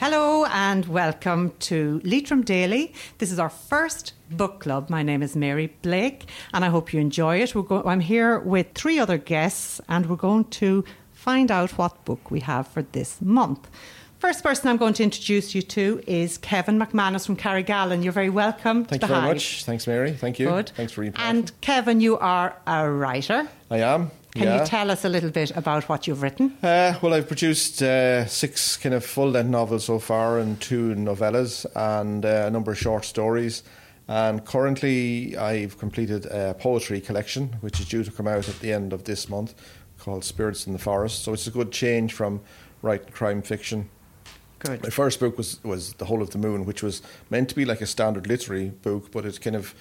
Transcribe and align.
Hello 0.00 0.46
and 0.46 0.86
welcome 0.86 1.52
to 1.58 2.00
Leitrim 2.04 2.40
Daily. 2.40 2.94
This 3.18 3.30
is 3.30 3.38
our 3.38 3.50
first 3.50 4.14
book 4.30 4.60
club. 4.60 4.88
My 4.88 5.02
name 5.02 5.22
is 5.22 5.36
Mary 5.36 5.74
Blake 5.82 6.24
and 6.54 6.64
I 6.64 6.70
hope 6.70 6.94
you 6.94 7.00
enjoy 7.00 7.42
it. 7.42 7.52
Go- 7.52 7.82
I'm 7.84 8.00
here 8.00 8.38
with 8.38 8.68
three 8.74 8.98
other 8.98 9.18
guests 9.18 9.78
and 9.90 10.08
we're 10.08 10.16
going 10.16 10.44
to 10.44 10.86
find 11.12 11.50
out 11.50 11.72
what 11.72 12.02
book 12.06 12.30
we 12.30 12.40
have 12.40 12.66
for 12.66 12.80
this 12.80 13.20
month. 13.20 13.68
First 14.18 14.42
person 14.42 14.70
I'm 14.70 14.78
going 14.78 14.94
to 14.94 15.02
introduce 15.02 15.54
you 15.54 15.60
to 15.60 16.02
is 16.06 16.38
Kevin 16.38 16.78
McManus 16.78 17.26
from 17.26 17.36
Carrigallen. 17.36 18.02
You're 18.02 18.14
very 18.14 18.30
welcome. 18.30 18.86
Thank 18.86 19.02
you 19.02 19.08
very 19.08 19.20
Hive. 19.20 19.34
much. 19.34 19.64
Thanks, 19.66 19.86
Mary. 19.86 20.12
Thank 20.14 20.38
you. 20.38 20.48
Good. 20.48 20.70
Thanks 20.70 20.92
for 20.92 21.04
your 21.04 21.12
And 21.16 21.52
Kevin, 21.60 22.00
you 22.00 22.16
are 22.16 22.56
a 22.66 22.90
writer. 22.90 23.46
I 23.70 23.80
am. 23.80 24.12
Can 24.34 24.44
yeah. 24.44 24.60
you 24.60 24.66
tell 24.66 24.90
us 24.90 25.04
a 25.04 25.08
little 25.08 25.30
bit 25.30 25.50
about 25.56 25.88
what 25.88 26.06
you've 26.06 26.22
written? 26.22 26.56
Uh, 26.62 26.94
well, 27.02 27.14
I've 27.14 27.26
produced 27.26 27.82
uh, 27.82 28.26
six 28.26 28.76
kind 28.76 28.94
of 28.94 29.04
full-length 29.04 29.50
novels 29.50 29.84
so 29.86 29.98
far, 29.98 30.38
and 30.38 30.60
two 30.60 30.94
novellas, 30.94 31.66
and 31.74 32.24
uh, 32.24 32.44
a 32.46 32.50
number 32.50 32.70
of 32.70 32.78
short 32.78 33.04
stories. 33.04 33.64
And 34.06 34.44
currently, 34.44 35.36
I've 35.36 35.78
completed 35.78 36.26
a 36.26 36.54
poetry 36.54 37.00
collection, 37.00 37.56
which 37.60 37.80
is 37.80 37.88
due 37.88 38.04
to 38.04 38.10
come 38.10 38.28
out 38.28 38.48
at 38.48 38.60
the 38.60 38.72
end 38.72 38.92
of 38.92 39.04
this 39.04 39.28
month, 39.28 39.54
called 39.98 40.24
Spirits 40.24 40.66
in 40.66 40.72
the 40.72 40.78
Forest. 40.78 41.24
So 41.24 41.32
it's 41.32 41.46
a 41.46 41.50
good 41.50 41.72
change 41.72 42.12
from 42.12 42.40
writing 42.82 43.12
crime 43.12 43.42
fiction. 43.42 43.88
Good. 44.60 44.82
My 44.82 44.90
first 44.90 45.20
book 45.20 45.38
was 45.38 45.62
was 45.64 45.94
The 45.94 46.04
Whole 46.04 46.22
of 46.22 46.30
the 46.30 46.38
Moon, 46.38 46.66
which 46.66 46.82
was 46.82 47.02
meant 47.30 47.48
to 47.48 47.54
be 47.54 47.64
like 47.64 47.80
a 47.80 47.86
standard 47.86 48.26
literary 48.26 48.70
book, 48.70 49.10
but 49.10 49.24
it 49.24 49.40
kind 49.40 49.56
of 49.56 49.74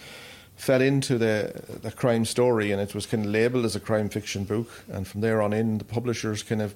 fell 0.60 0.82
into 0.82 1.18
the 1.18 1.80
the 1.82 1.92
crime 1.92 2.26
story, 2.26 2.72
and 2.72 2.82
it 2.82 2.94
was 2.94 3.06
kind 3.06 3.26
of 3.26 3.32
labelled 3.32 3.66
as 3.66 3.76
a 3.76 3.80
crime 3.80 4.10
fiction 4.10 4.44
book. 4.44 4.70
And 4.92 5.08
from 5.08 5.22
there 5.22 5.42
on 5.42 5.54
in, 5.54 5.78
the 5.78 5.86
publishers 5.86 6.44
kind 6.44 6.62
of 6.62 6.76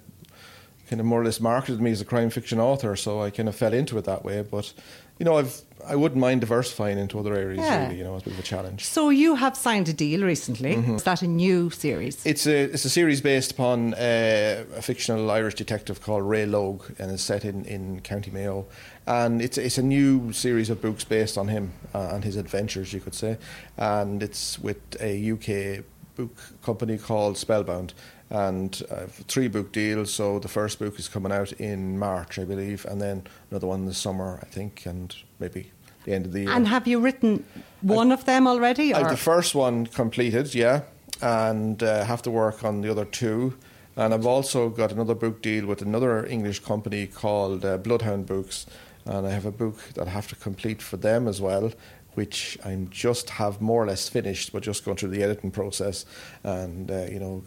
kind 0.93 0.99
of 0.99 1.07
more 1.07 1.21
or 1.21 1.25
less 1.25 1.39
marketed 1.39 1.81
me 1.81 1.89
as 1.89 2.01
a 2.01 2.05
crime 2.05 2.29
fiction 2.29 2.59
author, 2.59 2.95
so 2.95 3.19
I 3.19 3.31
kind 3.31 3.49
of 3.49 3.55
fell 3.55 3.73
into 3.73 3.97
it 3.97 4.05
that 4.05 4.23
way. 4.23 4.43
But 4.43 4.71
you 5.17 5.25
know, 5.25 5.39
I've 5.39 5.59
I 5.87 5.95
wouldn't 5.95 6.21
mind 6.21 6.41
diversifying 6.41 6.99
into 6.99 7.17
other 7.17 7.33
areas. 7.33 7.61
Yeah. 7.61 7.85
Really, 7.85 7.97
you 7.97 8.03
know, 8.03 8.15
it's 8.15 8.27
a 8.27 8.29
bit 8.29 8.33
of 8.35 8.39
a 8.39 8.43
challenge. 8.43 8.85
So 8.85 9.09
you 9.09 9.33
have 9.33 9.57
signed 9.57 9.89
a 9.89 9.93
deal 9.93 10.21
recently. 10.23 10.75
Mm-hmm. 10.75 10.97
Is 10.97 11.03
that 11.03 11.23
a 11.23 11.27
new 11.27 11.71
series? 11.71 12.23
It's 12.27 12.45
a 12.45 12.65
it's 12.65 12.85
a 12.85 12.91
series 12.91 13.21
based 13.21 13.53
upon 13.53 13.95
uh, 13.95 14.65
a 14.75 14.83
fictional 14.83 15.31
Irish 15.31 15.55
detective 15.55 15.99
called 15.99 16.29
Ray 16.29 16.45
Logue, 16.45 16.83
and 16.99 17.09
it's 17.11 17.23
set 17.23 17.43
in, 17.43 17.65
in 17.65 18.01
County 18.01 18.29
Mayo. 18.29 18.67
And 19.07 19.41
it's 19.41 19.57
it's 19.57 19.79
a 19.79 19.83
new 19.83 20.31
series 20.31 20.69
of 20.69 20.79
books 20.79 21.03
based 21.03 21.39
on 21.39 21.47
him 21.47 21.73
uh, 21.95 22.11
and 22.13 22.23
his 22.23 22.35
adventures, 22.35 22.93
you 22.93 22.99
could 22.99 23.15
say. 23.15 23.39
And 23.77 24.21
it's 24.21 24.59
with 24.59 24.77
a 25.01 25.31
UK 25.31 25.85
book 26.15 26.37
company 26.61 26.99
called 26.99 27.35
Spellbound. 27.35 27.95
And 28.29 28.81
uh, 28.89 29.05
three 29.27 29.47
book 29.47 29.71
deal. 29.71 30.05
So 30.05 30.39
the 30.39 30.47
first 30.47 30.79
book 30.79 30.97
is 30.97 31.07
coming 31.07 31.31
out 31.31 31.51
in 31.53 31.99
March, 31.99 32.39
I 32.39 32.45
believe, 32.45 32.85
and 32.85 32.99
then 32.99 33.27
another 33.51 33.67
one 33.67 33.85
this 33.85 33.97
summer, 33.97 34.39
I 34.41 34.45
think, 34.45 34.85
and 34.85 35.15
maybe 35.39 35.71
the 36.05 36.13
end 36.13 36.25
of 36.25 36.33
the 36.33 36.41
year. 36.41 36.51
And 36.51 36.67
have 36.67 36.87
you 36.87 36.99
written 36.99 37.45
one 37.81 38.11
of 38.11 38.25
them 38.25 38.47
already? 38.47 38.93
I've 38.93 39.09
the 39.09 39.17
first 39.17 39.55
one 39.55 39.85
completed, 39.87 40.55
yeah, 40.55 40.81
and 41.21 41.81
uh, 41.81 42.05
have 42.05 42.21
to 42.23 42.31
work 42.31 42.63
on 42.63 42.81
the 42.81 42.89
other 42.89 43.05
two. 43.05 43.55
And 43.95 44.13
I've 44.13 44.25
also 44.25 44.69
got 44.69 44.91
another 44.91 45.13
book 45.13 45.41
deal 45.41 45.67
with 45.67 45.81
another 45.81 46.25
English 46.25 46.59
company 46.59 47.05
called 47.05 47.63
uh, 47.63 47.77
Bloodhound 47.77 48.25
Books, 48.25 48.65
and 49.05 49.27
I 49.27 49.29
have 49.29 49.45
a 49.45 49.51
book 49.51 49.77
that 49.93 50.07
I 50.07 50.11
have 50.11 50.27
to 50.29 50.35
complete 50.35 50.81
for 50.81 50.97
them 50.97 51.27
as 51.27 51.39
well, 51.39 51.71
which 52.15 52.57
I'm 52.65 52.89
just 52.89 53.29
have 53.31 53.61
more 53.61 53.83
or 53.83 53.87
less 53.87 54.09
finished, 54.09 54.51
but 54.51 54.63
just 54.63 54.83
going 54.83 54.97
through 54.97 55.09
the 55.09 55.23
editing 55.23 55.51
process 55.51 56.05
and 56.43 56.89
uh, 56.89 57.05
you 57.11 57.19
know 57.19 57.43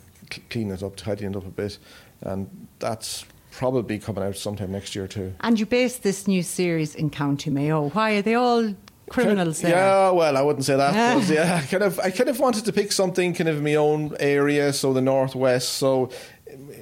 clean 0.51 0.71
it 0.71 0.83
up, 0.83 0.97
tidying 0.97 1.33
it 1.33 1.37
up 1.37 1.47
a 1.47 1.51
bit, 1.51 1.79
and 2.21 2.69
that's 2.79 3.25
probably 3.51 3.99
coming 3.99 4.23
out 4.23 4.37
sometime 4.37 4.73
next 4.73 4.95
year 4.95 5.07
too. 5.07 5.33
and 5.41 5.59
you 5.59 5.65
based 5.67 6.03
this 6.03 6.27
new 6.29 6.43
series 6.43 6.95
in 6.95 7.09
County 7.11 7.51
Mayo. 7.51 7.89
Why 7.91 8.13
are 8.17 8.23
they 8.23 8.35
all 8.35 8.75
criminals 9.09 9.61
there? 9.61 9.71
Yeah, 9.71 10.11
well, 10.11 10.37
I 10.37 10.43
wouldn't 10.43 10.65
say 10.65 10.77
that. 10.77 11.19
but 11.19 11.29
yeah, 11.35 11.61
I 11.63 11.67
kind 11.67 11.83
of, 11.83 11.99
I 12.01 12.11
kind 12.11 12.29
of 12.29 12.39
wanted 12.39 12.65
to 12.67 12.73
pick 12.73 12.93
something 12.93 13.33
kind 13.35 13.49
of 13.49 13.63
my 13.63 13.77
own 13.77 14.15
area, 14.21 14.73
so 14.73 14.93
the 14.93 15.01
northwest. 15.01 15.71
So 15.75 16.11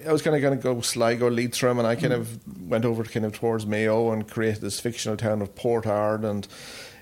I 0.06 0.12
was 0.12 0.22
kind 0.22 0.34
of 0.34 0.42
going 0.42 0.58
to 0.58 0.62
go 0.62 0.80
Sligo, 0.80 1.30
Leitrim, 1.30 1.78
and 1.78 1.86
I 1.86 1.94
kind 1.96 2.12
of 2.12 2.38
went 2.68 2.84
over 2.84 3.04
kind 3.04 3.24
of 3.26 3.32
towards 3.34 3.66
Mayo 3.66 4.10
and 4.10 4.28
created 4.28 4.60
this 4.60 4.80
fictional 4.80 5.16
town 5.16 5.42
of 5.42 5.54
Portard, 5.54 6.24
and 6.24 6.46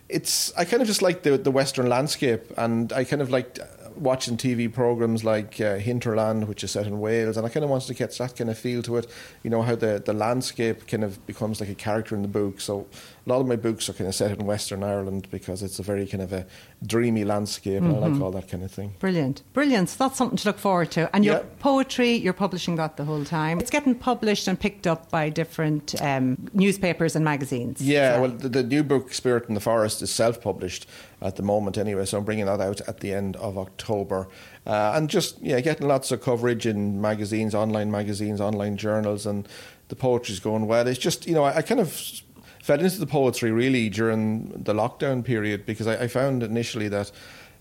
it's 0.08 0.52
I 0.54 0.64
kind 0.66 0.82
of 0.82 0.86
just 0.86 1.00
like 1.02 1.22
the 1.22 1.38
the 1.38 1.50
western 1.50 1.88
landscape, 1.88 2.42
and 2.58 2.92
I 2.92 3.04
kind 3.04 3.22
of 3.22 3.30
liked 3.30 3.58
watching 3.96 4.36
TV 4.36 4.72
programs 4.72 5.24
like 5.24 5.60
uh, 5.60 5.76
Hinterland, 5.76 6.48
which 6.48 6.64
is 6.64 6.70
set 6.70 6.86
in 6.86 7.00
Wales, 7.00 7.36
and 7.36 7.46
I 7.46 7.48
kind 7.48 7.64
of 7.64 7.70
wanted 7.70 7.86
to 7.88 7.94
get 7.94 8.16
that 8.18 8.36
kind 8.36 8.50
of 8.50 8.58
feel 8.58 8.82
to 8.82 8.96
it. 8.96 9.06
You 9.42 9.50
know 9.50 9.62
how 9.62 9.74
the 9.74 10.02
the 10.04 10.12
landscape 10.12 10.86
kind 10.86 11.04
of 11.04 11.24
becomes 11.26 11.60
like 11.60 11.68
a 11.70 11.74
character 11.74 12.14
in 12.14 12.22
the 12.22 12.28
book. 12.28 12.60
So 12.60 12.86
a 13.24 13.28
lot 13.28 13.40
of 13.40 13.46
my 13.46 13.56
books 13.56 13.88
are 13.88 13.92
kind 13.92 14.08
of 14.08 14.14
set 14.14 14.32
in 14.32 14.44
Western 14.46 14.82
Ireland 14.82 15.28
because 15.30 15.62
it's 15.62 15.78
a 15.78 15.82
very 15.82 16.06
kind 16.06 16.22
of 16.22 16.32
a 16.32 16.44
dreamy 16.84 17.24
landscape, 17.24 17.80
and 17.82 17.94
I 17.96 17.98
like 18.08 18.20
all 18.20 18.32
that 18.32 18.48
kind 18.48 18.64
of 18.64 18.70
thing. 18.72 18.94
Brilliant, 18.98 19.42
brilliant. 19.52 19.90
So 19.90 20.04
that's 20.04 20.18
something 20.18 20.36
to 20.38 20.48
look 20.48 20.58
forward 20.58 20.90
to. 20.92 21.14
And 21.14 21.24
your 21.24 21.36
Yeah. 21.36 21.42
poetry, 21.60 22.14
you're 22.16 22.32
publishing 22.32 22.74
that 22.76 22.96
the 22.96 23.04
whole 23.04 23.24
time. 23.24 23.60
It's 23.60 23.70
getting 23.70 23.94
published 23.94 24.48
and 24.48 24.58
picked 24.58 24.86
up 24.88 25.10
by 25.10 25.28
different 25.28 25.94
um, 26.02 26.48
newspapers 26.52 27.14
and 27.14 27.24
magazines. 27.24 27.80
Yeah, 27.80 28.18
well, 28.20 28.30
the, 28.30 28.48
the 28.48 28.62
new 28.64 28.82
book, 28.82 29.12
Spirit 29.14 29.48
in 29.48 29.54
the 29.54 29.60
Forest, 29.60 30.02
is 30.02 30.10
self 30.10 30.40
published 30.40 30.88
at 31.20 31.36
the 31.36 31.42
moment 31.44 31.78
anyway, 31.78 32.04
so 32.04 32.18
I'm 32.18 32.24
bringing 32.24 32.46
that 32.46 32.60
out 32.60 32.80
at 32.88 32.98
the 33.00 33.12
end 33.14 33.36
of 33.36 33.56
October. 33.56 34.26
Uh, 34.66 34.92
and 34.96 35.08
just, 35.08 35.40
yeah, 35.40 35.60
getting 35.60 35.86
lots 35.86 36.10
of 36.10 36.20
coverage 36.22 36.66
in 36.66 37.00
magazines, 37.00 37.54
online 37.54 37.90
magazines, 37.90 38.40
online 38.40 38.76
journals, 38.76 39.26
and 39.26 39.46
the 39.88 39.94
poetry's 39.96 40.40
going 40.40 40.66
well. 40.66 40.86
It's 40.88 40.98
just, 40.98 41.26
you 41.28 41.34
know, 41.34 41.44
I, 41.44 41.58
I 41.58 41.62
kind 41.62 41.80
of 41.80 42.22
fell 42.62 42.80
into 42.80 42.98
the 42.98 43.06
poetry 43.06 43.50
really 43.50 43.90
during 43.90 44.48
the 44.50 44.72
lockdown 44.72 45.22
period 45.22 45.66
because 45.66 45.86
I, 45.86 46.04
I 46.04 46.08
found 46.08 46.42
initially 46.42 46.88
that 46.88 47.10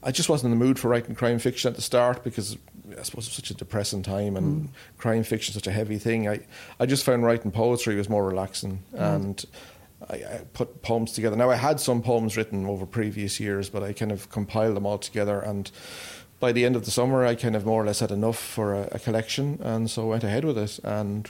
I 0.04 0.12
just 0.12 0.30
wasn't 0.30 0.54
in 0.54 0.60
the 0.60 0.66
mood 0.66 0.80
for 0.80 0.88
writing 0.90 1.16
crime 1.16 1.40
fiction 1.40 1.70
at 1.70 1.76
the 1.76 1.82
start 1.82 2.24
because 2.24 2.56
I 2.98 3.02
suppose 3.02 3.26
it's 3.28 3.36
such 3.36 3.50
a 3.50 3.56
depressing 3.56 4.04
time 4.04 4.38
and 4.38 4.64
mm. 4.64 4.70
crime 4.98 5.24
fiction 5.24 5.54
such 5.54 5.68
a 5.68 5.72
heavy 5.72 5.98
thing. 5.98 6.30
I, 6.30 6.42
I 6.80 6.86
just 6.86 7.04
found 7.04 7.24
writing 7.24 7.52
poetry 7.52 7.96
was 7.96 8.10
more 8.10 8.26
relaxing 8.26 8.84
mm. 8.94 9.00
and 9.00 9.46
I, 10.08 10.16
I 10.16 10.42
put 10.54 10.84
poems 10.84 11.14
together. 11.14 11.36
Now 11.36 11.50
I 11.50 11.56
had 11.56 11.80
some 11.80 12.04
poems 12.04 12.38
written 12.38 12.68
over 12.68 12.86
previous 12.86 13.40
years, 13.40 13.70
but 13.70 13.82
I 13.82 13.94
kind 13.94 14.12
of 14.12 14.30
compiled 14.30 14.76
them 14.76 14.86
all 14.86 15.00
together 15.00 15.40
and 15.40 15.72
by 16.40 16.52
the 16.52 16.64
end 16.64 16.76
of 16.76 16.86
the 16.86 16.92
summer 16.92 17.26
I 17.26 17.34
kind 17.34 17.56
of 17.56 17.66
more 17.66 17.82
or 17.82 17.86
less 17.86 18.02
had 18.02 18.12
enough 18.12 18.38
for 18.38 18.76
a, 18.76 18.90
a 18.92 19.00
collection 19.00 19.60
and 19.64 19.90
so 19.90 20.04
I 20.04 20.06
went 20.06 20.24
ahead 20.24 20.46
with 20.46 20.60
it 20.60 20.80
and 20.84 21.30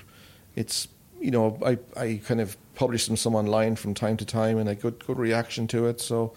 it's 0.58 0.90
you 1.22 1.32
know 1.32 1.58
I, 1.66 1.78
I 1.96 2.22
kind 2.26 2.42
of 2.42 2.58
publish 2.76 3.08
them 3.08 3.18
some 3.18 3.36
online 3.36 3.76
from 3.76 3.94
time 3.94 4.18
to 4.18 4.26
time 4.26 4.58
and 4.58 4.70
a 4.70 4.76
good 4.76 5.06
good 5.06 5.18
reaction 5.18 5.68
to 5.68 5.86
it 5.88 6.00
so 6.02 6.34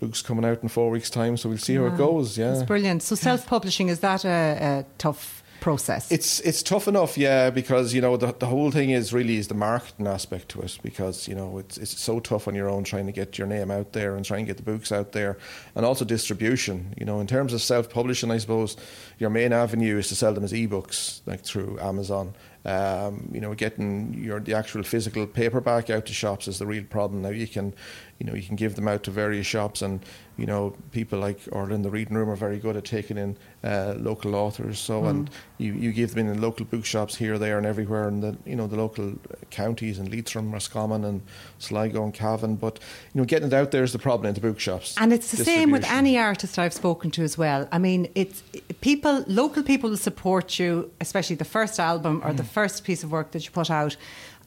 book's 0.00 0.22
coming 0.22 0.44
out 0.44 0.62
in 0.62 0.68
four 0.68 0.90
weeks 0.90 1.10
time 1.10 1.36
so 1.36 1.48
we'll 1.48 1.58
see 1.58 1.76
how 1.76 1.86
it 1.86 1.96
goes 1.96 2.36
yeah 2.36 2.52
It's 2.52 2.62
brilliant. 2.64 3.02
So 3.02 3.14
self-publishing 3.14 3.88
is 3.88 4.00
that 4.00 4.24
a, 4.24 4.28
a 4.28 4.84
tough 4.98 5.42
process? 5.60 6.10
It's 6.10 6.40
it's 6.40 6.60
tough 6.60 6.88
enough, 6.88 7.16
yeah, 7.16 7.48
because 7.48 7.94
you 7.94 8.00
know 8.00 8.16
the 8.16 8.34
the 8.36 8.46
whole 8.46 8.72
thing 8.72 8.90
is 8.90 9.12
really 9.12 9.36
is 9.36 9.46
the 9.46 9.54
marketing 9.54 10.08
aspect 10.08 10.48
to 10.50 10.60
it 10.60 10.76
because 10.82 11.28
you 11.28 11.36
know 11.36 11.58
it's 11.58 11.78
it's 11.78 12.00
so 12.00 12.18
tough 12.18 12.48
on 12.48 12.54
your 12.56 12.68
own 12.68 12.82
trying 12.82 13.06
to 13.06 13.12
get 13.12 13.38
your 13.38 13.46
name 13.46 13.70
out 13.70 13.92
there 13.92 14.16
and 14.16 14.24
trying 14.24 14.44
to 14.44 14.50
get 14.50 14.56
the 14.56 14.64
books 14.64 14.90
out 14.90 15.12
there, 15.12 15.38
and 15.76 15.86
also 15.86 16.04
distribution. 16.04 16.94
You 16.98 17.06
know, 17.06 17.20
in 17.20 17.28
terms 17.28 17.52
of 17.52 17.62
self 17.62 17.88
publishing, 17.88 18.32
I 18.32 18.38
suppose 18.38 18.76
your 19.20 19.30
main 19.30 19.52
avenue 19.52 19.98
is 19.98 20.08
to 20.08 20.16
sell 20.16 20.34
them 20.34 20.42
as 20.42 20.52
ebooks, 20.52 21.20
like 21.26 21.44
through 21.44 21.78
Amazon. 21.80 22.34
Um, 22.64 23.28
you 23.32 23.40
know, 23.40 23.54
getting 23.54 24.14
your 24.14 24.38
the 24.38 24.54
actual 24.54 24.82
physical 24.84 25.26
paperback 25.26 25.90
out 25.90 26.06
to 26.06 26.12
shops 26.12 26.46
is 26.46 26.58
the 26.58 26.66
real 26.66 26.84
problem. 26.84 27.22
Now 27.22 27.30
you 27.30 27.48
can, 27.48 27.74
you 28.18 28.26
know, 28.26 28.34
you 28.34 28.42
can 28.42 28.54
give 28.54 28.76
them 28.76 28.86
out 28.86 29.02
to 29.04 29.10
various 29.10 29.46
shops, 29.46 29.82
and 29.82 30.04
you 30.36 30.46
know, 30.46 30.76
people 30.92 31.18
like 31.18 31.40
or 31.50 31.70
in 31.70 31.82
the 31.82 31.90
reading 31.90 32.16
room 32.16 32.30
are 32.30 32.36
very 32.36 32.58
good 32.58 32.76
at 32.76 32.84
taking 32.84 33.18
in 33.18 33.36
uh, 33.64 33.94
local 33.98 34.34
authors. 34.34 34.78
So, 34.78 35.04
and 35.06 35.28
you, 35.58 35.72
you 35.74 35.92
give 35.92 36.14
them 36.14 36.28
in 36.28 36.40
local 36.40 36.64
bookshops 36.64 37.16
here, 37.16 37.36
there, 37.36 37.58
and 37.58 37.66
everywhere, 37.66 38.06
and 38.06 38.22
the 38.22 38.36
you 38.46 38.54
know 38.54 38.68
the 38.68 38.76
local 38.76 39.14
counties 39.50 39.98
and 39.98 40.08
Leitrim, 40.08 40.52
Roscommon, 40.52 41.04
and 41.04 41.22
Sligo 41.58 42.04
and 42.04 42.14
Cavan. 42.14 42.56
But 42.56 42.78
you 43.12 43.20
know, 43.20 43.24
getting 43.24 43.48
it 43.48 43.54
out 43.54 43.72
there 43.72 43.82
is 43.82 43.92
the 43.92 43.98
problem 43.98 44.28
in 44.28 44.34
the 44.34 44.40
bookshops. 44.40 44.94
And 44.98 45.12
it's 45.12 45.30
the 45.32 45.44
same 45.44 45.70
with 45.70 45.84
any 45.90 46.16
artist 46.16 46.58
I've 46.58 46.72
spoken 46.72 47.10
to 47.12 47.22
as 47.22 47.36
well. 47.36 47.68
I 47.72 47.78
mean, 47.78 48.08
it's 48.14 48.42
people, 48.80 49.24
local 49.26 49.62
people 49.62 49.90
will 49.90 49.96
support 49.96 50.58
you, 50.58 50.90
especially 51.00 51.36
the 51.36 51.44
first 51.44 51.78
album 51.80 52.22
or 52.24 52.32
the 52.32 52.44
first 52.52 52.84
piece 52.84 53.02
of 53.04 53.10
work 53.10 53.30
that 53.32 53.44
you 53.44 53.50
put 53.50 53.70
out, 53.70 53.96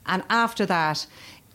and 0.06 0.24
after 0.30 0.66
that. 0.68 1.08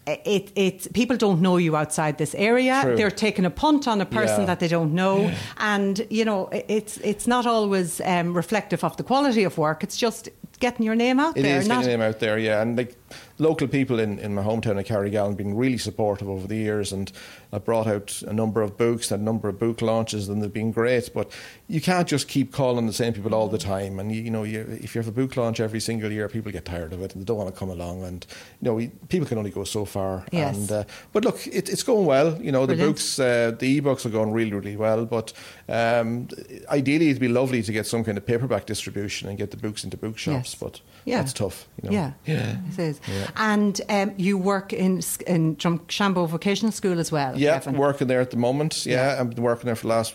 It, 0.06 0.50
it, 0.56 0.92
people 0.92 1.16
don't 1.16 1.40
know 1.40 1.58
you 1.58 1.76
outside 1.76 2.16
this 2.16 2.34
area. 2.34 2.80
True. 2.82 2.96
They're 2.96 3.10
taking 3.16 3.44
a 3.44 3.50
punt 3.50 3.86
on 3.86 4.00
a 4.00 4.06
person 4.06 4.40
Yeah. 4.40 4.46
that 4.46 4.58
they 4.58 4.66
don't 4.66 4.92
know, 4.94 5.30
and 5.58 6.04
you 6.10 6.24
know 6.24 6.48
it's 6.68 6.96
it's 7.04 7.26
not 7.26 7.46
always 7.46 8.00
um, 8.00 8.34
reflective 8.36 8.82
of 8.82 8.96
the 8.96 9.04
quality 9.04 9.44
of 9.44 9.56
work. 9.58 9.84
It's 9.84 9.96
just 9.96 10.30
getting 10.58 10.86
your 10.86 10.96
name 10.96 11.20
out 11.20 11.36
It 11.36 11.42
there. 11.42 11.58
is 11.60 11.68
not, 11.68 11.82
getting 11.82 11.90
your 11.90 11.98
name 11.98 12.08
out 12.08 12.18
there, 12.18 12.38
yeah. 12.38 12.62
And 12.62 12.76
like 12.78 12.96
local 13.40 13.66
people 13.66 13.98
in, 13.98 14.18
in 14.18 14.34
my 14.34 14.42
hometown 14.42 14.78
of 14.78 14.84
Carrigallen 14.86 15.28
have 15.28 15.36
been 15.36 15.56
really 15.56 15.78
supportive 15.78 16.28
over 16.28 16.46
the 16.46 16.56
years, 16.56 16.92
and 16.92 17.10
I've 17.52 17.64
brought 17.64 17.86
out 17.86 18.22
a 18.22 18.32
number 18.32 18.62
of 18.62 18.76
books, 18.76 19.10
a 19.10 19.16
number 19.18 19.48
of 19.48 19.58
book 19.58 19.82
launches, 19.82 20.28
and 20.28 20.42
they've 20.42 20.52
been 20.52 20.70
great. 20.72 21.10
But 21.12 21.32
you 21.66 21.80
can't 21.80 22.06
just 22.06 22.28
keep 22.28 22.52
calling 22.52 22.86
the 22.86 22.92
same 22.92 23.12
people 23.12 23.34
all 23.34 23.48
the 23.48 23.58
time, 23.58 23.98
and 23.98 24.12
you, 24.12 24.22
you 24.22 24.30
know, 24.30 24.44
you, 24.44 24.60
if 24.82 24.94
you 24.94 25.00
have 25.00 25.08
a 25.08 25.12
book 25.12 25.36
launch 25.36 25.58
every 25.60 25.80
single 25.80 26.12
year, 26.12 26.28
people 26.28 26.52
get 26.52 26.64
tired 26.64 26.92
of 26.92 27.02
it 27.02 27.14
and 27.14 27.22
they 27.22 27.24
don't 27.24 27.38
want 27.38 27.52
to 27.52 27.58
come 27.58 27.70
along, 27.70 28.04
and 28.04 28.26
you 28.60 28.66
know, 28.66 28.74
we, 28.74 28.88
people 29.08 29.26
can 29.26 29.38
only 29.38 29.50
go 29.50 29.64
so 29.64 29.84
far. 29.84 30.24
Yes. 30.30 30.56
And, 30.56 30.70
uh, 30.72 30.84
but 31.12 31.24
look, 31.24 31.46
it, 31.46 31.68
it's 31.68 31.82
going 31.82 32.06
well. 32.06 32.40
You 32.40 32.52
know, 32.52 32.66
the 32.66 32.74
Brilliant. 32.74 32.96
books, 32.96 33.18
uh, 33.18 33.52
the 33.58 33.80
ebooks 33.80 34.04
are 34.06 34.10
going 34.10 34.32
really, 34.32 34.52
really 34.52 34.76
well. 34.76 35.06
But 35.06 35.32
um, 35.68 36.28
ideally, 36.68 37.08
it'd 37.08 37.20
be 37.20 37.28
lovely 37.28 37.62
to 37.62 37.72
get 37.72 37.86
some 37.86 38.04
kind 38.04 38.18
of 38.18 38.26
paperback 38.26 38.66
distribution 38.66 39.28
and 39.28 39.38
get 39.38 39.50
the 39.50 39.56
books 39.56 39.82
into 39.84 39.96
bookshops. 39.96 40.52
Yes. 40.52 40.54
But 40.54 40.80
Yeah. 41.04 41.18
that's 41.18 41.32
tough. 41.32 41.66
You 41.82 41.88
know? 41.90 41.94
Yeah, 41.94 42.12
yeah. 42.26 42.56
it 42.68 42.78
is. 42.78 43.00
Yeah. 43.08 43.29
And 43.36 43.80
um, 43.88 44.12
you 44.16 44.38
work 44.38 44.72
in 44.72 45.00
in 45.26 45.56
Drumshanbo 45.56 46.28
Vocational 46.28 46.72
School 46.72 46.98
as 46.98 47.10
well. 47.12 47.38
Yeah, 47.38 47.58
Kevin. 47.58 47.78
working 47.78 48.08
there 48.08 48.20
at 48.20 48.30
the 48.30 48.36
moment. 48.36 48.86
Yeah, 48.86 49.14
Yeah. 49.14 49.20
I've 49.20 49.30
been 49.34 49.42
working 49.44 49.66
there 49.66 49.76
for 49.76 49.86
the 49.88 49.94
last 49.94 50.14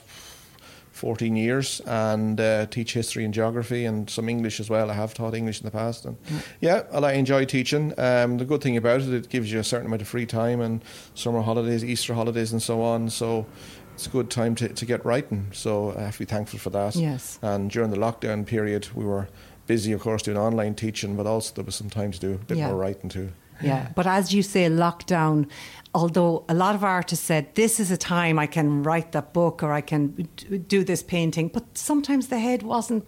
14 0.92 1.36
years 1.36 1.82
and 1.86 2.40
uh, 2.40 2.66
teach 2.68 2.94
history 2.94 3.26
and 3.26 3.34
geography 3.34 3.84
and 3.84 4.10
some 4.10 4.30
English 4.30 4.62
as 4.62 4.70
well. 4.70 4.90
I 4.90 4.94
have 4.94 5.14
taught 5.14 5.34
English 5.36 5.60
in 5.60 5.66
the 5.66 5.72
past. 5.72 6.06
And 6.06 6.16
yeah, 6.62 6.84
well, 6.92 7.04
I 7.04 7.14
enjoy 7.14 7.44
teaching. 7.46 7.94
Um, 7.98 8.38
the 8.38 8.46
good 8.46 8.62
thing 8.62 8.78
about 8.78 9.02
it, 9.02 9.14
it 9.14 9.30
gives 9.30 9.52
you 9.52 9.60
a 9.60 9.64
certain 9.64 9.88
amount 9.88 10.02
of 10.02 10.08
free 10.08 10.26
time 10.26 10.62
and 10.62 10.82
summer 11.14 11.42
holidays, 11.42 11.84
Easter 11.84 12.14
holidays, 12.14 12.54
and 12.54 12.62
so 12.64 12.82
on. 12.82 13.10
So 13.10 13.46
it's 13.94 14.08
a 14.08 14.10
good 14.10 14.30
time 14.30 14.56
to, 14.56 14.70
to 14.70 14.86
get 14.86 15.04
writing. 15.06 15.48
So 15.52 15.94
I 15.98 16.04
have 16.04 16.14
to 16.14 16.20
be 16.20 16.26
thankful 16.26 16.60
for 16.60 16.70
that. 16.70 16.96
Yes. 16.96 17.40
And 17.42 17.70
during 17.70 17.92
the 17.92 17.98
lockdown 17.98 18.46
period, 18.46 18.88
we 18.96 19.04
were 19.04 19.28
busy, 19.68 19.92
of 19.92 20.02
course, 20.02 20.22
doing 20.24 20.38
online 20.38 20.76
teaching, 20.76 21.16
but 21.16 21.26
also 21.26 21.54
there 21.56 21.64
was 21.64 21.76
some 21.76 21.90
time 21.90 22.12
to 22.12 22.20
do 22.20 22.34
a 22.34 22.38
bit 22.38 22.58
Yeah. 22.58 22.68
more 22.68 22.78
writing 22.78 23.10
too. 23.10 23.30
Yeah, 23.62 23.90
but 23.96 24.06
as 24.08 24.34
you 24.34 24.44
say, 24.44 24.66
lockdown. 24.70 25.50
Although 25.94 26.44
a 26.50 26.54
lot 26.54 26.76
of 26.76 26.84
artists 26.84 27.24
said 27.26 27.56
this 27.56 27.80
is 27.80 27.90
a 27.90 27.96
time 27.96 28.38
I 28.38 28.48
can 28.48 28.84
write 28.84 29.14
that 29.14 29.32
book 29.32 29.64
or 29.64 29.72
I 29.72 29.80
can 29.80 30.28
do 30.68 30.84
this 30.84 31.02
painting, 31.02 31.48
but 31.48 31.64
sometimes 31.78 32.28
the 32.28 32.38
head 32.38 32.64
wasn't 32.64 33.06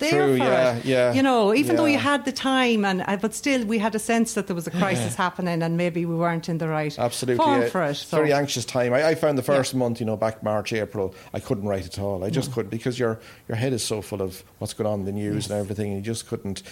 there 0.00 0.10
True, 0.10 0.38
for 0.38 0.42
yeah, 0.44 0.74
it. 0.74 0.84
yeah, 0.84 1.12
You 1.12 1.22
know, 1.22 1.54
even 1.54 1.76
though 1.76 1.84
you 1.84 1.98
had 1.98 2.24
the 2.24 2.32
time, 2.32 2.84
and 2.84 3.04
uh, 3.06 3.16
but 3.18 3.34
still 3.34 3.64
we 3.64 3.78
had 3.78 3.94
a 3.94 4.00
sense 4.00 4.34
that 4.34 4.48
there 4.48 4.56
was 4.56 4.66
a 4.66 4.72
crisis 4.72 5.14
happening, 5.14 5.62
and 5.62 5.76
maybe 5.76 6.04
we 6.06 6.16
weren't 6.16 6.48
in 6.48 6.58
the 6.58 6.66
right 6.66 6.98
Absolutely, 6.98 7.36
form 7.44 7.60
yeah. 7.60 7.68
for 7.68 7.84
it. 7.84 8.02
A 8.02 8.16
very 8.16 8.32
anxious 8.32 8.64
time. 8.64 8.92
I, 8.92 9.10
I 9.10 9.14
found 9.14 9.38
the 9.38 9.42
Yeah. 9.42 9.56
first 9.58 9.72
month, 9.76 10.00
you 10.00 10.06
know, 10.06 10.16
back 10.16 10.42
March, 10.42 10.72
April, 10.72 11.14
I 11.32 11.38
couldn't 11.38 11.68
write 11.68 11.86
at 11.86 12.00
all. 12.00 12.24
I 12.24 12.30
just 12.30 12.50
couldn't 12.50 12.70
because 12.70 12.98
your 12.98 13.20
your 13.46 13.56
head 13.56 13.72
is 13.72 13.84
so 13.84 14.02
full 14.02 14.20
of 14.22 14.42
what's 14.58 14.74
going 14.74 14.90
on 14.92 14.98
in 15.00 15.06
the 15.06 15.12
news 15.12 15.48
and 15.48 15.60
everything, 15.60 15.92
and 15.92 15.96
you 15.98 16.02
just 16.02 16.26
couldn't 16.26 16.64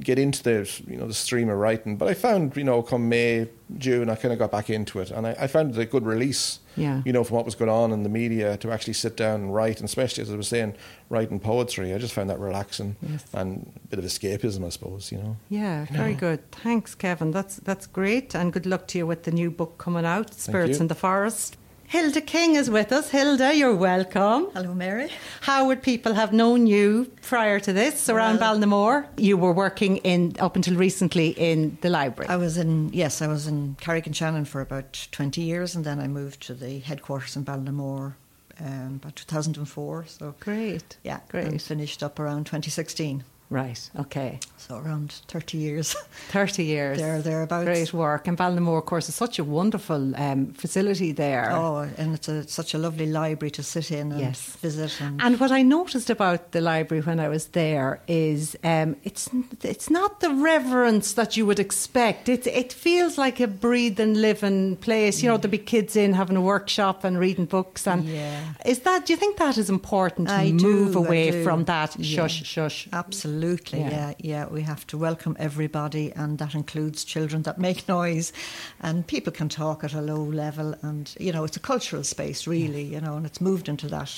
get 0.00 0.18
into 0.18 0.42
the 0.42 0.70
you 0.86 0.96
know 0.96 1.06
the 1.06 1.14
stream 1.14 1.48
of 1.48 1.58
writing. 1.58 1.96
But 1.96 2.08
I 2.08 2.14
found, 2.14 2.56
you 2.56 2.64
know, 2.64 2.82
come 2.82 3.08
May, 3.08 3.48
June, 3.78 4.08
I 4.10 4.14
kind 4.14 4.32
of 4.32 4.38
got 4.38 4.50
back 4.50 4.70
into 4.70 5.00
it, 5.00 5.10
and 5.10 5.26
I, 5.26 5.36
I 5.40 5.46
found 5.46 5.74
it 5.76 5.80
a 5.80 5.84
good 5.86 6.04
release. 6.06 6.60
Yeah. 6.76 7.00
You 7.06 7.12
know, 7.12 7.24
from 7.24 7.36
what 7.36 7.46
was 7.46 7.54
going 7.54 7.70
on 7.70 7.90
in 7.92 8.02
the 8.02 8.08
media 8.10 8.56
to 8.58 8.70
actually 8.70 8.92
sit 8.92 9.16
down 9.16 9.40
and 9.40 9.54
write, 9.54 9.76
and 9.80 9.86
especially 9.88 10.22
as 10.22 10.30
I 10.30 10.36
was 10.36 10.48
saying, 10.48 10.74
writing 11.08 11.40
poetry. 11.40 11.94
I 11.94 11.98
just 11.98 12.12
found 12.12 12.28
that 12.28 12.38
relaxing 12.38 12.96
Yes. 13.00 13.24
and 13.32 13.72
a 13.84 13.88
bit 13.88 13.98
of 13.98 14.04
escapism, 14.04 14.64
I 14.64 14.68
suppose. 14.68 15.10
You 15.10 15.18
know. 15.18 15.36
Yeah, 15.48 15.86
very 15.90 16.14
good. 16.14 16.50
Thanks, 16.52 16.94
Kevin. 16.94 17.30
That's 17.30 17.56
that's 17.56 17.86
great, 17.86 18.34
and 18.34 18.52
good 18.52 18.66
luck 18.66 18.86
to 18.88 18.98
you 18.98 19.06
with 19.06 19.22
the 19.22 19.30
new 19.32 19.50
book 19.50 19.78
coming 19.78 20.04
out, 20.04 20.34
Spirits 20.34 20.80
in 20.80 20.88
the 20.88 20.94
Forest. 20.94 21.56
Hilda 21.88 22.20
King 22.20 22.56
is 22.56 22.68
with 22.68 22.90
us. 22.92 23.10
Hilda, 23.10 23.54
you're 23.54 23.74
welcome. 23.74 24.48
Hello, 24.54 24.74
Mary. 24.74 25.08
How 25.42 25.66
would 25.68 25.82
people 25.82 26.14
have 26.14 26.32
known 26.32 26.66
you 26.66 27.12
prior 27.22 27.60
to 27.60 27.72
this 27.72 28.08
around 28.08 28.40
Well- 28.40 28.56
Ballinamore? 28.58 29.06
You 29.16 29.36
were 29.36 29.52
working 29.52 29.98
in 29.98 30.34
up 30.40 30.56
until 30.56 30.74
recently 30.76 31.28
in 31.30 31.78
the 31.82 31.88
library. 31.90 32.28
I 32.28 32.36
was 32.36 32.56
in, 32.58 32.92
yes, 32.92 33.22
I 33.22 33.28
was 33.28 33.46
in 33.46 33.76
Carrick-on-Shannon 33.80 34.46
for 34.46 34.60
about 34.60 35.06
20 35.12 35.40
years 35.40 35.76
and 35.76 35.84
then 35.84 36.00
I 36.00 36.08
moved 36.08 36.42
to 36.48 36.54
the 36.54 36.80
headquarters 36.80 37.36
in 37.36 37.44
Ballinamore 37.44 38.14
um, 38.58 39.00
about 39.02 39.14
2004. 39.16 40.06
So, 40.08 40.34
great. 40.40 40.96
yeah, 41.04 41.20
great. 41.28 41.46
and 41.46 41.62
finished 41.62 42.02
up 42.02 42.18
around 42.18 42.46
2016. 42.46 43.22
Right. 43.48 43.90
Okay. 44.00 44.40
So, 44.58 44.76
around 44.76 45.12
30 45.28 45.58
years. 45.58 45.94
30 46.30 46.64
years. 46.64 46.98
There, 46.98 47.22
thereabouts. 47.22 47.64
Great 47.64 47.92
work. 47.92 48.26
And 48.26 48.36
Ballinamore, 48.36 48.78
of 48.78 48.86
course, 48.86 49.08
is 49.08 49.14
such 49.14 49.38
a 49.38 49.44
wonderful 49.44 50.16
um, 50.16 50.52
facility 50.52 51.12
there. 51.12 51.52
Oh, 51.52 51.88
and 51.96 52.14
it's 52.14 52.26
a, 52.28 52.48
such 52.48 52.74
a 52.74 52.78
lovely 52.78 53.06
library 53.06 53.52
to 53.52 53.62
sit 53.62 53.90
in 53.92 54.10
and 54.10 54.20
Yes. 54.20 54.56
visit. 54.60 55.00
And, 55.00 55.20
And 55.22 55.38
what 55.38 55.52
I 55.52 55.62
noticed 55.62 56.10
about 56.10 56.50
the 56.50 56.60
library 56.60 57.02
when 57.04 57.20
I 57.20 57.28
was 57.28 57.46
there 57.48 58.00
is 58.08 58.56
um, 58.64 58.96
it's 59.04 59.30
it's 59.62 59.90
not 59.90 60.18
the 60.20 60.30
reverence 60.34 61.12
that 61.14 61.36
you 61.36 61.46
would 61.46 61.60
expect. 61.60 62.28
It 62.28 62.46
it 62.48 62.72
feels 62.72 63.16
like 63.16 63.38
a 63.38 63.46
breathing, 63.46 64.14
living 64.14 64.76
place. 64.76 65.22
You 65.22 65.28
know, 65.30 65.36
there'll 65.38 65.52
be 65.52 65.58
kids 65.58 65.94
in 65.94 66.14
having 66.14 66.36
a 66.36 66.40
workshop 66.42 67.04
and 67.04 67.16
reading 67.20 67.44
books. 67.46 67.86
And 67.86 68.08
Yeah. 68.08 68.40
is 68.64 68.80
that? 68.80 69.06
Do 69.06 69.12
you 69.12 69.16
think 69.18 69.36
that 69.36 69.56
is 69.56 69.70
important 69.70 70.28
to 70.28 70.34
I 70.34 70.50
move 70.50 70.92
do, 70.94 70.98
away 70.98 71.44
from 71.44 71.64
that 71.66 71.94
Yeah. 71.98 72.16
shush 72.26 72.42
shush? 72.44 72.88
Absolutely, 73.36 73.80
Yeah. 73.80 73.90
yeah. 73.90 74.14
yeah, 74.18 74.46
We 74.46 74.62
have 74.62 74.86
to 74.88 74.98
welcome 74.98 75.36
everybody, 75.38 76.12
and 76.12 76.38
that 76.38 76.54
includes 76.54 77.04
children 77.04 77.42
that 77.42 77.58
make 77.58 77.86
noise, 77.88 78.32
and 78.80 79.06
people 79.06 79.32
can 79.32 79.48
talk 79.48 79.84
at 79.84 79.92
a 79.92 80.00
low 80.00 80.22
level, 80.22 80.74
and 80.82 81.14
you 81.20 81.32
know 81.32 81.44
it's 81.44 81.56
a 81.56 81.60
cultural 81.60 82.02
space, 82.04 82.46
really, 82.46 82.82
you 82.84 83.00
know, 83.00 83.16
and 83.16 83.26
it's 83.26 83.40
moved 83.40 83.68
into 83.68 83.88
that 83.88 84.10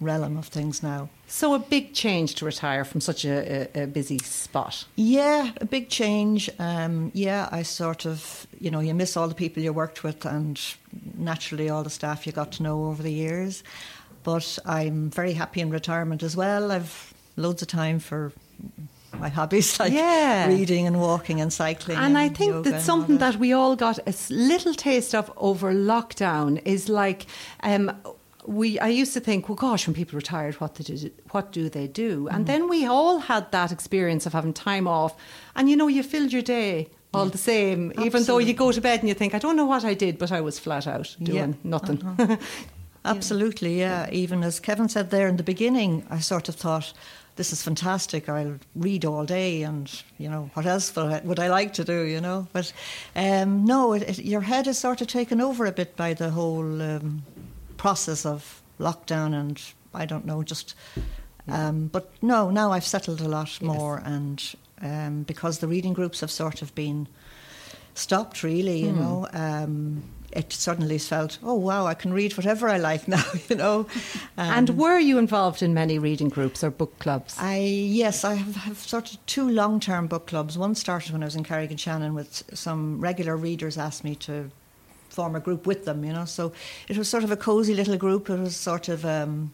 realm 0.00 0.36
of 0.36 0.46
things 0.46 0.82
now. 0.82 1.08
So 1.26 1.52
a 1.54 1.58
big 1.58 1.92
change 1.92 2.36
to 2.36 2.46
retire 2.46 2.84
from 2.84 3.00
such 3.00 3.24
a, 3.26 3.68
a, 3.76 3.82
a 3.82 3.86
busy 3.86 4.18
spot. 4.18 4.86
Yeah, 4.96 5.50
a 5.60 5.66
big 5.66 5.88
change. 5.90 6.48
Um, 6.58 7.10
yeah, 7.12 7.48
I 7.52 7.62
sort 7.64 8.06
of, 8.06 8.46
you 8.58 8.70
know, 8.70 8.80
you 8.80 8.94
miss 8.94 9.16
all 9.16 9.28
the 9.28 9.34
people 9.34 9.62
you 9.62 9.72
worked 9.72 10.02
with, 10.04 10.24
and 10.24 10.58
naturally 11.18 11.68
all 11.68 11.82
the 11.82 11.90
staff 11.90 12.26
you 12.26 12.32
got 12.32 12.52
to 12.52 12.62
know 12.62 12.86
over 12.86 13.02
the 13.02 13.12
years. 13.12 13.62
But 14.22 14.58
I'm 14.64 15.10
very 15.10 15.32
happy 15.32 15.60
in 15.60 15.70
retirement 15.70 16.22
as 16.22 16.36
well. 16.36 16.70
I've 16.72 17.12
loads 17.36 17.62
of 17.62 17.68
time 17.68 17.98
for 17.98 18.32
my 19.18 19.28
hobbies 19.28 19.78
like 19.80 19.92
Yeah. 19.92 20.48
reading 20.48 20.86
and 20.86 21.00
walking 21.00 21.40
and 21.40 21.52
cycling. 21.52 21.98
And 21.98 22.16
I 22.16 22.28
think 22.28 22.64
that 22.64 22.82
something 22.82 23.16
all 23.16 23.18
that 23.32 23.36
we 23.36 23.52
all 23.52 23.76
got 23.76 23.98
a 24.06 24.14
little 24.30 24.74
taste 24.74 25.14
of 25.14 25.30
over 25.36 25.72
lockdown 25.74 26.60
is 26.64 26.88
like. 26.88 27.26
Um, 27.62 27.90
we, 28.46 28.78
I 28.80 28.88
used 28.88 29.12
to 29.12 29.20
think, 29.20 29.48
well, 29.48 29.54
gosh, 29.56 29.86
when 29.86 29.94
people 29.94 30.16
retired, 30.16 30.54
what 30.62 30.74
do, 30.74 31.10
what 31.30 31.52
do 31.52 31.68
they 31.68 31.86
do? 31.86 32.24
Mm. 32.24 32.34
And 32.34 32.46
then 32.46 32.68
we 32.70 32.86
all 32.86 33.18
had 33.18 33.52
that 33.52 33.70
experience 33.70 34.24
of 34.26 34.32
having 34.32 34.54
time 34.54 34.88
off, 34.88 35.14
and 35.54 35.68
you 35.68 35.76
know, 35.76 35.88
you 35.88 36.02
filled 36.02 36.32
your 36.32 36.42
day 36.42 36.88
all 37.12 37.26
the 37.26 37.38
same, 37.38 37.92
even 38.02 38.24
though 38.24 38.38
you 38.38 38.54
go 38.54 38.72
to 38.72 38.80
bed 38.80 39.00
and 39.00 39.08
you 39.08 39.14
think, 39.14 39.34
I 39.34 39.38
don't 39.38 39.56
know 39.56 39.66
what 39.66 39.84
I 39.84 39.92
did, 39.94 40.16
but 40.16 40.32
I 40.32 40.40
was 40.40 40.58
flat 40.58 40.86
out 40.86 41.14
doing 41.22 41.36
Yeah. 41.64 41.76
Uh-huh. 41.76 41.96
nothing. 41.96 42.38
Absolutely, 43.04 43.78
yeah. 43.78 44.08
Even 44.10 44.42
as 44.42 44.60
Kevin 44.60 44.88
said 44.88 45.10
there 45.10 45.28
in 45.28 45.36
the 45.36 45.42
beginning, 45.42 46.04
I 46.10 46.18
sort 46.20 46.48
of 46.48 46.54
thought, 46.54 46.92
this 47.40 47.54
is 47.54 47.62
fantastic. 47.62 48.28
I'll 48.28 48.58
read 48.76 49.06
all 49.06 49.24
day, 49.24 49.62
and 49.62 49.90
you 50.18 50.28
know, 50.28 50.50
what 50.52 50.66
else 50.66 50.94
would 50.94 51.38
I, 51.38 51.46
I 51.46 51.48
like 51.48 51.72
to 51.72 51.84
do? 51.84 52.02
You 52.02 52.20
know, 52.20 52.46
but 52.52 52.70
um, 53.16 53.64
no, 53.64 53.94
it, 53.94 54.02
it, 54.02 54.18
your 54.26 54.42
head 54.42 54.66
is 54.66 54.76
sort 54.76 55.00
of 55.00 55.06
taken 55.06 55.40
over 55.40 55.64
a 55.64 55.72
bit 55.72 55.96
by 55.96 56.12
the 56.12 56.28
whole 56.28 56.82
um, 56.82 57.22
process 57.78 58.26
of 58.26 58.60
lockdown, 58.78 59.32
and 59.32 59.58
I 59.94 60.04
don't 60.04 60.26
know, 60.26 60.42
just. 60.42 60.74
Um, 61.48 61.86
but 61.86 62.12
no, 62.20 62.50
now 62.50 62.72
I've 62.72 62.84
settled 62.84 63.22
a 63.22 63.28
lot 63.28 63.62
more, 63.62 64.02
and 64.04 64.54
um, 64.82 65.22
because 65.22 65.60
the 65.60 65.66
reading 65.66 65.94
groups 65.94 66.20
have 66.20 66.30
sort 66.30 66.60
of 66.60 66.74
been 66.74 67.08
stopped, 67.94 68.42
really, 68.42 68.80
you 68.80 68.92
know. 68.92 69.26
It 70.32 70.52
suddenly 70.52 70.98
felt, 70.98 71.38
oh 71.42 71.54
wow, 71.54 71.86
I 71.86 71.94
can 71.94 72.12
read 72.12 72.36
whatever 72.36 72.68
I 72.68 72.78
like 72.78 73.08
now, 73.08 73.24
you 73.48 73.56
know. 73.56 73.86
Um, 74.38 74.52
and 74.52 74.70
were 74.78 74.98
you 74.98 75.18
involved 75.18 75.62
in 75.62 75.74
many 75.74 75.98
reading 75.98 76.28
groups 76.28 76.62
or 76.62 76.70
book 76.70 76.98
clubs? 77.00 77.36
I 77.38 77.58
yes, 77.58 78.24
I 78.24 78.34
have, 78.34 78.54
have 78.56 78.78
sort 78.78 79.12
of 79.12 79.26
two 79.26 79.48
long-term 79.48 80.06
book 80.06 80.28
clubs. 80.28 80.56
One 80.56 80.74
started 80.74 81.12
when 81.12 81.22
I 81.22 81.26
was 81.26 81.34
in 81.34 81.44
Carrick-on-Shannon 81.44 82.14
with 82.14 82.44
some 82.54 83.00
regular 83.00 83.36
readers 83.36 83.76
asked 83.76 84.04
me 84.04 84.14
to 84.16 84.50
form 85.08 85.34
a 85.34 85.40
group 85.40 85.66
with 85.66 85.84
them, 85.84 86.04
you 86.04 86.12
know. 86.12 86.24
So 86.24 86.52
it 86.88 86.96
was 86.96 87.08
sort 87.08 87.24
of 87.24 87.30
a 87.30 87.36
cosy 87.36 87.74
little 87.74 87.96
group. 87.96 88.30
It 88.30 88.38
was 88.38 88.56
sort 88.56 88.88
of 88.88 89.04
um, 89.04 89.52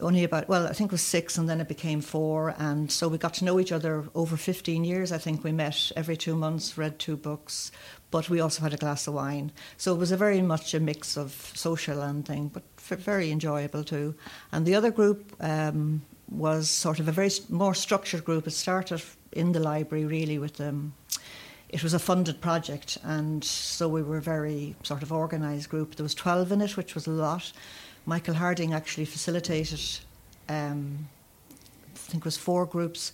only 0.00 0.24
about 0.24 0.48
well, 0.48 0.66
I 0.66 0.72
think 0.72 0.88
it 0.88 0.92
was 0.92 1.02
six, 1.02 1.36
and 1.36 1.48
then 1.48 1.60
it 1.60 1.68
became 1.68 2.00
four, 2.00 2.54
and 2.58 2.90
so 2.90 3.08
we 3.08 3.18
got 3.18 3.34
to 3.34 3.44
know 3.44 3.58
each 3.58 3.72
other 3.72 4.04
over 4.14 4.36
fifteen 4.36 4.84
years. 4.84 5.12
I 5.12 5.18
think 5.18 5.42
we 5.42 5.52
met 5.52 5.92
every 5.96 6.16
two 6.16 6.36
months, 6.36 6.78
read 6.78 6.98
two 6.98 7.16
books, 7.16 7.72
but 8.10 8.30
we 8.30 8.40
also 8.40 8.62
had 8.62 8.74
a 8.74 8.76
glass 8.76 9.06
of 9.06 9.14
wine. 9.14 9.52
So 9.76 9.94
it 9.94 9.98
was 9.98 10.12
a 10.12 10.16
very 10.16 10.42
much 10.42 10.74
a 10.74 10.80
mix 10.80 11.16
of 11.16 11.52
social 11.54 12.00
and 12.02 12.24
thing, 12.26 12.48
but 12.48 12.62
very 12.80 13.30
enjoyable 13.30 13.84
too. 13.84 14.14
And 14.50 14.64
the 14.64 14.74
other 14.74 14.90
group 14.90 15.34
um, 15.40 16.02
was 16.30 16.70
sort 16.70 17.00
of 17.00 17.08
a 17.08 17.12
very 17.12 17.30
more 17.48 17.74
structured 17.74 18.24
group. 18.24 18.46
It 18.46 18.52
started 18.52 19.02
in 19.32 19.52
the 19.52 19.60
library 19.60 20.06
really 20.06 20.38
with 20.38 20.60
um, 20.60 20.94
it 21.68 21.82
was 21.82 21.92
a 21.92 21.98
funded 21.98 22.40
project, 22.40 22.96
and 23.04 23.44
so 23.44 23.88
we 23.88 24.02
were 24.02 24.16
a 24.16 24.22
very 24.22 24.74
sort 24.82 25.02
of 25.02 25.12
organised 25.12 25.68
group. 25.68 25.96
There 25.96 26.04
was 26.04 26.14
twelve 26.14 26.50
in 26.50 26.62
it, 26.62 26.76
which 26.76 26.94
was 26.94 27.06
a 27.06 27.10
lot. 27.10 27.52
Michael 28.06 28.34
Harding 28.34 28.72
actually 28.72 29.04
facilitated, 29.04 29.80
um, 30.48 31.08
I 31.50 31.98
think 31.98 32.22
it 32.22 32.24
was 32.24 32.38
four 32.38 32.64
groups, 32.64 33.12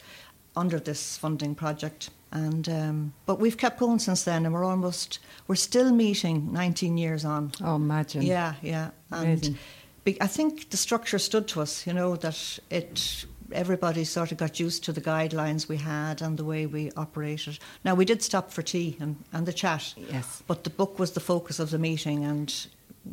under 0.57 0.79
this 0.79 1.17
funding 1.17 1.55
project. 1.55 2.11
And 2.33 2.69
um, 2.69 3.13
but 3.27 3.39
we've 3.39 3.57
kept 3.57 3.79
going 3.79 4.01
since 4.01 4.25
then, 4.25 4.45
and 4.45 4.53
we're 4.53 4.65
almost 4.65 5.21
we're 5.47 5.55
still 5.55 5.93
meeting 5.93 6.53
19 6.53 6.99
years 6.99 7.25
on. 7.25 7.53
Oh, 7.63 7.77
imagine. 7.77 8.23
Yeah, 8.23 8.55
yeah. 8.61 8.91
And 9.13 9.57
be- 10.03 10.21
I 10.21 10.27
think 10.27 10.71
the 10.71 10.77
structure 10.77 11.21
stood 11.21 11.47
to 11.49 11.61
us. 11.61 11.87
You 11.87 11.93
know 11.93 12.17
that 12.17 12.59
it 12.71 13.25
everybody 13.53 14.05
sort 14.05 14.33
of 14.33 14.39
got 14.39 14.59
used 14.59 14.85
to 14.85 14.93
the 14.93 15.01
guidelines 15.01 15.69
we 15.69 15.77
had 15.77 16.23
and 16.23 16.37
the 16.37 16.45
way 16.45 16.67
we 16.67 16.91
operated. 16.97 17.59
Now 17.85 17.95
we 17.95 18.05
did 18.05 18.23
stop 18.23 18.51
for 18.51 18.63
tea 18.63 18.97
and, 19.01 19.17
and 19.33 19.47
the 19.47 19.53
chat. 19.53 19.95
Yes. 19.97 20.43
But 20.47 20.65
the 20.65 20.71
book 20.71 20.99
was 20.99 21.13
the 21.13 21.21
focus 21.21 21.59
of 21.59 21.71
the 21.71 21.79
meeting, 21.79 22.25
and 22.25 22.67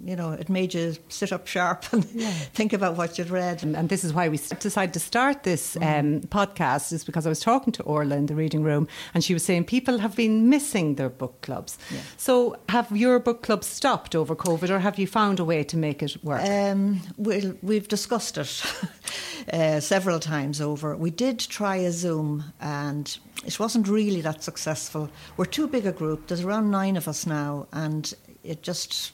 you 0.06 0.16
know 0.16 0.32
it 0.32 0.50
made 0.50 0.74
you 0.74 0.96
sit 1.10 1.32
up 1.34 1.48
sharp 1.48 1.86
and 1.94 2.06
think 2.54 2.74
about 2.74 2.96
what 2.98 3.18
you'd 3.18 3.30
read. 3.30 3.62
And, 3.64 3.76
and 3.76 3.90
this 3.90 4.04
is 4.04 4.14
why 4.14 4.30
we 4.30 4.38
decided 4.60 4.94
to 4.94 5.00
start 5.00 5.44
this 5.44 5.76
Mm. 5.76 6.00
um, 6.00 6.22
podcast, 6.28 6.92
is 6.94 7.04
because 7.04 7.26
I 7.26 7.30
was 7.30 7.40
talking 7.40 7.72
to 7.74 7.84
Orla 7.84 8.16
in 8.16 8.26
the 8.28 8.36
reading 8.36 8.64
room, 8.64 8.88
and 9.14 9.24
she 9.24 9.34
was 9.34 9.44
saying 9.44 9.66
people 9.66 10.00
have 10.00 10.16
been 10.16 10.50
missing 10.50 10.96
their 10.96 11.10
book 11.10 11.42
clubs. 11.42 11.78
Yeah. 11.92 12.00
So, 12.18 12.58
have 12.70 12.96
your 12.96 13.20
book 13.20 13.44
clubs 13.44 13.68
stopped 13.68 14.16
over 14.16 14.36
COVID, 14.36 14.70
or 14.70 14.80
have 14.80 14.98
you 15.00 15.08
found 15.08 15.40
a 15.40 15.46
way 15.46 15.64
to 15.64 15.78
make 15.78 16.02
it 16.04 16.18
work? 16.24 16.42
Um, 16.44 17.02
we'll, 17.18 17.56
we've 17.62 17.88
discussed 17.88 18.38
it 18.38 18.64
uh, 19.54 19.80
several 19.80 20.20
times 20.20 20.62
over. 20.62 20.96
We 20.96 21.12
did 21.12 21.40
try 21.40 21.78
a 21.78 21.92
Zoom, 21.92 22.44
and 22.60 23.18
it 23.46 23.60
wasn't 23.60 23.88
really 23.88 24.22
that 24.22 24.44
successful. 24.44 25.10
We're 25.38 25.46
too 25.46 25.68
big 25.68 25.86
a 25.86 25.92
group. 25.92 26.28
There's 26.28 26.44
around 26.44 26.72
nine 26.72 26.98
of 26.98 27.08
us 27.08 27.26
now, 27.26 27.68
and 27.72 28.14
it 28.44 28.62
just 28.64 29.12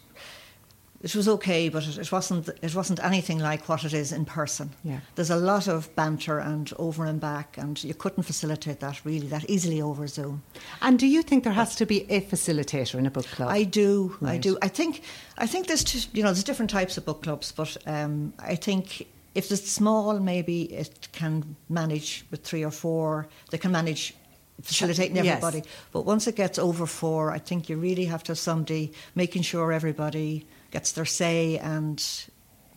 it 1.01 1.15
was 1.15 1.27
okay, 1.27 1.69
but 1.69 1.87
it, 1.87 1.97
it 1.97 2.11
wasn't 2.11 2.49
it 2.61 2.73
wasn't 2.73 3.03
anything 3.03 3.39
like 3.39 3.69
what 3.69 3.83
it 3.83 3.93
is 3.93 4.11
in 4.11 4.25
person. 4.25 4.71
Yeah. 4.83 4.99
There's 5.15 5.29
a 5.29 5.35
lot 5.35 5.67
of 5.67 5.93
banter 5.95 6.39
and 6.39 6.71
over 6.77 7.05
and 7.05 7.19
back, 7.19 7.57
and 7.57 7.81
you 7.83 7.93
couldn't 7.93 8.23
facilitate 8.23 8.79
that 8.79 9.05
really 9.05 9.27
that 9.27 9.49
easily 9.49 9.81
over 9.81 10.07
Zoom. 10.07 10.43
and 10.81 10.97
do 10.97 11.05
you 11.05 11.21
think 11.21 11.43
there 11.43 11.53
has 11.53 11.75
to 11.75 11.85
be 11.85 12.09
a 12.11 12.21
facilitator 12.21 12.95
in 12.95 13.05
a 13.05 13.11
book 13.11 13.27
club? 13.27 13.49
I 13.49 13.63
do. 13.63 14.17
I 14.23 14.37
do. 14.37 14.57
I 14.61 14.67
think. 14.67 15.03
I 15.37 15.45
think 15.45 15.67
there's 15.67 15.83
two, 15.83 15.99
you 16.13 16.23
know 16.23 16.29
there's 16.29 16.43
different 16.43 16.71
types 16.71 16.97
of 16.97 17.05
book 17.05 17.21
clubs, 17.21 17.51
but 17.51 17.77
um, 17.85 18.33
I 18.39 18.55
think 18.55 19.07
if 19.35 19.51
it's 19.51 19.71
small, 19.71 20.19
maybe 20.19 20.63
it 20.63 21.09
can 21.11 21.55
manage 21.69 22.25
with 22.31 22.43
three 22.43 22.65
or 22.65 22.71
four. 22.71 23.27
They 23.51 23.59
can 23.59 23.71
manage 23.71 24.15
facilitating 24.63 25.17
everybody. 25.17 25.27
Yes. 25.27 25.43
everybody. 25.43 25.69
But 25.91 26.05
once 26.05 26.25
it 26.25 26.35
gets 26.35 26.57
over 26.57 26.87
four, 26.87 27.31
I 27.31 27.37
think 27.37 27.69
you 27.69 27.77
really 27.77 28.05
have 28.05 28.23
to 28.23 28.31
have 28.31 28.39
somebody 28.39 28.93
making 29.13 29.43
sure 29.43 29.71
everybody 29.71 30.47
gets 30.71 30.91
their 30.91 31.05
say 31.05 31.57
and 31.57 32.03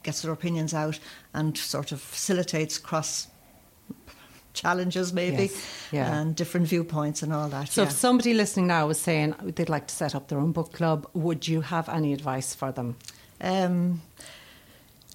gets 0.02 0.22
their 0.22 0.32
opinions 0.32 0.72
out 0.74 0.98
and 1.34 1.56
sort 1.56 1.92
of 1.92 2.00
facilitates 2.00 2.78
cross 2.78 3.28
challenges 4.52 5.12
maybe 5.12 5.44
Yes. 5.44 5.66
Yeah. 5.92 6.20
and 6.20 6.34
different 6.34 6.66
viewpoints 6.66 7.22
and 7.22 7.32
all 7.32 7.48
that. 7.48 7.68
so, 7.68 7.82
yeah. 7.82 7.88
if 7.88 7.94
somebody 7.94 8.34
listening 8.34 8.66
now 8.66 8.86
was 8.86 9.00
saying 9.00 9.34
they'd 9.56 9.68
like 9.68 9.86
to 9.86 9.94
set 9.94 10.14
up 10.14 10.28
their 10.28 10.38
own 10.38 10.52
book 10.52 10.72
club, 10.72 11.08
would 11.14 11.46
you 11.46 11.60
have 11.60 11.88
any 11.88 12.12
advice 12.12 12.54
for 12.54 12.72
them? 12.72 12.96
Um, 13.40 14.02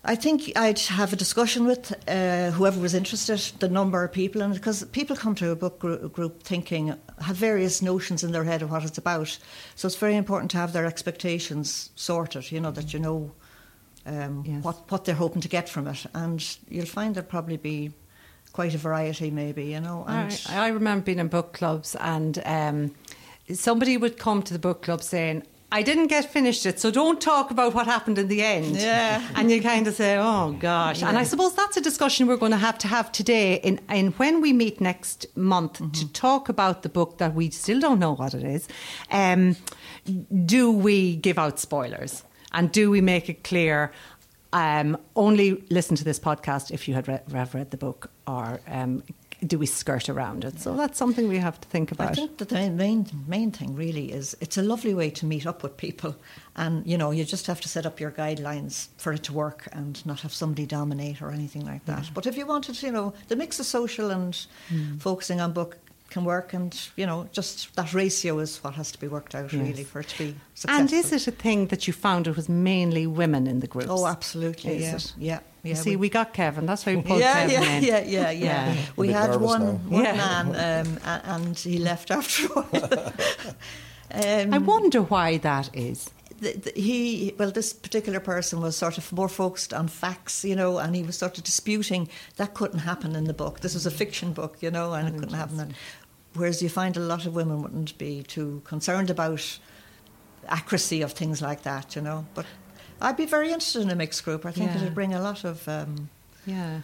I 0.08 0.16
think 0.16 0.52
I'd 0.56 0.80
have 0.80 1.14
a 1.14 1.16
discussion 1.16 1.66
with 1.66 1.92
uh, 2.08 2.52
whoever 2.52 2.80
was 2.80 2.94
interested, 2.94 3.60
the 3.60 3.68
number 3.70 4.04
of 4.04 4.12
people, 4.12 4.42
and 4.42 4.54
because 4.54 4.84
people 4.86 5.16
come 5.16 5.34
to 5.36 5.50
a 5.52 5.56
book 5.56 5.80
group, 5.80 6.14
group 6.14 6.44
thinking, 6.44 6.94
have 7.22 7.36
various 7.36 7.82
notions 7.82 8.24
in 8.24 8.32
their 8.32 8.44
head 8.44 8.62
of 8.62 8.70
what 8.72 8.84
it's 8.86 8.98
about. 9.00 9.38
So 9.76 9.88
it's 9.88 9.96
very 9.96 10.16
important 10.16 10.52
to 10.52 10.58
have 10.58 10.74
their 10.74 10.86
expectations 10.86 11.90
sorted. 11.96 12.52
You 12.52 12.62
know 12.62 12.72
that 12.72 12.94
you 12.94 13.00
know 13.00 13.32
um, 14.06 14.44
Yes. 14.46 14.64
what 14.64 14.92
what 14.92 15.06
they're 15.06 15.16
hoping 15.16 15.42
to 15.42 15.50
get 15.50 15.68
from 15.70 15.88
it, 15.88 16.06
and 16.14 16.58
you'll 16.70 16.86
find 16.86 17.16
there'll 17.16 17.28
probably 17.30 17.58
be 17.58 17.92
quite 18.54 18.76
a 18.76 18.78
variety, 18.78 19.32
maybe. 19.32 19.66
You 19.66 19.82
know, 19.82 20.06
and 20.08 20.40
I, 20.50 20.66
I 20.66 20.68
remember 20.70 21.04
being 21.06 21.20
in 21.20 21.28
book 21.30 21.54
clubs 21.54 21.96
and 21.96 22.42
um, 22.46 22.92
somebody 23.54 23.98
would 23.98 24.18
come 24.18 24.44
to 24.44 24.54
the 24.54 24.60
book 24.60 24.84
club 24.84 25.02
saying, 25.02 25.44
I 25.72 25.82
didn't 25.82 26.08
get 26.08 26.32
finished 26.32 26.66
it, 26.66 26.80
so 26.80 26.92
don't 26.92 27.20
talk 27.20 27.52
about 27.52 27.74
what 27.74 27.86
happened 27.86 28.18
in 28.18 28.28
the 28.28 28.44
end. 28.44 28.78
Yeah. 28.78 29.22
And 29.36 29.52
you 29.52 29.62
kind 29.62 29.88
of 29.88 29.96
say, 29.96 30.18
oh 30.18 30.56
gosh. 30.60 31.04
And 31.04 31.18
I 31.18 31.24
suppose 31.24 31.54
that's 31.56 31.76
a 31.76 31.82
discussion 31.82 32.28
we're 32.28 32.38
going 32.38 32.52
to 32.52 32.58
have 32.58 32.78
to 32.80 32.88
have 32.88 33.12
today 33.12 33.56
in, 33.56 33.80
in 33.90 34.12
when 34.14 34.42
we 34.42 34.54
meet 34.54 34.80
next 34.80 35.26
month 35.36 35.82
to 35.92 36.14
talk 36.14 36.50
about 36.50 36.84
the 36.84 36.90
book 36.90 37.18
that 37.18 37.34
we 37.34 37.50
still 37.50 37.80
don't 37.80 38.00
know 38.00 38.14
what 38.16 38.34
it 38.34 38.44
is. 38.44 38.68
Um, 39.12 39.58
do 40.46 40.72
we 40.72 41.16
give 41.18 41.38
out 41.38 41.60
spoilers? 41.60 42.24
And 42.54 42.72
do 42.72 42.90
we 42.90 43.02
make 43.02 43.28
it 43.28 43.44
clear 43.44 43.92
um, 44.54 44.98
only 45.18 45.66
listen 45.70 45.98
to 45.98 46.06
this 46.06 46.18
podcast 46.18 46.72
if 46.72 46.88
you 46.88 46.94
had 46.94 47.10
re- 47.10 47.20
have 47.34 47.54
read 47.54 47.72
the 47.72 47.78
book, 47.78 48.10
or 48.26 48.62
um, 48.68 49.04
do 49.46 49.58
we 49.60 49.66
skirt 49.66 50.10
around 50.10 50.44
it? 50.46 50.60
So 50.60 50.76
that's 50.76 50.98
something 50.98 51.28
we 51.28 51.38
have 51.40 51.60
to 51.62 51.68
think 51.68 51.92
about. 51.92 52.12
I 52.12 52.14
think 52.14 52.38
that 52.38 52.50
the 52.50 52.70
main, 52.70 53.08
main 53.28 53.52
thing 53.52 53.76
really 53.76 54.12
is 54.12 54.36
it's 54.42 54.58
a 54.58 54.62
lovely 54.62 54.94
way 54.94 55.10
to 55.12 55.26
meet 55.26 55.46
up 55.46 55.64
with 55.64 55.78
people, 55.78 56.16
and 56.56 56.86
you 56.86 56.98
know 56.98 57.12
you 57.12 57.26
just 57.26 57.48
have 57.48 57.60
to 57.62 57.68
set 57.70 57.86
up 57.86 58.00
your 58.00 58.12
guidelines 58.12 58.88
for 58.98 59.14
it 59.14 59.24
to 59.24 59.34
work 59.34 59.68
and 59.72 60.06
not 60.06 60.22
have 60.22 60.34
somebody 60.34 60.66
dominate 60.66 61.22
or 61.22 61.32
anything 61.32 61.66
like 61.66 61.86
that. 61.86 62.10
But 62.14 62.26
if 62.26 62.38
you 62.38 62.46
wanted, 62.46 62.82
you 62.82 62.92
know, 62.92 63.14
the 63.28 63.36
mix 63.36 63.60
of 63.60 63.66
social 63.66 64.12
and 64.12 64.36
Hmm. 64.70 64.98
focusing 64.98 65.42
on 65.42 65.54
book 65.54 65.78
can 66.16 66.26
work, 66.26 66.54
and 66.54 66.72
you 67.00 67.06
know, 67.06 67.28
just 67.38 67.76
that 67.76 67.94
ratio 67.94 68.40
is 68.40 68.58
what 68.64 68.74
has 68.76 68.92
to 68.92 69.00
be 69.00 69.08
worked 69.08 69.36
out 69.36 69.54
Yes. 69.54 69.62
really 69.68 69.84
for 69.84 70.00
it 70.02 70.08
to 70.10 70.18
be 70.24 70.36
successful. 70.54 70.80
and 70.82 70.92
is 70.94 71.12
it 71.12 71.28
a 71.28 71.36
thing 71.46 71.68
that 71.68 71.82
you 71.88 71.94
found 71.94 72.28
it 72.28 72.36
was 72.36 72.48
mainly 72.50 73.06
women 73.08 73.48
in 73.48 73.60
the 73.60 73.68
groups? 73.68 73.90
Oh, 73.90 74.06
absolutely. 74.08 74.78
Is 74.78 74.82
yeah, 74.84 74.96
it? 74.96 75.14
yeah, 75.18 75.40
You 75.70 75.76
see, 75.76 75.96
we 75.98 76.10
got 76.10 76.28
Kevin. 76.34 76.66
That's 76.66 76.86
why 76.86 76.96
we 76.96 77.02
pulled 77.02 77.20
yeah, 77.20 77.34
Kevin 77.48 77.62
yeah, 77.64 77.78
in. 77.78 77.84
yeah, 77.84 78.02
yeah, 78.16 78.32
yeah, 78.32 78.74
Yeah. 78.74 78.76
We 78.98 79.08
had 79.14 79.36
one, 79.42 79.66
one 79.90 80.04
Yeah. 80.04 80.16
man, 80.26 80.46
um, 80.88 81.00
and 81.36 81.58
he 81.58 81.78
left 81.90 82.12
after 82.12 82.46
a 82.46 82.62
while. 82.62 83.14
um, 84.12 84.54
I 84.54 84.58
wonder 84.58 85.02
why 85.02 85.38
that 85.40 85.70
is. 85.74 86.10
the, 86.42 86.52
the, 86.64 86.72
he 86.88 87.34
well 87.40 87.52
this 87.52 87.74
particular 87.74 88.20
person 88.20 88.60
was 88.62 88.76
sort 88.76 88.98
of 88.98 89.12
more 89.14 89.30
focused 89.30 89.74
on 89.74 89.88
facts 89.88 90.44
you 90.44 90.56
know 90.56 90.78
and 90.84 90.94
he 90.96 91.02
was 91.04 91.16
sort 91.18 91.38
of 91.38 91.44
disputing 91.46 92.10
that 92.36 92.54
couldn't 92.54 92.80
happen 92.92 93.16
in 93.16 93.24
the 93.24 93.34
book 93.34 93.60
this 93.62 93.74
was 93.74 93.86
a 93.86 93.92
fiction 93.92 94.34
book 94.34 94.54
you 94.62 94.70
know 94.70 94.88
and 94.98 95.08
it 95.08 95.14
couldn't 95.20 95.38
happen 95.44 95.60
and, 95.62 95.74
whereas 96.36 96.62
you 96.62 96.70
find 96.70 96.96
a 96.98 97.00
lot 97.00 97.26
of 97.26 97.34
women 97.36 97.62
wouldn't 97.62 97.98
be 97.98 98.24
too 98.24 98.62
concerned 98.66 99.10
about 99.10 99.60
accuracy 100.48 101.02
of 101.02 101.12
things 101.14 101.42
like 101.42 101.64
that 101.64 101.96
you 101.96 102.02
know 102.02 102.26
but 102.36 102.46
I'd 103.02 103.18
be 103.18 103.26
very 103.26 103.48
interested 103.50 103.82
in 103.82 103.90
a 103.90 103.96
mixed 103.96 104.24
group 104.24 104.46
I 104.46 104.52
think 104.52 104.72
Yeah. 104.72 104.78
it'd 104.78 104.96
bring 104.96 105.14
a 105.14 105.22
lot 105.22 105.44
of 105.44 105.68
um, 105.68 106.10
Yeah. 106.46 106.82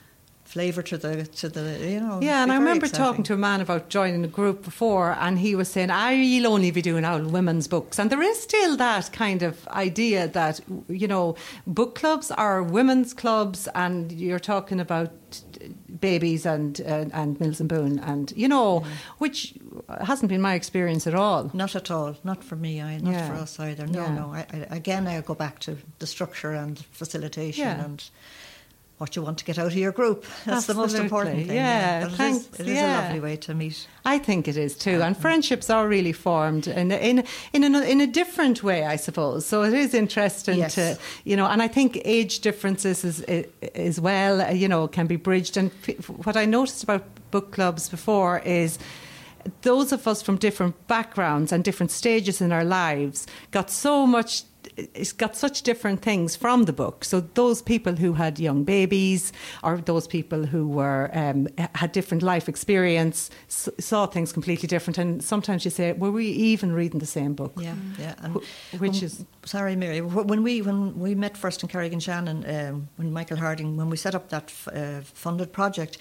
Flavour 0.52 0.82
to 0.84 0.98
the 0.98 1.26
to 1.42 1.48
the 1.50 1.66
you 1.94 2.00
know 2.02 2.20
Yeah, 2.22 2.44
and 2.44 2.52
I 2.52 2.56
remember 2.58 2.86
exciting. 2.86 3.06
talking 3.06 3.24
to 3.30 3.34
a 3.34 3.38
man 3.38 3.62
about 3.62 3.88
joining 3.90 4.24
a 4.26 4.28
group 4.40 4.64
before, 4.64 5.16
and 5.20 5.40
he 5.40 5.56
was 5.56 5.70
saying, 5.70 5.90
"I'll 5.92 6.48
only 6.54 6.72
be 6.72 6.82
doing 6.82 7.06
out 7.06 7.24
women's 7.26 7.68
books." 7.68 8.00
And 8.00 8.10
there 8.10 8.22
is 8.22 8.38
still 8.42 8.76
that 8.78 9.12
kind 9.14 9.44
of 9.44 9.66
idea 9.70 10.28
that 10.28 10.60
you 10.90 11.08
know, 11.08 11.36
book 11.66 11.96
clubs 11.96 12.32
are 12.32 12.62
women's 12.62 13.14
clubs, 13.14 13.70
and 13.76 14.12
you're 14.12 14.40
talking 14.54 14.80
about 14.82 15.12
babies 16.00 16.46
and 16.46 16.82
uh, 16.82 17.06
and 17.14 17.40
Mills 17.40 17.60
and 17.60 17.70
Boon, 17.70 18.00
and 18.00 18.34
you 18.36 18.48
know, 18.48 18.84
which 19.20 19.54
hasn't 20.06 20.30
been 20.30 20.42
my 20.42 20.56
experience 20.56 21.08
at 21.08 21.16
all. 21.16 21.50
Not 21.54 21.76
at 21.76 21.90
all. 21.92 22.16
Not 22.24 22.44
for 22.44 22.56
me. 22.58 22.82
I, 22.82 22.98
not 22.98 23.14
Yeah. 23.14 23.28
for 23.30 23.36
us 23.36 23.60
either. 23.60 23.88
No, 23.88 24.02
Yeah. 24.04 24.16
no. 24.16 24.34
I, 24.34 24.46
I, 24.54 24.76
again, 24.76 25.08
I 25.08 25.22
go 25.22 25.34
back 25.36 25.60
to 25.60 25.78
the 26.00 26.08
structure 26.08 26.52
and 26.52 26.78
facilitation 26.92 27.64
Yeah. 27.66 27.86
and 27.86 28.04
what 29.02 29.16
you 29.16 29.22
want 29.24 29.38
to 29.40 29.46
get 29.46 29.58
out 29.58 29.66
of 29.68 29.76
your 29.76 29.92
group. 29.92 30.24
That's 30.46 30.68
the 30.68 30.76
most 30.76 30.96
important 30.96 31.48
thing. 31.48 31.56
Yeah, 31.56 32.02
But 32.02 32.08
it 32.08 32.12
is- 32.12 32.18
thanks. 32.18 32.60
It 32.60 32.68
is, 32.68 32.76
Yeah. 32.76 32.94
a 32.94 33.02
lovely 33.02 33.20
way 33.20 33.36
to 33.38 33.54
meet. 33.56 33.88
I 34.06 34.20
think 34.20 34.48
it 34.48 34.56
is 34.58 34.76
too, 34.78 35.02
and 35.02 35.18
friendships 35.18 35.70
are 35.70 35.88
really 35.88 36.14
formed 36.14 36.68
in 36.68 36.92
in 36.92 37.24
in 37.54 37.76
a, 37.76 37.82
in 37.94 38.00
a 38.02 38.08
different 38.08 38.62
way, 38.64 38.86
I 38.86 38.98
suppose. 38.98 39.46
So 39.46 39.64
it 39.64 39.74
is 39.74 39.94
interesting 39.94 40.60
Yes. 40.60 40.76
to 40.76 40.98
you 41.26 41.36
know, 41.36 41.48
and 41.48 41.62
I 41.62 41.68
think 41.68 42.00
age 42.06 42.40
differences 42.42 43.04
is 43.04 43.24
as 43.76 44.00
well, 44.00 44.42
uh, 44.42 44.52
you 44.52 44.68
know, 44.68 44.88
can 44.88 45.08
be 45.08 45.18
bridged. 45.18 45.58
And 45.58 45.72
what 46.26 46.36
I 46.38 46.46
noticed 46.46 46.84
about 46.84 47.04
book 47.32 47.52
clubs 47.52 47.90
before 47.90 48.40
is. 48.46 48.78
Those 49.64 49.92
of 49.92 50.08
us 50.08 50.22
from 50.22 50.38
different 50.38 50.76
backgrounds 50.88 51.52
and 51.52 51.64
different 51.64 51.92
stages 51.92 52.42
in 52.42 52.52
our 52.52 52.64
lives 52.64 53.26
got 53.50 53.72
so 53.72 54.06
much 54.06 54.44
it's 54.78 55.12
got 55.12 55.36
such 55.36 55.62
different 55.64 56.02
things 56.02 56.36
from 56.36 56.66
the 56.66 56.74
book. 56.74 57.04
So 57.06 57.20
those 57.34 57.62
people 57.62 57.96
who 57.96 58.14
had 58.14 58.40
young 58.40 58.64
babies, 58.64 59.32
or 59.64 59.78
those 59.78 60.08
people 60.08 60.46
who 60.46 60.68
were 60.68 61.10
um, 61.14 61.48
had 61.76 61.92
different 61.92 62.24
life 62.24 62.48
experience, 62.50 63.30
s- 63.50 63.70
saw 63.80 64.06
things 64.08 64.32
completely 64.34 64.68
different. 64.68 64.98
And 64.98 65.24
sometimes 65.24 65.66
you 65.66 65.72
say, 65.72 65.94
"Were 65.94 66.12
we 66.12 66.26
even 66.54 66.74
reading 66.74 67.00
the 67.00 67.06
same 67.06 67.34
book?" 67.34 67.54
Yeah, 67.58 67.76
yeah. 68.00 68.14
And 68.24 68.36
which 68.36 68.80
when- 68.80 69.04
is- 69.04 69.26
sorry, 69.46 69.76
Mary. 69.76 70.02
When 70.02 70.44
we 70.44 70.62
when 70.62 71.00
we 71.00 71.16
met 71.16 71.38
first 71.38 71.64
in 71.64 71.70
Carrick-on-Shannon, 71.70 72.46
um, 72.48 72.88
when 72.98 73.12
Michael 73.14 73.38
Harding, 73.38 73.78
when 73.78 73.90
we 73.90 73.98
set 73.98 74.16
up 74.16 74.30
that 74.30 74.44
f- 74.46 74.68
uh, 74.68 75.02
funded 75.14 75.52
project, 75.52 75.98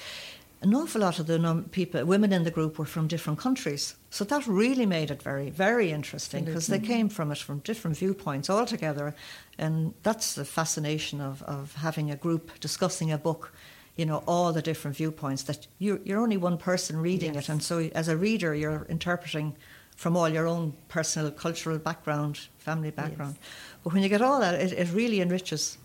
an 0.63 0.75
awful 0.75 1.01
lot 1.01 1.19
of 1.19 1.27
the 1.27 1.39
num- 1.39 1.65
people, 1.71 2.05
women 2.05 2.33
in 2.33 2.45
the 2.45 2.51
group, 2.51 2.79
were 2.79 2.85
from 2.85 3.07
different 3.09 3.39
countries. 3.39 3.97
So 4.11 4.25
that 4.25 4.47
really 4.47 4.87
made 4.87 5.11
it 5.11 5.23
very, 5.23 5.51
very 5.51 5.91
interesting 5.91 6.45
because 6.45 6.67
they 6.67 6.79
came 6.79 7.09
from 7.09 7.33
it 7.33 7.39
from 7.39 7.61
different 7.61 7.97
viewpoints 7.97 8.51
altogether, 8.51 9.15
and 9.59 9.95
that's 10.03 10.35
the 10.35 10.45
fascination 10.45 11.21
of 11.21 11.43
of 11.43 11.75
having 11.77 12.11
a 12.11 12.17
group 12.17 12.51
discussing 12.61 13.11
a 13.13 13.19
book 13.19 13.53
you 13.97 14.07
know 14.07 14.23
all 14.27 14.53
the 14.53 14.63
different 14.63 14.97
viewpoints 14.97 15.43
that 15.45 15.67
you're, 15.79 16.01
you're 16.05 16.21
only 16.23 16.37
one 16.37 16.57
person 16.57 16.97
reading 17.03 17.35
Yes. 17.35 17.49
it 17.49 17.53
and 17.53 17.63
so 17.63 17.91
as 17.95 18.09
a 18.09 18.17
reader 18.17 18.55
you're 18.55 18.87
interpreting 18.89 19.57
from 19.97 20.17
all 20.17 20.29
your 20.29 20.47
own 20.47 20.73
personal 20.89 21.31
cultural 21.33 21.79
background 21.79 22.39
family 22.59 22.91
background. 22.91 23.37
But 23.83 23.93
when 23.93 24.03
you 24.03 24.09
get 24.09 24.23
all 24.23 24.41
that 24.41 24.55
it, 24.55 24.73
it 24.73 24.93
really 24.95 25.21
enriches 25.21 25.77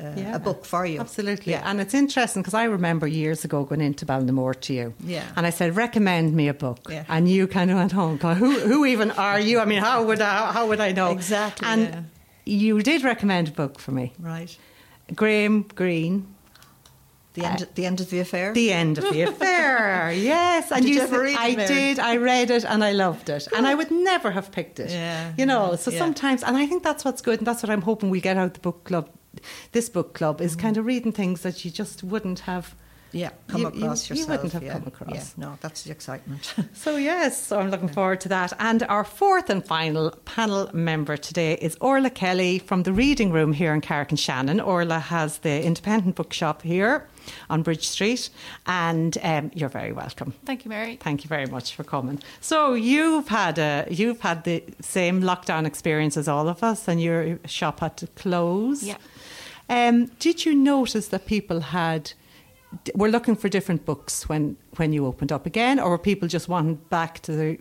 uh, 0.00 0.12
Yeah. 0.16 0.34
a 0.36 0.38
book 0.38 0.64
for 0.64 0.84
you 0.86 1.00
Absolutely. 1.00 1.52
yeah. 1.52 1.62
And 1.70 1.80
it's 1.80 1.94
interesting 1.94 2.42
because 2.42 2.54
I 2.54 2.64
remember 2.64 3.06
years 3.06 3.44
ago 3.44 3.64
going 3.64 3.80
into 3.80 4.04
Ballinamore 4.06 4.54
to 4.62 4.72
you. 4.74 4.94
Yeah. 5.04 5.22
And 5.36 5.46
I 5.46 5.50
said, 5.50 5.76
recommend 5.76 6.34
me 6.34 6.48
a 6.48 6.54
book. 6.54 6.78
Yeah. 6.90 7.04
And 7.08 7.28
you 7.28 7.46
kind 7.46 7.70
of 7.70 7.76
went 7.76 7.92
home, 7.92 8.16
"God, 8.16 8.36
who, 8.38 8.58
who 8.60 8.84
even 8.86 9.10
are 9.12 9.38
you? 9.40 9.60
I 9.60 9.64
mean, 9.66 9.80
how 9.82 10.04
would 10.04 10.20
I, 10.20 10.52
how 10.52 10.66
would 10.68 10.80
I 10.80 10.92
know? 10.92 11.10
Exactly, 11.12 11.66
And 11.68 11.80
yeah. 11.82 12.00
you 12.44 12.82
did 12.82 13.04
recommend 13.04 13.48
a 13.48 13.52
book 13.52 13.78
for 13.78 13.92
me. 13.92 14.12
right 14.18 14.56
Graham 15.14 15.62
Greene, 15.74 16.26
the 17.34 17.44
end 17.44 17.68
the 17.74 17.84
end 17.86 18.00
of 18.00 18.08
the 18.10 18.20
affair 18.20 18.52
The 18.52 18.72
End 18.72 18.96
of 18.98 19.04
the 19.12 19.22
Affair. 19.32 20.12
yes. 20.12 20.70
And 20.72 20.82
Did 20.82 20.88
you 20.94 21.00
said- 21.00 21.08
ever 21.12 21.22
read 21.22 21.34
it, 21.34 21.40
I 21.40 21.56
Mary? 21.56 21.68
did. 21.68 21.98
I 21.98 22.16
read 22.16 22.50
it 22.50 22.64
and 22.64 22.82
I 22.84 22.92
loved 22.92 23.28
it. 23.28 23.48
And 23.56 23.66
I 23.66 23.74
would 23.74 23.90
never 23.90 24.30
have 24.30 24.50
picked 24.50 24.78
it. 24.80 24.90
Yeah, 24.90 25.32
You 25.36 25.46
know, 25.46 25.70
yeah, 25.70 25.76
so 25.76 25.90
yeah. 25.90 25.98
sometimes, 25.98 26.42
and 26.42 26.56
I 26.56 26.66
think 26.66 26.82
that's 26.82 27.04
what's 27.04 27.22
good. 27.22 27.38
And 27.40 27.46
that's 27.46 27.62
what 27.62 27.70
I'm 27.70 27.82
hoping 27.82 28.10
we 28.10 28.20
get 28.20 28.36
out 28.36 28.54
the 28.54 28.60
book 28.60 28.84
club. 28.84 29.08
This 29.72 29.88
book 29.88 30.14
club 30.14 30.38
Mm. 30.38 30.44
is 30.44 30.56
kind 30.56 30.76
of 30.76 30.86
reading 30.86 31.12
things 31.12 31.40
that 31.42 31.64
you 31.64 31.70
just 31.70 32.02
wouldn't 32.02 32.40
have. 32.40 32.74
yeah 33.12 33.30
come 33.46 33.60
You- 33.60 33.68
across 33.68 34.10
you- 34.10 34.16
you 34.16 34.20
yourself 34.22 34.42
wouldn't 34.42 34.52
have 34.54 34.62
yeah. 34.64 34.72
come 34.72 34.86
across. 34.88 35.14
yeah 35.14 35.44
no 35.44 35.56
that's 35.60 35.82
the 35.84 35.92
excitement 35.92 36.52
So, 36.84 36.96
yes, 36.96 37.40
so 37.46 37.60
I'm 37.60 37.70
looking 37.70 37.88
forward 37.98 38.20
to 38.22 38.28
that. 38.30 38.52
And 38.58 38.82
our 38.94 39.04
fourth 39.04 39.48
and 39.50 39.64
final 39.64 40.10
panel 40.24 40.68
member 40.72 41.16
today 41.16 41.52
is 41.68 41.76
Orla 41.80 42.10
Kelly 42.10 42.58
from 42.58 42.82
the 42.82 42.92
Reading 42.92 43.30
Room 43.30 43.52
here 43.52 43.72
in 43.72 43.80
Carrick-on-Shannon. 43.80 44.58
Orla 44.60 44.98
has 44.98 45.38
the 45.38 45.56
independent 45.70 46.16
bookshop 46.16 46.62
here 46.62 47.06
on 47.48 47.62
Bridge 47.62 47.86
Street, 47.86 48.30
and 48.66 49.16
um, 49.22 49.50
you're 49.54 49.70
very 49.80 49.92
welcome. 49.92 50.34
Thank 50.44 50.64
you, 50.64 50.68
Mary. 50.68 50.96
Thank 50.96 51.22
you 51.24 51.28
very 51.28 51.46
much 51.46 51.74
for 51.76 51.84
coming. 51.84 52.18
So 52.40 52.74
you've 52.74 53.28
had 53.28 53.58
a 53.58 53.86
you've 53.98 54.20
had 54.20 54.42
the 54.44 54.58
same 54.82 55.22
lockdown 55.22 55.64
experience 55.66 56.16
as 56.18 56.26
all 56.28 56.48
of 56.48 56.62
us, 56.62 56.88
and 56.88 57.00
your 57.00 57.38
shop 57.46 57.80
had 57.80 57.96
to 57.98 58.06
close. 58.08 58.82
Yeah. 58.82 58.96
Um, 59.68 60.06
did 60.18 60.44
you 60.44 60.54
notice 60.54 61.08
that 61.08 61.26
people 61.26 61.60
had 61.60 62.12
were 62.94 63.08
looking 63.08 63.36
for 63.36 63.48
different 63.48 63.84
books 63.84 64.28
when 64.28 64.56
when 64.76 64.92
you 64.92 65.06
opened 65.06 65.32
up 65.32 65.46
again, 65.46 65.78
or 65.78 65.90
were 65.90 65.98
people 65.98 66.28
just 66.28 66.48
wanting 66.48 66.76
back 66.90 67.20
to 67.20 67.32
the 67.32 67.58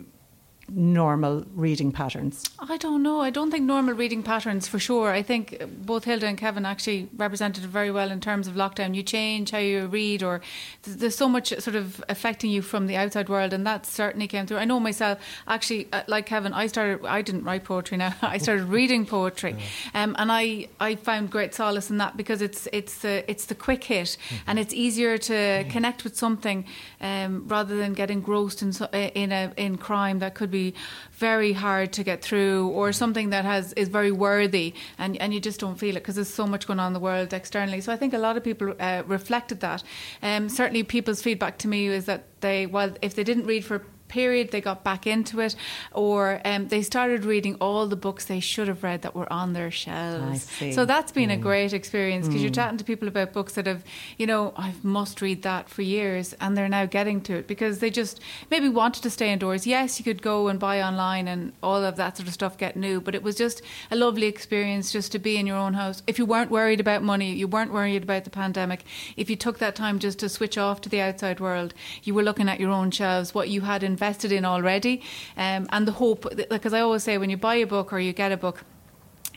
normal 0.70 1.46
reading 1.56 1.92
patterns? 1.92 2.44
I 2.60 2.78
don't 2.78 3.04
know. 3.04 3.22
I 3.22 3.30
don't 3.30 3.52
think 3.52 3.66
normal 3.66 3.94
reading 3.94 4.24
patterns 4.24 4.68
for 4.68 4.80
sure. 4.80 5.12
I 5.12 5.22
think 5.22 5.62
both 5.86 6.06
Hilda 6.06 6.26
and 6.26 6.38
Kevin 6.38 6.66
actually 6.66 7.10
represented 7.16 7.64
it 7.64 7.68
very 7.68 7.92
well 7.92 8.12
in 8.12 8.22
terms 8.22 8.48
of 8.48 8.56
lockdown. 8.56 8.96
You 8.96 9.04
change 9.04 9.52
how 9.52 9.58
you 9.58 9.88
read, 9.88 10.24
or 10.24 10.42
there's 10.84 11.16
so 11.16 11.28
much 11.28 11.50
sort 11.60 11.76
of 11.76 12.04
affecting 12.10 12.50
you 12.50 12.62
from 12.62 12.88
the 12.88 12.96
outside 12.96 13.30
world, 13.30 13.54
and 13.54 13.66
that 13.68 13.86
certainly 13.86 14.28
came 14.28 14.48
through. 14.48 14.58
I 14.58 14.66
know 14.66 14.80
myself, 14.80 15.20
actually, 15.48 15.88
uh, 15.92 16.04
like 16.08 16.26
Kevin, 16.26 16.54
I 16.54 16.68
started. 16.68 17.06
I 17.06 17.22
didn't 17.22 17.44
write 17.44 17.66
poetry 17.66 17.98
now. 17.98 18.16
I 18.22 18.38
started 18.38 18.66
reading 18.66 19.06
poetry, 19.06 19.56
um, 19.94 20.16
and 20.18 20.32
I 20.32 20.70
I 20.80 20.96
found 20.96 21.30
great 21.30 21.54
solace 21.54 21.90
in 21.90 21.98
that 21.98 22.16
because 22.18 22.42
it's 22.42 22.68
it's 22.72 23.00
the 23.00 23.30
it's 23.30 23.46
the 23.46 23.56
quick 23.56 23.84
hit, 23.84 24.18
and 24.48 24.58
it's 24.58 24.74
easier 24.74 25.18
to 25.18 25.66
connect 25.70 26.04
with 26.04 26.16
something 26.16 26.66
um, 27.02 27.48
rather 27.48 27.76
than 27.76 27.94
get 27.94 28.10
engrossed 28.10 28.62
in 28.62 28.74
in 28.94 29.32
a 29.32 29.54
in 29.58 29.78
crime 29.78 30.20
that 30.20 30.36
could 30.36 30.52
be 30.52 30.63
very 31.12 31.54
hard 31.54 31.92
to 31.94 32.04
get 32.04 32.22
through 32.22 32.70
or 32.70 32.92
something 32.92 33.30
that 33.32 33.46
has 33.46 33.74
is 33.74 33.88
very 33.90 34.12
worthy 34.12 34.74
and, 34.98 35.18
and 35.18 35.34
you 35.34 35.40
just 35.40 35.60
don't 35.60 35.78
feel 35.78 35.96
it 35.96 36.02
because 36.02 36.16
there's 36.16 36.34
so 36.34 36.48
much 36.48 36.68
going 36.68 36.80
on 36.80 36.88
in 36.88 36.94
the 36.94 37.00
world 37.00 37.34
externally. 37.34 37.82
So 37.82 37.92
I 37.92 37.98
think 37.98 38.14
a 38.14 38.18
lot 38.18 38.38
of 38.38 38.44
people 38.44 38.74
uh, 38.80 39.04
reflected 39.06 39.60
that. 39.60 39.84
Um, 40.22 40.50
certainly 40.50 40.84
people's 40.84 41.22
feedback 41.22 41.58
to 41.60 41.68
me 41.68 41.88
is 41.88 42.06
that 42.06 42.24
they 42.42 42.66
well 42.66 42.92
if 43.02 43.16
they 43.16 43.24
didn't 43.24 43.46
read 43.46 43.64
for 43.66 43.84
period 44.14 44.52
they 44.52 44.62
got 44.62 44.84
back 44.84 45.08
into 45.08 45.40
it 45.40 45.56
or 45.92 46.40
um, 46.46 46.68
they 46.68 46.84
started 46.84 47.26
reading 47.26 47.56
all 47.60 47.88
the 47.88 47.96
books 47.96 48.26
they 48.26 48.40
should 48.40 48.68
have 48.68 48.84
read 48.84 49.02
that 49.02 49.16
were 49.16 49.32
on 49.34 49.54
their 49.54 49.72
shelves. 49.72 50.48
So 50.76 50.86
that's 50.86 51.12
been 51.12 51.32
a 51.32 51.38
great 51.50 51.74
experience 51.74 52.28
because 52.28 52.44
you're 52.44 52.52
chatting 52.52 52.78
to 52.78 52.84
people 52.84 53.08
about 53.08 53.34
books 53.34 53.54
that 53.54 53.66
have 53.66 53.84
you 54.20 54.28
know 54.28 54.54
I 54.56 54.74
must 54.84 55.20
read 55.20 55.42
that 55.42 55.68
for 55.68 55.82
years 55.82 56.34
and 56.40 56.56
they're 56.56 56.70
now 56.70 56.86
getting 56.86 57.22
to 57.22 57.34
it 57.40 57.48
because 57.48 57.80
they 57.80 57.90
just 57.90 58.20
maybe 58.52 58.70
wanted 58.70 59.02
to 59.02 59.10
stay 59.10 59.34
indoors. 59.34 59.66
Yes 59.66 59.98
you 59.98 60.04
could 60.06 60.22
go 60.22 60.48
and 60.48 60.60
buy 60.60 60.80
online 60.84 61.28
and 61.28 61.54
all 61.64 61.84
of 61.84 61.96
that 61.96 62.18
sort 62.18 62.28
of 62.28 62.36
stuff 62.36 62.56
get 62.56 62.76
new 62.78 63.02
but 63.02 63.16
it 63.16 63.24
was 63.24 63.36
just 63.36 63.64
a 63.90 63.96
lovely 63.96 64.28
experience 64.28 64.92
just 64.92 65.12
to 65.14 65.18
be 65.18 65.38
in 65.38 65.48
your 65.48 65.58
own 65.58 65.74
house. 65.74 66.04
If 66.06 66.20
you 66.20 66.26
weren't 66.28 66.52
worried 66.52 66.80
about 66.80 67.02
money 67.02 67.34
you 67.34 67.48
weren't 67.48 67.74
worried 67.74 68.04
about 68.04 68.26
the 68.26 68.30
pandemic 68.30 68.84
if 69.18 69.28
you 69.32 69.36
took 69.36 69.58
that 69.58 69.76
time 69.76 69.98
just 69.98 70.20
to 70.20 70.30
switch 70.30 70.56
off 70.56 70.82
to 70.82 70.90
the 70.90 71.02
outside 71.02 71.40
world 71.40 71.74
you 72.04 72.14
were 72.14 72.22
looking 72.22 72.48
at 72.48 72.60
your 72.60 72.70
own 72.70 72.92
shelves 72.92 73.34
what 73.34 73.50
you 73.50 73.62
had 73.62 73.82
invested 73.82 74.03
in 74.32 74.46
already. 74.46 75.02
Um, 75.38 75.68
and 75.72 75.88
the 75.88 75.92
hope 75.92 76.22
because 76.50 76.74
I 76.74 76.82
always 76.82 77.04
say 77.04 77.18
when 77.18 77.30
you 77.30 77.38
buy 77.38 77.56
a 77.56 77.68
book 77.68 77.94
or 77.94 78.00
you 78.00 78.14
get 78.14 78.32
a 78.32 78.38
book 78.38 78.66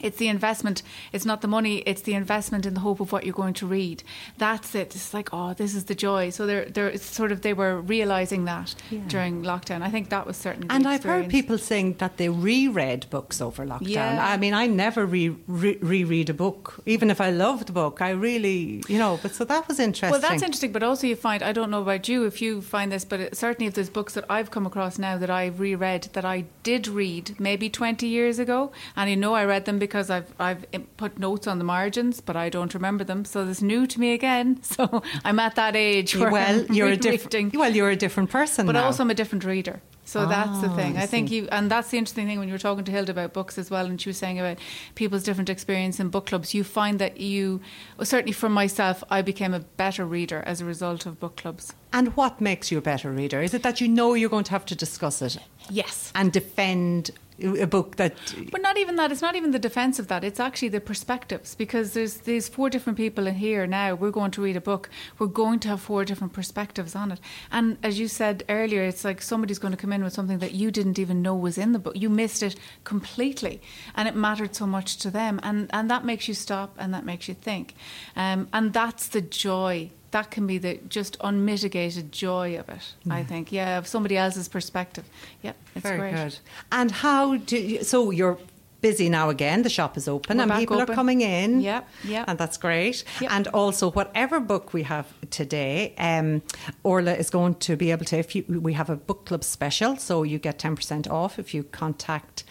it's 0.00 0.18
the 0.18 0.28
investment. 0.28 0.82
It's 1.12 1.24
not 1.24 1.40
the 1.40 1.48
money. 1.48 1.78
It's 1.78 2.02
the 2.02 2.14
investment 2.14 2.66
in 2.66 2.74
the 2.74 2.80
hope 2.80 3.00
of 3.00 3.12
what 3.12 3.24
you're 3.24 3.34
going 3.34 3.54
to 3.54 3.66
read. 3.66 4.02
That's 4.38 4.74
it. 4.74 4.94
It's 4.94 5.14
like, 5.14 5.30
oh, 5.32 5.54
this 5.54 5.74
is 5.74 5.84
the 5.84 5.94
joy. 5.94 6.30
So 6.30 6.46
they're, 6.46 6.66
they're 6.66 6.88
it's 6.88 7.04
sort 7.04 7.32
of 7.32 7.42
they 7.42 7.52
were 7.52 7.80
realizing 7.80 8.44
that 8.44 8.74
during 9.08 9.42
lockdown. 9.42 9.82
I 9.82 9.90
think 9.90 10.10
that 10.10 10.26
was 10.26 10.36
certainly. 10.36 10.68
And 10.70 10.86
I've 10.86 11.04
heard 11.04 11.28
people 11.28 11.58
saying 11.58 11.94
that 11.94 12.16
they 12.16 12.28
reread 12.28 13.08
books 13.10 13.40
over 13.40 13.64
lockdown. 13.66 13.88
Yeah. 13.88 14.26
I 14.26 14.36
mean, 14.36 14.54
I 14.54 14.66
never 14.66 15.06
re- 15.06 15.36
re- 15.46 15.78
reread 15.80 16.30
a 16.30 16.34
book, 16.34 16.80
even 16.86 17.10
if 17.10 17.20
I 17.20 17.30
loved 17.30 17.68
the 17.68 17.72
book. 17.72 18.00
I 18.02 18.10
really, 18.10 18.82
you 18.88 18.98
know, 18.98 19.18
but 19.22 19.34
so 19.34 19.44
that 19.44 19.68
was 19.68 19.78
interesting. 19.78 20.10
Well, 20.10 20.20
that's 20.20 20.42
interesting, 20.42 20.72
but 20.72 20.82
also 20.82 21.06
you 21.06 21.16
find 21.16 21.42
I 21.42 21.52
don't 21.52 21.70
know 21.70 21.82
about 21.82 22.08
you 22.08 22.24
if 22.24 22.42
you 22.42 22.60
find 22.62 22.92
this, 22.92 23.04
but 23.04 23.20
it, 23.20 23.36
certainly 23.36 23.66
if 23.66 23.74
there's 23.74 23.90
books 23.90 24.14
that 24.14 24.24
I've 24.28 24.50
come 24.50 24.66
across 24.66 24.98
now 24.98 25.16
that 25.18 25.30
I've 25.30 25.60
reread 25.60 26.08
that 26.12 26.24
I 26.24 26.44
did 26.62 26.88
read 26.88 27.38
maybe 27.38 27.68
20 27.70 28.06
years 28.06 28.38
ago, 28.38 28.72
and 28.94 29.08
I 29.08 29.14
know 29.14 29.34
I 29.34 29.44
read 29.44 29.64
them 29.64 29.78
because 29.86 30.10
I've 30.10 30.30
I've 30.38 30.64
put 30.96 31.18
notes 31.18 31.46
on 31.46 31.58
the 31.58 31.64
margins, 31.64 32.20
but 32.20 32.36
I 32.36 32.48
don't 32.48 32.72
remember 32.74 33.04
them, 33.04 33.24
so 33.24 33.46
it's 33.48 33.62
new 33.62 33.86
to 33.86 34.00
me 34.00 34.12
again. 34.12 34.60
So 34.76 35.02
I'm 35.24 35.38
at 35.40 35.54
that 35.54 35.74
age 35.76 36.14
where 36.16 36.30
well, 36.30 36.60
I'm 36.66 36.72
you're 36.76 36.88
a 36.88 36.96
different. 36.96 37.54
Well, 37.56 37.74
you're 37.74 37.90
a 37.90 37.96
different 37.96 38.30
person 38.30 38.66
But 38.66 38.72
now. 38.72 38.84
also, 38.86 39.02
I'm 39.02 39.10
a 39.10 39.14
different 39.14 39.44
reader. 39.44 39.80
So 40.04 40.20
ah, 40.20 40.26
that's 40.26 40.60
the 40.60 40.68
thing. 40.78 40.96
I 40.96 41.02
I 41.02 41.06
think 41.06 41.28
see. 41.30 41.36
you, 41.36 41.48
and 41.50 41.68
that's 41.68 41.88
the 41.90 41.98
interesting 41.98 42.26
thing 42.28 42.38
when 42.38 42.48
you 42.48 42.54
were 42.54 42.64
talking 42.68 42.84
to 42.84 42.92
Hilda 42.92 43.10
about 43.12 43.32
books 43.32 43.58
as 43.58 43.70
well, 43.70 43.86
and 43.86 44.00
she 44.00 44.08
was 44.08 44.16
saying 44.18 44.38
about 44.38 44.58
people's 44.94 45.24
different 45.24 45.48
experience 45.50 45.98
in 46.02 46.10
book 46.10 46.26
clubs. 46.26 46.54
You 46.54 46.62
find 46.64 46.98
that 47.00 47.18
you, 47.18 47.60
well, 47.96 48.06
certainly 48.06 48.32
for 48.32 48.48
myself, 48.48 49.02
I 49.10 49.22
became 49.22 49.52
a 49.54 49.60
better 49.76 50.04
reader 50.04 50.42
as 50.46 50.60
a 50.60 50.64
result 50.64 51.06
of 51.06 51.18
book 51.18 51.36
clubs. 51.42 51.72
and 51.92 52.08
what 52.16 52.40
makes 52.40 52.70
you 52.70 52.78
a 52.78 52.82
better 52.92 53.10
reader? 53.10 53.42
Is 53.42 53.52
it 53.54 53.62
that 53.62 53.80
you 53.80 53.88
know 53.88 54.14
you're 54.14 54.30
going 54.36 54.44
to 54.44 54.52
have 54.52 54.66
to 54.66 54.76
discuss 54.76 55.22
it 55.22 55.38
Yes. 55.70 56.12
and 56.14 56.30
defend 56.32 57.10
a 57.42 57.66
book 57.66 57.96
that? 57.96 58.14
But 58.50 58.62
not 58.62 58.78
even 58.78 58.96
that. 58.96 59.12
It's 59.12 59.22
not 59.22 59.36
even 59.36 59.50
the 59.50 59.58
defense 59.58 59.98
of 59.98 60.08
that. 60.08 60.24
It's 60.24 60.40
actually 60.40 60.68
the 60.68 60.80
perspectives 60.80 61.54
because 61.54 61.92
there's 61.92 62.18
there's 62.18 62.48
four 62.48 62.70
different 62.70 62.96
people 62.96 63.26
in 63.26 63.34
here 63.34 63.66
now. 63.66 63.94
We're 63.94 64.10
going 64.10 64.30
to 64.32 64.42
read 64.42 64.56
a 64.56 64.60
book. 64.60 64.88
We're 65.18 65.26
going 65.26 65.60
to 65.60 65.68
have 65.68 65.80
four 65.80 66.04
different 66.04 66.32
perspectives 66.32 66.94
on 66.94 67.12
it. 67.12 67.20
And 67.50 67.78
as 67.82 67.98
you 67.98 68.08
said 68.08 68.44
earlier, 68.48 68.82
it's 68.82 69.04
like 69.04 69.20
somebody's 69.22 69.58
going 69.58 69.72
to 69.72 69.78
come 69.78 69.92
in 69.92 70.02
with 70.02 70.12
something 70.12 70.38
that 70.38 70.52
you 70.52 70.70
didn't 70.70 70.98
even 70.98 71.22
know 71.22 71.34
was 71.34 71.58
in 71.58 71.72
the 71.72 71.78
book. 71.78 71.96
You 71.96 72.08
missed 72.08 72.42
it 72.42 72.56
completely, 72.84 73.60
and 73.94 74.08
it 74.08 74.16
mattered 74.16 74.54
so 74.54 74.66
much 74.66 74.96
to 74.98 75.10
them. 75.10 75.40
And 75.42 75.70
and 75.72 75.90
that 75.90 76.04
makes 76.04 76.28
you 76.28 76.34
stop 76.34 76.74
and 76.78 76.94
that 76.94 77.04
makes 77.04 77.28
you 77.28 77.34
think. 77.34 77.74
Um, 78.14 78.48
and 78.52 78.72
that's 78.72 79.08
the 79.08 79.20
joy. 79.20 79.90
That 80.16 80.30
can 80.30 80.46
be 80.46 80.58
the 80.58 80.74
just 80.88 81.18
unmitigated 81.20 82.10
joy 82.10 82.58
of 82.58 82.66
it. 82.70 82.94
I 83.18 83.22
think, 83.22 83.52
yeah, 83.52 83.76
of 83.76 83.86
somebody 83.86 84.16
else's 84.16 84.48
perspective. 84.48 85.04
Yeah, 85.42 85.52
it's 85.74 85.82
Very 85.82 85.98
great. 85.98 86.14
good. 86.14 86.38
And 86.72 86.90
how 86.90 87.36
do 87.36 87.56
you, 87.58 87.84
so 87.84 88.10
you're 88.10 88.38
busy 88.80 89.08
now 89.10 89.28
again? 89.28 89.62
The 89.62 89.68
shop 89.68 89.96
is 89.96 90.08
open 90.08 90.38
We're 90.38 90.44
and 90.44 90.52
people 90.52 90.80
are 90.80 90.86
coming 90.86 91.20
in. 91.20 91.60
Yep, 91.60 91.88
yeah. 92.04 92.24
and 92.28 92.38
that's 92.38 92.56
great. 92.56 93.04
Yep. 93.20 93.30
And 93.30 93.48
also, 93.48 93.90
whatever 93.90 94.40
book 94.40 94.72
we 94.72 94.84
have 94.84 95.06
today, 95.28 95.94
um, 95.98 96.40
Orla 96.82 97.12
is 97.12 97.28
going 97.28 97.54
to 97.56 97.76
be 97.76 97.90
able 97.90 98.06
to. 98.06 98.16
If 98.16 98.34
you, 98.34 98.44
we 98.68 98.72
have 98.72 98.88
a 98.88 98.96
book 98.96 99.26
club 99.26 99.44
special, 99.44 99.96
so 99.98 100.22
you 100.22 100.38
get 100.38 100.58
ten 100.58 100.76
percent 100.76 101.06
off 101.08 101.38
if 101.38 101.52
you 101.52 101.62
contact 101.64 102.44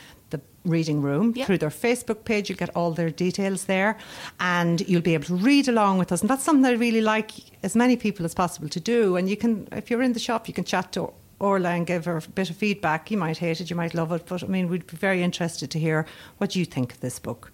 reading 0.66 1.02
room 1.02 1.34
Yep. 1.36 1.48
through 1.48 1.58
their 1.60 1.70
Facebook 1.70 2.26
page. 2.26 2.50
You 2.50 2.56
get 2.56 2.76
all 2.76 2.92
their 2.92 3.10
details 3.10 3.66
there, 3.66 3.98
and 4.40 4.82
you'll 4.88 5.02
be 5.02 5.14
able 5.14 5.26
to 5.26 5.36
read 5.36 5.68
along 5.68 5.98
with 6.00 6.12
us. 6.12 6.22
And 6.22 6.30
that's 6.30 6.44
something 6.44 6.66
I 6.66 6.74
really 6.76 7.02
like 7.02 7.32
as 7.64 7.76
many 7.76 7.96
people 7.96 8.26
as 8.26 8.34
possible 8.34 8.70
to 8.70 8.80
do. 8.80 9.16
And 9.16 9.30
you 9.30 9.38
can, 9.38 9.68
if 9.72 9.90
you're 9.90 10.02
in 10.04 10.14
the 10.14 10.20
shop, 10.20 10.48
you 10.48 10.54
can 10.54 10.64
chat 10.66 10.92
to. 10.94 11.14
Orla 11.38 11.72
and 11.72 11.86
give 11.86 12.06
her 12.06 12.16
a 12.16 12.22
bit 12.22 12.50
of 12.50 12.56
feedback. 12.56 13.12
You 13.12 13.18
might 13.18 13.40
hate 13.40 13.60
it, 13.60 13.70
you 13.70 13.76
might 13.76 13.94
love 13.94 14.14
it, 14.14 14.26
but 14.26 14.42
I 14.42 14.48
mean, 14.48 14.70
we'd 14.70 14.88
be 14.88 14.96
very 14.96 15.22
interested 15.22 15.70
to 15.72 15.78
hear 15.80 16.06
what 16.38 16.56
you 16.56 16.64
think 16.64 16.94
of 16.94 17.02
this 17.02 17.20
book. 17.20 17.52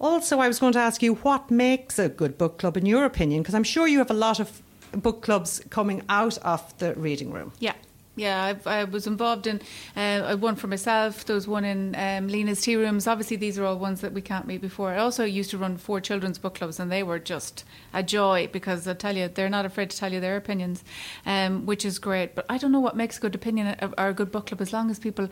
Also, 0.00 0.38
I 0.40 0.48
was 0.48 0.58
going 0.58 0.72
to 0.72 0.78
ask 0.78 1.02
you 1.02 1.16
what 1.16 1.50
makes 1.50 1.98
a 1.98 2.08
good 2.08 2.38
book 2.38 2.58
club 2.58 2.78
in 2.78 2.86
your 2.86 3.04
opinion, 3.04 3.42
because 3.42 3.54
I'm 3.54 3.64
sure 3.64 3.86
you 3.86 3.98
have 3.98 4.10
a 4.10 4.14
lot 4.14 4.40
of 4.40 4.62
book 4.92 5.20
clubs 5.20 5.60
coming 5.68 6.02
out 6.08 6.38
of 6.38 6.76
the 6.78 6.94
reading 6.94 7.30
room. 7.30 7.52
Yeah. 7.58 7.74
Yeah, 8.18 8.42
I've, 8.42 8.66
I 8.66 8.82
was 8.82 9.06
involved 9.06 9.46
in 9.46 9.60
uh, 9.94 10.36
one 10.36 10.56
for 10.56 10.66
myself. 10.66 11.24
There 11.24 11.34
was 11.34 11.46
one 11.46 11.64
in 11.64 11.94
um, 11.94 12.26
Lena's 12.26 12.60
Tea 12.60 12.74
Rooms. 12.74 13.06
Obviously, 13.06 13.36
these 13.36 13.58
are 13.58 13.64
all 13.64 13.78
ones 13.78 14.00
that 14.00 14.12
we 14.12 14.20
can't 14.20 14.44
meet 14.44 14.60
before. 14.60 14.90
I 14.90 14.98
also 14.98 15.24
used 15.24 15.50
to 15.50 15.58
run 15.58 15.76
four 15.76 16.00
children's 16.00 16.36
book 16.36 16.56
clubs, 16.56 16.80
and 16.80 16.90
they 16.90 17.04
were 17.04 17.20
just 17.20 17.64
a 17.94 18.02
joy 18.02 18.48
because 18.52 18.88
I 18.88 18.94
tell 18.94 19.16
you, 19.16 19.28
they're 19.28 19.48
not 19.48 19.64
afraid 19.64 19.90
to 19.90 19.96
tell 19.96 20.12
you 20.12 20.18
their 20.18 20.36
opinions, 20.36 20.82
um, 21.26 21.64
which 21.64 21.84
is 21.84 22.00
great. 22.00 22.34
But 22.34 22.46
I 22.48 22.58
don't 22.58 22.72
know 22.72 22.80
what 22.80 22.96
makes 22.96 23.18
a 23.18 23.20
good 23.20 23.36
opinion 23.36 23.76
or 23.96 24.08
a 24.08 24.12
good 24.14 24.32
book 24.32 24.46
club 24.46 24.60
as 24.60 24.72
long 24.72 24.90
as 24.90 24.98
people 24.98 25.28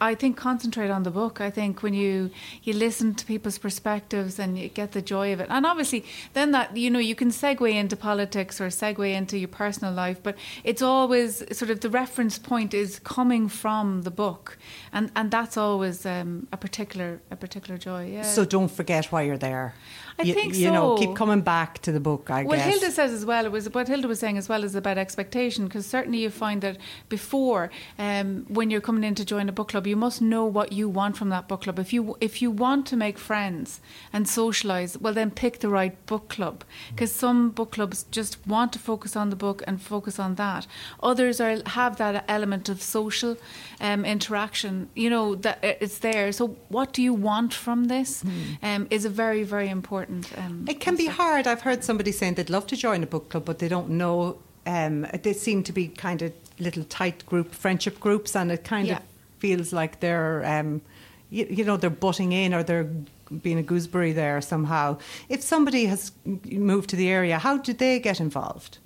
I 0.00 0.14
think 0.14 0.36
concentrate 0.36 0.90
on 0.90 1.02
the 1.02 1.10
book. 1.10 1.40
I 1.40 1.50
think 1.50 1.82
when 1.82 1.94
you 1.94 2.30
you 2.62 2.72
listen 2.72 3.14
to 3.14 3.26
people's 3.26 3.58
perspectives 3.58 4.38
and 4.38 4.58
you 4.58 4.68
get 4.68 4.92
the 4.92 5.02
joy 5.02 5.32
of 5.32 5.40
it, 5.40 5.48
and 5.50 5.66
obviously 5.66 6.04
then 6.32 6.52
that 6.52 6.76
you 6.76 6.90
know 6.90 6.98
you 6.98 7.14
can 7.14 7.30
segue 7.30 7.72
into 7.72 7.96
politics 7.96 8.60
or 8.60 8.68
segue 8.68 9.12
into 9.12 9.36
your 9.38 9.48
personal 9.48 9.92
life, 9.92 10.22
but 10.22 10.36
it's 10.62 10.82
always 10.82 11.38
sort 11.56 11.70
of 11.70 11.80
the 11.80 11.90
reference 11.90 12.38
point 12.38 12.74
is 12.74 12.98
coming 13.00 13.48
from 13.48 14.02
the 14.02 14.10
book, 14.10 14.58
and 14.92 15.10
and 15.16 15.30
that's 15.30 15.56
always 15.56 16.06
um, 16.06 16.46
a 16.52 16.56
particular 16.56 17.20
a 17.30 17.36
particular 17.36 17.78
joy. 17.78 18.10
Yeah. 18.12 18.22
So 18.22 18.44
don't 18.44 18.70
forget 18.70 19.06
why 19.06 19.22
you're 19.22 19.38
there. 19.38 19.74
I 20.18 20.22
you, 20.22 20.34
think 20.34 20.54
you 20.54 20.70
know 20.70 20.96
keep 20.96 21.16
coming 21.16 21.40
back 21.40 21.80
to 21.80 21.92
the 21.92 22.00
book. 22.00 22.30
I 22.30 22.44
well, 22.44 22.56
guess. 22.56 22.68
Hilda 22.68 22.90
says 22.92 23.12
as 23.12 23.24
well. 23.24 23.44
It 23.46 23.52
was 23.52 23.68
what 23.70 23.88
Hilda 23.88 24.06
was 24.06 24.20
saying 24.20 24.38
as 24.38 24.48
well 24.48 24.62
is 24.62 24.74
about 24.74 24.96
expectation 24.96 25.64
because 25.64 25.86
certainly 25.86 26.18
you 26.18 26.30
find 26.30 26.62
that 26.62 26.78
before 27.08 27.70
um, 27.98 28.46
when 28.48 28.70
you're 28.70 28.80
coming 28.80 29.02
in 29.02 29.14
to 29.24 29.34
join 29.34 29.48
a 29.48 29.52
book 29.52 29.68
club, 29.68 29.86
you 29.86 29.96
must 29.96 30.20
know 30.20 30.44
what 30.44 30.72
you 30.72 30.88
want 30.88 31.16
from 31.16 31.28
that 31.30 31.48
book 31.48 31.62
club. 31.62 31.78
If 31.78 31.92
you 31.92 32.16
if 32.20 32.42
you 32.42 32.50
want 32.50 32.86
to 32.86 32.96
make 32.96 33.18
friends 33.18 33.80
and 34.12 34.26
socialise, 34.26 35.00
well 35.00 35.14
then 35.14 35.30
pick 35.30 35.60
the 35.60 35.68
right 35.68 35.94
book 36.06 36.28
club 36.28 36.64
because 36.90 37.12
some 37.12 37.50
book 37.50 37.72
clubs 37.72 38.04
just 38.10 38.38
want 38.46 38.72
to 38.74 38.78
focus 38.78 39.16
on 39.16 39.30
the 39.30 39.36
book 39.36 39.62
and 39.66 39.80
focus 39.80 40.18
on 40.18 40.34
that. 40.36 40.66
Others 41.02 41.40
are 41.40 41.56
have 41.66 41.96
that 41.96 42.24
element 42.28 42.68
of 42.68 42.82
social 42.82 43.36
um, 43.80 44.04
interaction. 44.04 44.88
You 44.94 45.10
know 45.10 45.34
that 45.36 45.58
it's 45.62 45.98
there. 45.98 46.32
So 46.32 46.56
what 46.68 46.92
do 46.92 47.02
you 47.02 47.14
want 47.14 47.54
from 47.54 47.84
this? 47.84 48.22
Mm. 48.22 48.30
Um, 48.62 48.86
is 48.90 49.04
a 49.04 49.10
very 49.10 49.42
very 49.42 49.68
important 49.68 49.84
important. 49.84 50.38
Um, 50.38 50.64
it 50.68 50.80
can 50.80 50.96
be 50.96 51.06
hard. 51.06 51.46
I've 51.46 51.62
heard 51.62 51.84
somebody 51.84 52.12
saying 52.12 52.34
they'd 52.34 52.50
love 52.50 52.66
to 52.68 52.76
join 52.76 53.02
a 53.02 53.06
book 53.06 53.28
club, 53.30 53.44
but 53.44 53.58
they 53.58 53.68
don't 53.68 53.90
know. 53.90 54.38
Um, 54.66 55.06
they 55.22 55.32
seem 55.32 55.62
to 55.64 55.72
be 55.72 55.88
kind 55.88 56.22
of 56.22 56.32
little 56.58 56.84
tight 56.84 57.26
group 57.26 57.54
friendship 57.54 58.00
groups, 58.00 58.34
and 58.36 58.50
it 58.50 58.64
kind 58.64 58.88
yeah. 58.88 58.98
of 58.98 59.02
feels 59.44 59.74
like 59.74 60.00
they're, 60.00 60.42
um, 60.46 60.80
you, 61.28 61.46
you, 61.50 61.64
know, 61.66 61.76
they're 61.76 62.00
butting 62.06 62.32
in 62.32 62.54
or 62.54 62.62
they're 62.62 62.90
being 63.42 63.58
a 63.58 63.62
gooseberry 63.62 64.12
there 64.12 64.40
somehow. 64.40 64.96
If 65.28 65.42
somebody 65.42 65.84
has 65.84 66.12
moved 66.24 66.88
to 66.90 66.96
the 66.96 67.10
area, 67.10 67.38
how 67.38 67.58
do 67.58 67.74
they 67.74 68.00
get 68.00 68.20
involved? 68.20 68.78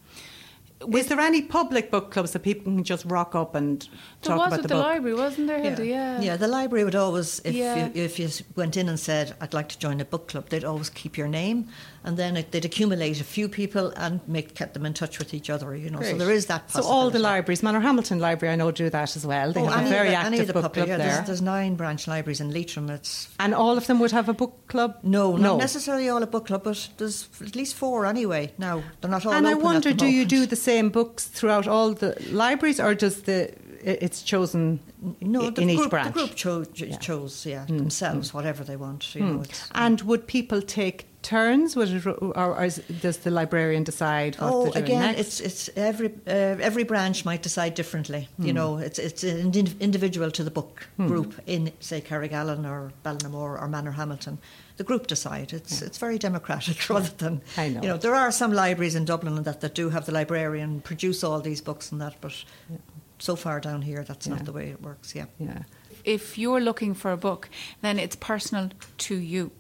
Is 0.92 1.07
there 1.07 1.21
any 1.21 1.42
public 1.42 1.92
book 1.92 2.11
clubs 2.11 2.33
that 2.33 2.42
people 2.42 2.64
can 2.64 2.83
just 2.83 3.05
rock 3.05 3.37
up 3.37 3.55
and 3.55 3.83
there 3.83 3.90
talk 4.23 4.38
was 4.38 4.47
about 4.49 4.59
at 4.59 4.62
the, 4.62 4.68
the 4.68 4.75
book? 4.75 4.85
library, 4.85 5.14
wasn't 5.14 5.47
there, 5.47 5.61
Hilda? 5.61 5.87
Yeah. 5.87 6.21
yeah. 6.21 6.21
yeah, 6.27 6.37
the 6.37 6.49
library 6.49 6.85
would 6.85 6.97
always, 6.97 7.40
if, 7.44 7.55
yeah. 7.55 7.87
you, 7.87 8.03
if 8.03 8.18
you 8.18 8.29
went 8.57 8.77
in 8.77 8.88
and 8.88 8.99
said, 8.99 9.37
I'd 9.40 9.55
like 9.55 9.68
to 9.68 9.79
join 9.79 10.01
a 10.01 10.05
book 10.05 10.27
club, 10.27 10.49
they'd 10.49 10.64
always 10.64 10.90
keep 10.90 11.16
your 11.16 11.29
name 11.29 11.68
and 12.04 12.16
then 12.16 12.37
it, 12.37 12.52
they'd 12.52 12.64
accumulate 12.64 13.20
a 13.20 13.24
few 13.24 13.48
people 13.48 13.92
and 13.96 14.20
make 14.28 14.54
keep 14.54 14.72
them 14.72 14.87
in 14.87 14.94
touch 14.94 15.18
with 15.18 15.34
each 15.34 15.50
other, 15.50 15.74
you 15.76 15.90
know. 15.90 15.98
Great. 15.98 16.12
So 16.12 16.18
there 16.18 16.30
is 16.30 16.46
that 16.46 16.70
So 16.70 16.82
all 16.82 17.11
the 17.11 17.18
libraries, 17.18 17.62
Manor 17.62 17.80
Hamilton 17.80 18.18
Library, 18.18 18.52
I 18.52 18.56
know, 18.56 18.70
do 18.70 18.90
that 18.90 19.16
as 19.16 19.26
well. 19.26 19.52
They 19.52 19.61
oh, 19.61 19.66
have 19.66 19.87
a 19.87 19.88
very 19.88 20.11
the, 20.11 20.14
active 20.14 20.46
book 20.48 20.62
public, 20.62 20.72
club 20.72 20.88
yeah, 20.88 20.96
there. 20.96 21.06
There's, 21.08 21.26
there's, 21.26 21.42
nine 21.42 21.74
branch 21.74 22.06
libraries 22.06 22.40
in 22.40 22.52
Leitrim. 22.52 22.90
It's 22.90 23.28
and 23.38 23.54
all 23.54 23.76
of 23.76 23.87
them 23.87 23.98
would 24.00 24.12
have 24.12 24.28
a 24.28 24.34
book 24.34 24.66
club? 24.68 24.98
No, 25.02 25.32
not 25.32 25.42
no. 25.42 25.56
necessarily 25.58 26.08
all 26.08 26.22
a 26.22 26.26
book 26.26 26.46
club, 26.46 26.64
but 26.64 26.88
there's 26.98 27.28
at 27.40 27.56
least 27.56 27.74
four 27.74 28.06
anyway. 28.06 28.52
Now, 28.58 28.82
they're 29.00 29.11
not 29.11 29.26
all 29.26 29.32
And 29.32 29.46
I 29.46 29.54
wonder, 29.54 29.92
do 29.92 30.04
moment. 30.04 30.14
you 30.14 30.24
do 30.24 30.46
the 30.46 30.56
same 30.56 30.90
books 30.90 31.26
throughout 31.26 31.66
all 31.66 31.94
the 31.94 32.16
libraries, 32.30 32.80
or 32.80 32.94
does 32.94 33.22
the 33.22 33.52
it's 33.82 34.22
chosen 34.22 34.80
no, 35.20 35.48
in 35.48 35.70
each 35.70 35.88
branch? 35.90 36.14
The 36.14 36.20
group 36.20 36.34
cho- 36.34 36.64
yeah. 36.74 36.96
chose, 36.96 37.46
yeah, 37.46 37.64
mm. 37.66 37.78
themselves, 37.78 38.30
mm. 38.30 38.34
whatever 38.34 38.64
they 38.64 38.76
want. 38.76 39.14
You 39.14 39.22
mm. 39.22 39.37
know, 39.37 39.44
and 39.74 40.00
would 40.02 40.26
people 40.26 40.62
take 40.62 41.06
turns, 41.29 41.77
would 41.77 41.91
it, 41.91 42.07
or 42.07 42.64
is, 42.64 42.77
does 43.03 43.19
the 43.19 43.31
librarian 43.31 43.85
decide 43.85 44.37
what 44.37 44.53
oh, 44.53 44.71
again, 44.73 45.03
next? 45.03 45.21
it's 45.21 45.41
it's 45.41 45.71
every 45.77 46.11
uh, 46.27 46.57
every 46.69 46.85
branch 46.85 47.25
might 47.25 47.43
decide 47.43 47.75
differently. 47.75 48.29
You 48.38 48.53
hmm. 48.53 48.57
know, 48.57 48.79
it's 48.79 48.99
it's 48.99 49.23
an 49.25 49.53
individual 49.79 50.31
to 50.31 50.43
the 50.43 50.51
book 50.51 50.88
hmm. 50.97 51.07
group 51.07 51.35
in 51.47 51.73
say 51.81 52.01
Carrigallen 52.01 52.64
or 52.64 52.93
Ballinamore 53.05 53.61
or 53.61 53.69
Manorhamilton 53.69 54.38
the 54.79 54.85
group 54.85 55.07
decide. 55.07 55.53
It's 55.53 55.81
yeah. 55.81 55.88
it's 55.88 55.99
very 55.99 56.19
democratic 56.19 56.88
rather 56.95 57.12
than 57.19 57.43
I 57.59 57.69
know. 57.69 57.83
you 57.83 57.88
know 57.88 57.99
there 57.99 58.14
are 58.14 58.33
some 58.33 58.53
libraries 58.53 58.95
in 58.95 59.05
Dublin 59.05 59.43
that, 59.43 59.61
that 59.61 59.75
do 59.75 59.91
have 59.91 60.07
the 60.07 60.12
librarian 60.12 60.81
produce 60.81 61.23
all 61.23 61.41
these 61.41 61.61
books 61.61 61.93
and 61.93 62.01
that, 62.01 62.14
but 62.21 62.33
yeah. 62.71 62.79
so 63.19 63.37
far 63.37 63.61
down 63.61 63.83
here 63.83 64.03
that's 64.03 64.27
yeah. 64.27 64.35
not 64.35 64.45
the 64.47 64.53
way 64.53 64.71
it 64.71 64.81
works. 64.81 65.14
Yeah. 65.14 65.27
Yeah. 65.38 65.64
If 66.05 66.38
you're 66.38 66.61
looking 66.61 66.95
for 66.95 67.11
a 67.12 67.17
book, 67.17 67.51
then 67.83 67.99
it's 67.99 68.17
personal 68.17 68.71
to 68.99 69.14
you. 69.14 69.51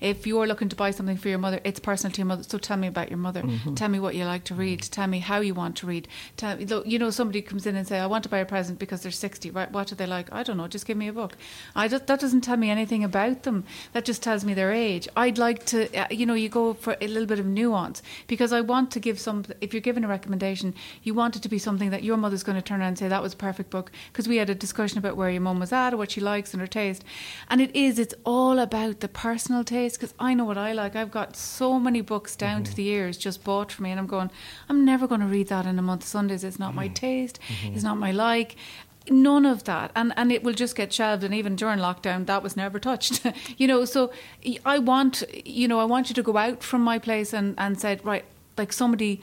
If 0.00 0.26
you're 0.26 0.46
looking 0.46 0.68
to 0.70 0.76
buy 0.76 0.90
something 0.92 1.16
for 1.16 1.28
your 1.28 1.38
mother, 1.38 1.60
it's 1.64 1.80
personal 1.80 2.12
to 2.12 2.18
your 2.18 2.26
mother. 2.26 2.42
So 2.42 2.58
tell 2.58 2.76
me 2.76 2.88
about 2.88 3.10
your 3.10 3.18
mother. 3.18 3.42
Mm-hmm. 3.42 3.74
Tell 3.74 3.88
me 3.88 4.00
what 4.00 4.14
you 4.14 4.24
like 4.24 4.44
to 4.44 4.54
read. 4.54 4.82
Tell 4.82 5.06
me 5.06 5.18
how 5.18 5.40
you 5.40 5.54
want 5.54 5.76
to 5.76 5.86
read. 5.86 6.08
Tell 6.36 6.56
me, 6.56 6.66
you 6.86 6.98
know, 6.98 7.10
somebody 7.10 7.42
comes 7.42 7.66
in 7.66 7.76
and 7.76 7.86
say, 7.86 7.98
"I 7.98 8.06
want 8.06 8.24
to 8.24 8.30
buy 8.30 8.38
a 8.38 8.46
present 8.46 8.78
because 8.78 9.02
they're 9.02 9.12
60." 9.12 9.50
Right? 9.50 9.70
What 9.70 9.88
do 9.88 9.94
they 9.94 10.06
like? 10.06 10.32
I 10.32 10.42
don't 10.42 10.56
know. 10.56 10.68
Just 10.68 10.86
give 10.86 10.96
me 10.96 11.08
a 11.08 11.12
book. 11.12 11.36
I 11.74 11.88
just, 11.88 12.06
that 12.06 12.20
doesn't 12.20 12.42
tell 12.42 12.56
me 12.56 12.70
anything 12.70 13.04
about 13.04 13.42
them. 13.42 13.64
That 13.92 14.04
just 14.04 14.22
tells 14.22 14.44
me 14.44 14.54
their 14.54 14.72
age. 14.72 15.08
I'd 15.16 15.38
like 15.38 15.66
to, 15.66 15.94
uh, 15.94 16.06
you 16.10 16.26
know, 16.26 16.34
you 16.34 16.48
go 16.48 16.74
for 16.74 16.96
a 17.00 17.06
little 17.06 17.26
bit 17.26 17.38
of 17.38 17.46
nuance 17.46 18.02
because 18.26 18.52
I 18.52 18.60
want 18.60 18.90
to 18.92 19.00
give 19.00 19.20
some. 19.20 19.44
If 19.60 19.74
you're 19.74 19.80
given 19.80 20.04
a 20.04 20.08
recommendation, 20.08 20.74
you 21.02 21.14
want 21.14 21.36
it 21.36 21.42
to 21.42 21.48
be 21.48 21.58
something 21.58 21.90
that 21.90 22.04
your 22.04 22.16
mother's 22.16 22.42
going 22.42 22.56
to 22.56 22.62
turn 22.62 22.80
around 22.80 22.88
and 22.88 22.98
say 22.98 23.08
that 23.08 23.22
was 23.22 23.34
a 23.34 23.36
perfect 23.36 23.70
book 23.70 23.92
because 24.12 24.28
we 24.28 24.36
had 24.36 24.48
a 24.48 24.54
discussion 24.54 24.98
about 24.98 25.16
where 25.16 25.30
your 25.30 25.40
mum 25.40 25.60
was 25.60 25.72
at 25.72 25.92
or 25.92 25.96
what 25.96 26.10
she 26.10 26.20
likes 26.20 26.54
and 26.54 26.60
her 26.60 26.66
taste, 26.66 27.04
and 27.48 27.60
it 27.60 27.74
is. 27.76 27.98
It's 27.98 28.14
all 28.24 28.58
about 28.58 29.00
the 29.00 29.08
personal 29.08 29.64
taste 29.64 29.89
because 29.96 30.14
I 30.18 30.34
know 30.34 30.44
what 30.44 30.58
I 30.58 30.72
like. 30.72 30.96
I've 30.96 31.10
got 31.10 31.36
so 31.36 31.78
many 31.78 32.00
books 32.00 32.36
down 32.36 32.62
mm-hmm. 32.62 32.70
to 32.70 32.76
the 32.76 32.82
years 32.82 33.16
just 33.16 33.44
bought 33.44 33.72
for 33.72 33.82
me, 33.82 33.90
and 33.90 34.00
I'm 34.00 34.06
going, 34.06 34.30
I'm 34.68 34.84
never 34.84 35.06
going 35.06 35.20
to 35.20 35.26
read 35.26 35.48
that 35.48 35.66
in 35.66 35.78
a 35.78 35.82
month 35.82 36.02
of 36.02 36.08
Sundays. 36.08 36.44
It's 36.44 36.58
not 36.58 36.70
mm-hmm. 36.70 36.76
my 36.76 36.88
taste. 36.88 37.38
Mm-hmm. 37.48 37.74
It's 37.74 37.84
not 37.84 37.98
my 37.98 38.12
like. 38.12 38.56
None 39.08 39.46
of 39.46 39.64
that, 39.64 39.90
and 39.96 40.12
and 40.16 40.30
it 40.30 40.42
will 40.44 40.52
just 40.52 40.76
get 40.76 40.92
shelved. 40.92 41.24
And 41.24 41.34
even 41.34 41.56
during 41.56 41.78
lockdown, 41.78 42.26
that 42.26 42.42
was 42.42 42.56
never 42.56 42.78
touched. 42.78 43.26
you 43.56 43.66
know, 43.66 43.84
so 43.86 44.12
I 44.64 44.78
want, 44.78 45.24
you 45.44 45.66
know, 45.66 45.80
I 45.80 45.84
want 45.84 46.10
you 46.10 46.14
to 46.14 46.22
go 46.22 46.36
out 46.36 46.62
from 46.62 46.82
my 46.82 46.98
place 46.98 47.32
and 47.32 47.54
and 47.58 47.80
said, 47.80 48.04
right, 48.04 48.24
like 48.58 48.72
somebody 48.72 49.22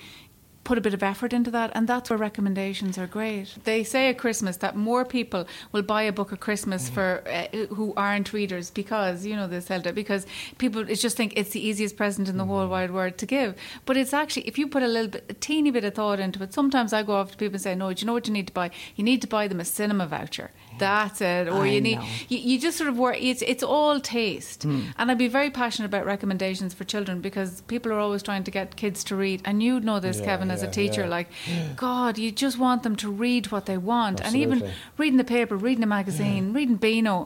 put 0.67 0.77
a 0.77 0.81
bit 0.81 0.93
of 0.93 1.01
effort 1.01 1.31
into 1.31 1.49
that, 1.49 1.71
and 1.73 1.87
that's 1.87 2.09
where 2.09 2.19
recommendations 2.19 2.97
are 2.97 3.07
great. 3.07 3.55
They 3.63 3.85
say 3.85 4.09
at 4.09 4.17
Christmas 4.17 4.57
that 4.57 4.75
more 4.75 5.05
people 5.05 5.47
will 5.71 5.81
buy 5.81 6.01
a 6.01 6.11
book 6.11 6.33
at 6.33 6.41
Christmas 6.41 6.89
mm. 6.89 6.93
for 6.93 7.23
uh, 7.25 7.73
who 7.73 7.93
aren't 7.95 8.33
readers 8.33 8.69
because 8.69 9.25
you 9.25 9.33
know 9.37 9.47
this 9.47 9.69
Hilda 9.69 9.93
because 9.93 10.27
people 10.57 10.83
just 10.83 11.15
think 11.15 11.31
it's 11.37 11.51
the 11.51 11.65
easiest 11.65 11.95
present 11.95 12.27
in 12.27 12.35
the 12.35 12.43
mm. 12.43 12.47
whole 12.47 12.67
wide 12.67 12.91
world 12.91 13.17
to 13.19 13.25
give. 13.25 13.55
But 13.85 13.95
it's 13.95 14.13
actually 14.13 14.45
if 14.45 14.59
you 14.59 14.67
put 14.67 14.83
a 14.83 14.87
little 14.87 15.09
bit, 15.09 15.23
a 15.29 15.33
teeny 15.33 15.71
bit 15.71 15.85
of 15.85 15.95
thought 15.95 16.19
into 16.19 16.43
it. 16.43 16.53
Sometimes 16.53 16.91
I 16.91 17.01
go 17.01 17.13
off 17.13 17.31
to 17.31 17.37
people 17.37 17.55
and 17.55 17.61
say, 17.61 17.73
"No, 17.73 17.93
do 17.93 18.01
you 18.01 18.05
know 18.05 18.13
what 18.13 18.27
you 18.27 18.33
need 18.33 18.47
to 18.47 18.53
buy? 18.53 18.69
You 18.97 19.05
need 19.05 19.21
to 19.21 19.27
buy 19.27 19.47
them 19.47 19.61
a 19.61 19.65
cinema 19.65 20.05
voucher." 20.05 20.51
That's 20.79 21.21
it. 21.21 21.47
Or 21.47 21.63
I 21.63 21.67
you 21.67 21.81
need 21.81 21.99
you, 22.29 22.37
you, 22.37 22.59
just 22.59 22.77
sort 22.77 22.89
of 22.89 22.97
work. 22.97 23.17
It's 23.19 23.41
it's 23.41 23.63
all 23.63 23.99
taste. 23.99 24.67
Mm. 24.67 24.93
And 24.97 25.11
I'd 25.11 25.17
be 25.17 25.27
very 25.27 25.49
passionate 25.49 25.87
about 25.87 26.05
recommendations 26.05 26.73
for 26.73 26.83
children 26.83 27.21
because 27.21 27.61
people 27.61 27.91
are 27.91 27.99
always 27.99 28.23
trying 28.23 28.43
to 28.43 28.51
get 28.51 28.75
kids 28.75 29.03
to 29.05 29.15
read. 29.15 29.41
And 29.45 29.61
you 29.63 29.79
know 29.79 29.99
this, 29.99 30.19
yeah, 30.19 30.25
Kevin, 30.25 30.47
yeah, 30.47 30.55
as 30.55 30.63
a 30.63 30.69
teacher. 30.69 31.01
Yeah. 31.01 31.09
Like, 31.09 31.29
God, 31.75 32.17
you 32.17 32.31
just 32.31 32.57
want 32.57 32.83
them 32.83 32.95
to 32.97 33.11
read 33.11 33.51
what 33.51 33.65
they 33.65 33.77
want, 33.77 34.21
Absolutely. 34.21 34.51
and 34.51 34.61
even 34.61 34.73
reading 34.97 35.17
the 35.17 35.23
paper, 35.23 35.55
reading 35.55 35.83
a 35.83 35.87
magazine, 35.87 36.53
reading 36.53 36.75
Beano. 36.75 37.25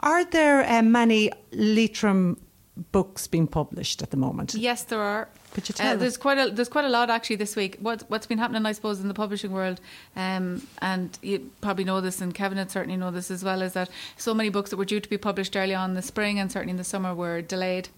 Are 0.00 0.24
there 0.24 0.68
um, 0.70 0.92
many 0.92 1.30
Leitrim 1.52 2.40
books 2.92 3.26
being 3.26 3.46
published 3.46 4.02
at 4.02 4.10
the 4.10 4.16
moment? 4.16 4.54
Yes, 4.54 4.84
there 4.84 5.00
are. 5.00 5.28
Could 5.52 5.68
you 5.68 5.74
tell? 5.74 5.94
Uh, 5.94 5.96
there's 5.96 6.16
quite 6.16 6.38
a 6.38 6.50
there's 6.50 6.68
quite 6.68 6.84
a 6.84 6.88
lot 6.88 7.10
actually 7.10 7.36
this 7.36 7.56
week. 7.56 7.76
What 7.80 8.04
what's 8.08 8.26
been 8.26 8.38
happening, 8.38 8.64
I 8.66 8.72
suppose, 8.72 9.00
in 9.00 9.08
the 9.08 9.14
publishing 9.14 9.52
world, 9.52 9.80
um, 10.16 10.66
and 10.80 11.18
you 11.22 11.50
probably 11.60 11.84
know 11.84 12.00
this, 12.00 12.20
and 12.20 12.34
Kevin 12.34 12.58
would 12.58 12.70
certainly 12.70 12.96
know 12.96 13.10
this 13.10 13.30
as 13.30 13.42
well, 13.42 13.62
is 13.62 13.72
that 13.72 13.90
so 14.16 14.32
many 14.34 14.48
books 14.48 14.70
that 14.70 14.76
were 14.76 14.84
due 14.84 15.00
to 15.00 15.10
be 15.10 15.18
published 15.18 15.56
early 15.56 15.74
on 15.74 15.90
in 15.90 15.96
the 15.96 16.02
spring 16.02 16.38
and 16.38 16.52
certainly 16.52 16.70
in 16.70 16.76
the 16.76 16.84
summer 16.84 17.14
were 17.14 17.42
delayed 17.42 17.88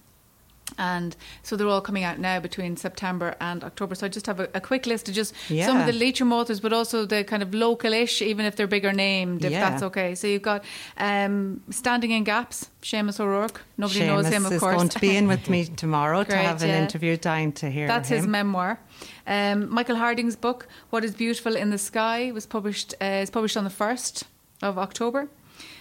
and 0.78 1.16
so 1.42 1.56
they're 1.56 1.68
all 1.68 1.80
coming 1.80 2.04
out 2.04 2.18
now 2.18 2.40
between 2.40 2.76
September 2.76 3.34
and 3.40 3.64
October. 3.64 3.94
So 3.94 4.06
I 4.06 4.08
just 4.08 4.26
have 4.26 4.40
a, 4.40 4.48
a 4.54 4.60
quick 4.60 4.86
list 4.86 5.08
of 5.08 5.14
just 5.14 5.34
yeah. 5.48 5.66
some 5.66 5.80
of 5.80 5.86
the 5.86 5.92
Leitrim 5.92 6.32
authors, 6.32 6.60
but 6.60 6.72
also 6.72 7.04
the 7.04 7.24
kind 7.24 7.42
of 7.42 7.50
localish, 7.50 8.24
even 8.24 8.46
if 8.46 8.56
they're 8.56 8.66
bigger 8.66 8.92
named, 8.92 9.44
if 9.44 9.52
yeah. 9.52 9.70
that's 9.70 9.82
okay. 9.82 10.14
So 10.14 10.26
you've 10.26 10.42
got 10.42 10.64
um, 10.96 11.62
Standing 11.70 12.10
in 12.10 12.24
Gaps, 12.24 12.70
Seamus 12.82 13.20
O'Rourke. 13.20 13.60
Nobody 13.76 14.00
Seamus 14.00 14.06
knows 14.06 14.26
him, 14.28 14.46
of 14.46 14.52
is 14.52 14.60
course. 14.60 14.76
going 14.76 14.88
to 14.88 14.98
be 14.98 15.16
in 15.16 15.28
with 15.28 15.48
me 15.48 15.64
tomorrow 15.76 16.24
Great, 16.24 16.36
to 16.36 16.36
have 16.36 16.62
an 16.62 16.68
yeah. 16.68 16.82
interview. 16.82 17.16
Dying 17.16 17.52
to 17.52 17.70
hear 17.70 17.86
That's 17.86 18.08
him. 18.08 18.18
his 18.18 18.26
memoir. 18.26 18.80
Um, 19.26 19.72
Michael 19.72 19.96
Harding's 19.96 20.36
book, 20.36 20.66
What 20.90 21.04
is 21.04 21.14
Beautiful 21.14 21.56
in 21.56 21.70
the 21.70 21.78
Sky, 21.78 22.32
was 22.32 22.46
published. 22.46 22.94
Uh, 23.00 23.22
is 23.22 23.30
published 23.30 23.56
on 23.56 23.64
the 23.64 23.70
first 23.70 24.24
of 24.62 24.78
October. 24.78 25.28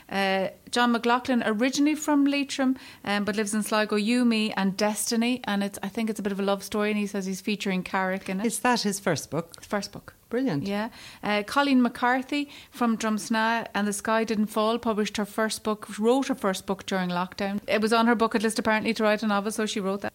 Uh, 0.09 0.49
John 0.69 0.91
McLaughlin, 0.91 1.43
originally 1.45 1.95
from 1.95 2.25
Leitrim, 2.25 2.77
um, 3.05 3.23
but 3.23 3.35
lives 3.35 3.53
in 3.53 3.63
Sligo. 3.63 3.95
You, 3.95 4.25
Me, 4.25 4.51
and 4.53 4.75
Destiny, 4.75 5.41
and 5.45 5.63
it's 5.63 5.79
I 5.81 5.87
think 5.87 6.09
it's 6.09 6.19
a 6.19 6.23
bit 6.23 6.31
of 6.31 6.39
a 6.39 6.43
love 6.43 6.63
story. 6.63 6.91
And 6.91 6.99
he 6.99 7.07
says 7.07 7.25
he's 7.25 7.41
featuring 7.41 7.83
Carrick 7.83 8.29
in 8.29 8.39
it. 8.41 8.45
Is 8.45 8.59
that 8.59 8.81
his 8.81 8.99
first 8.99 9.29
book? 9.31 9.63
First 9.63 9.91
book. 9.91 10.13
Brilliant. 10.29 10.65
Yeah. 10.65 10.89
Uh, 11.21 11.43
Colleen 11.43 11.81
McCarthy 11.81 12.49
from 12.71 12.97
Drumsna 12.97 13.67
and 13.75 13.85
The 13.85 13.93
Sky 13.93 14.23
Didn't 14.23 14.47
Fall 14.47 14.79
published 14.79 15.17
her 15.17 15.25
first 15.25 15.63
book, 15.63 15.99
wrote 15.99 16.29
her 16.29 16.35
first 16.35 16.65
book 16.65 16.85
during 16.85 17.09
lockdown. 17.09 17.59
It 17.67 17.81
was 17.81 17.91
on 17.91 18.07
her 18.07 18.15
bucket 18.15 18.41
list 18.41 18.57
apparently 18.57 18.93
to 18.93 19.03
write 19.03 19.23
a 19.23 19.27
novel, 19.27 19.51
so 19.51 19.65
she 19.65 19.81
wrote 19.81 20.01
that. 20.01 20.13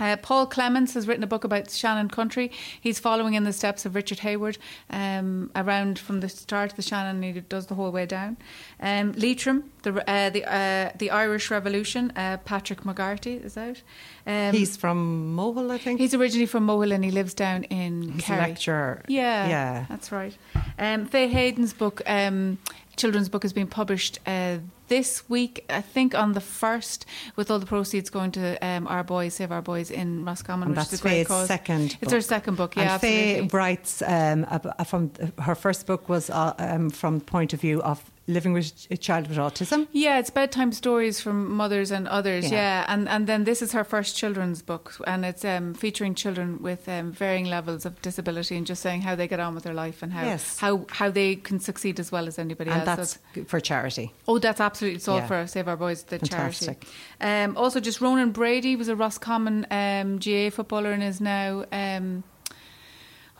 Uh, 0.00 0.16
Paul 0.16 0.46
Clements 0.46 0.94
has 0.94 1.06
written 1.06 1.22
a 1.22 1.26
book 1.26 1.44
about 1.44 1.70
Shannon 1.70 2.08
Country. 2.08 2.50
He's 2.80 2.98
following 2.98 3.34
in 3.34 3.44
the 3.44 3.52
steps 3.52 3.86
of 3.86 3.94
Richard 3.94 4.20
Hayward 4.20 4.58
um, 4.90 5.50
around 5.54 5.98
from 5.98 6.20
the 6.20 6.28
start 6.28 6.70
of 6.72 6.76
the 6.76 6.82
Shannon. 6.82 7.22
He 7.22 7.40
does 7.40 7.66
the 7.66 7.74
whole 7.74 7.90
way 7.90 8.06
down. 8.06 8.36
Um, 8.80 9.12
Leitrim, 9.12 9.70
the 9.82 10.08
uh, 10.10 10.30
the 10.30 10.44
uh, 10.44 10.90
the 10.96 11.10
Irish 11.10 11.50
Revolution. 11.50 12.12
Uh, 12.16 12.38
Patrick 12.38 12.82
McGarty 12.82 13.44
is 13.44 13.56
out. 13.56 13.82
Um, 14.26 14.52
he's 14.52 14.76
from 14.76 15.36
Mohill, 15.36 15.70
I 15.70 15.78
think. 15.78 16.00
He's 16.00 16.14
originally 16.14 16.46
from 16.46 16.66
Mohill 16.66 16.92
and 16.92 17.04
he 17.04 17.10
lives 17.10 17.34
down 17.34 17.64
in 17.64 18.12
he's 18.12 18.24
Kerry. 18.24 18.38
a 18.38 18.42
lecturer. 18.48 19.02
Yeah, 19.08 19.48
yeah, 19.48 19.86
that's 19.88 20.10
right. 20.10 20.36
Um, 20.78 21.06
Faye 21.06 21.28
Hayden's 21.28 21.72
book, 21.72 22.02
um, 22.06 22.58
children's 22.96 23.28
book, 23.28 23.42
has 23.42 23.52
been 23.52 23.66
published 23.66 24.18
uh, 24.26 24.58
this 24.92 25.26
week, 25.26 25.64
I 25.70 25.80
think 25.80 26.14
on 26.14 26.34
the 26.34 26.40
first, 26.42 27.06
with 27.34 27.50
all 27.50 27.58
the 27.58 27.64
proceeds 27.64 28.10
going 28.10 28.30
to 28.32 28.58
um, 28.60 28.86
our 28.86 29.02
boys, 29.02 29.32
Save 29.32 29.50
Our 29.50 29.62
Boys 29.62 29.90
in 29.90 30.22
Roscommon, 30.22 30.68
and 30.68 30.76
which 30.76 30.80
that's 30.80 30.92
is 30.92 31.00
a 31.00 31.02
great 31.02 31.12
Faye's 31.12 31.26
cause. 31.28 31.48
second. 31.48 31.92
It's 31.92 32.00
book. 32.00 32.12
her 32.12 32.20
second 32.20 32.56
book, 32.58 32.76
yeah. 32.76 32.92
And 32.92 33.00
Faye 33.00 33.48
writes 33.50 34.02
um, 34.02 34.44
from 34.84 35.10
her 35.38 35.54
first 35.54 35.86
book 35.86 36.10
was 36.10 36.28
uh, 36.28 36.52
um, 36.58 36.90
from 36.90 37.20
the 37.20 37.24
point 37.24 37.54
of 37.54 37.60
view 37.62 37.80
of 37.80 38.11
living 38.28 38.52
with 38.52 38.86
a 38.90 38.96
child 38.96 39.26
with 39.28 39.36
autism. 39.38 39.88
Yeah, 39.92 40.18
it's 40.18 40.30
bedtime 40.30 40.72
stories 40.72 41.20
from 41.20 41.50
mothers 41.52 41.90
and 41.90 42.06
others. 42.08 42.44
Yeah. 42.50 42.58
Yeah, 42.58 42.84
and 42.88 43.08
and 43.08 43.26
then 43.26 43.44
this 43.44 43.62
is 43.62 43.72
her 43.72 43.84
first 43.84 44.16
children's 44.16 44.62
book, 44.62 44.94
and 45.06 45.24
it's 45.24 45.44
um, 45.44 45.74
featuring 45.74 46.14
children 46.14 46.62
with 46.62 46.88
um, 46.88 47.10
varying 47.12 47.46
levels 47.46 47.84
of 47.84 48.00
disability, 48.02 48.56
and 48.56 48.66
just 48.66 48.80
saying 48.82 49.02
how 49.02 49.14
they 49.16 49.26
get 49.26 49.40
on 49.40 49.54
with 49.54 49.64
their 49.64 49.74
life 49.74 50.02
and 50.02 50.12
how 50.12 50.24
Yes. 50.24 50.58
how 50.58 50.86
how 50.90 51.10
they 51.10 51.36
can 51.36 51.58
succeed 51.60 51.98
as 51.98 52.12
well 52.12 52.26
as 52.28 52.38
anybody 52.38 52.70
and 52.70 52.86
else. 52.88 53.18
That's 53.34 53.50
for 53.50 53.60
charity. 53.60 54.12
Oh, 54.28 54.38
that's 54.38 54.60
absolutely 54.60 54.96
it's 54.96 55.08
all 55.08 55.18
Yeah. 55.18 55.26
for 55.26 55.46
Save 55.48 55.66
Our 55.68 55.76
Boys, 55.76 56.04
the 56.04 56.18
Fantastic. 56.18 56.86
charity. 57.20 57.44
Um, 57.50 57.56
also, 57.56 57.80
just 57.80 58.00
Ronan 58.00 58.30
Brady 58.30 58.76
was 58.76 58.88
a 58.88 58.94
Roscommon 58.96 59.66
um, 59.70 60.18
GA 60.20 60.50
footballer 60.50 60.92
and 60.92 61.02
is 61.02 61.20
now. 61.20 61.64
Um, 61.72 62.22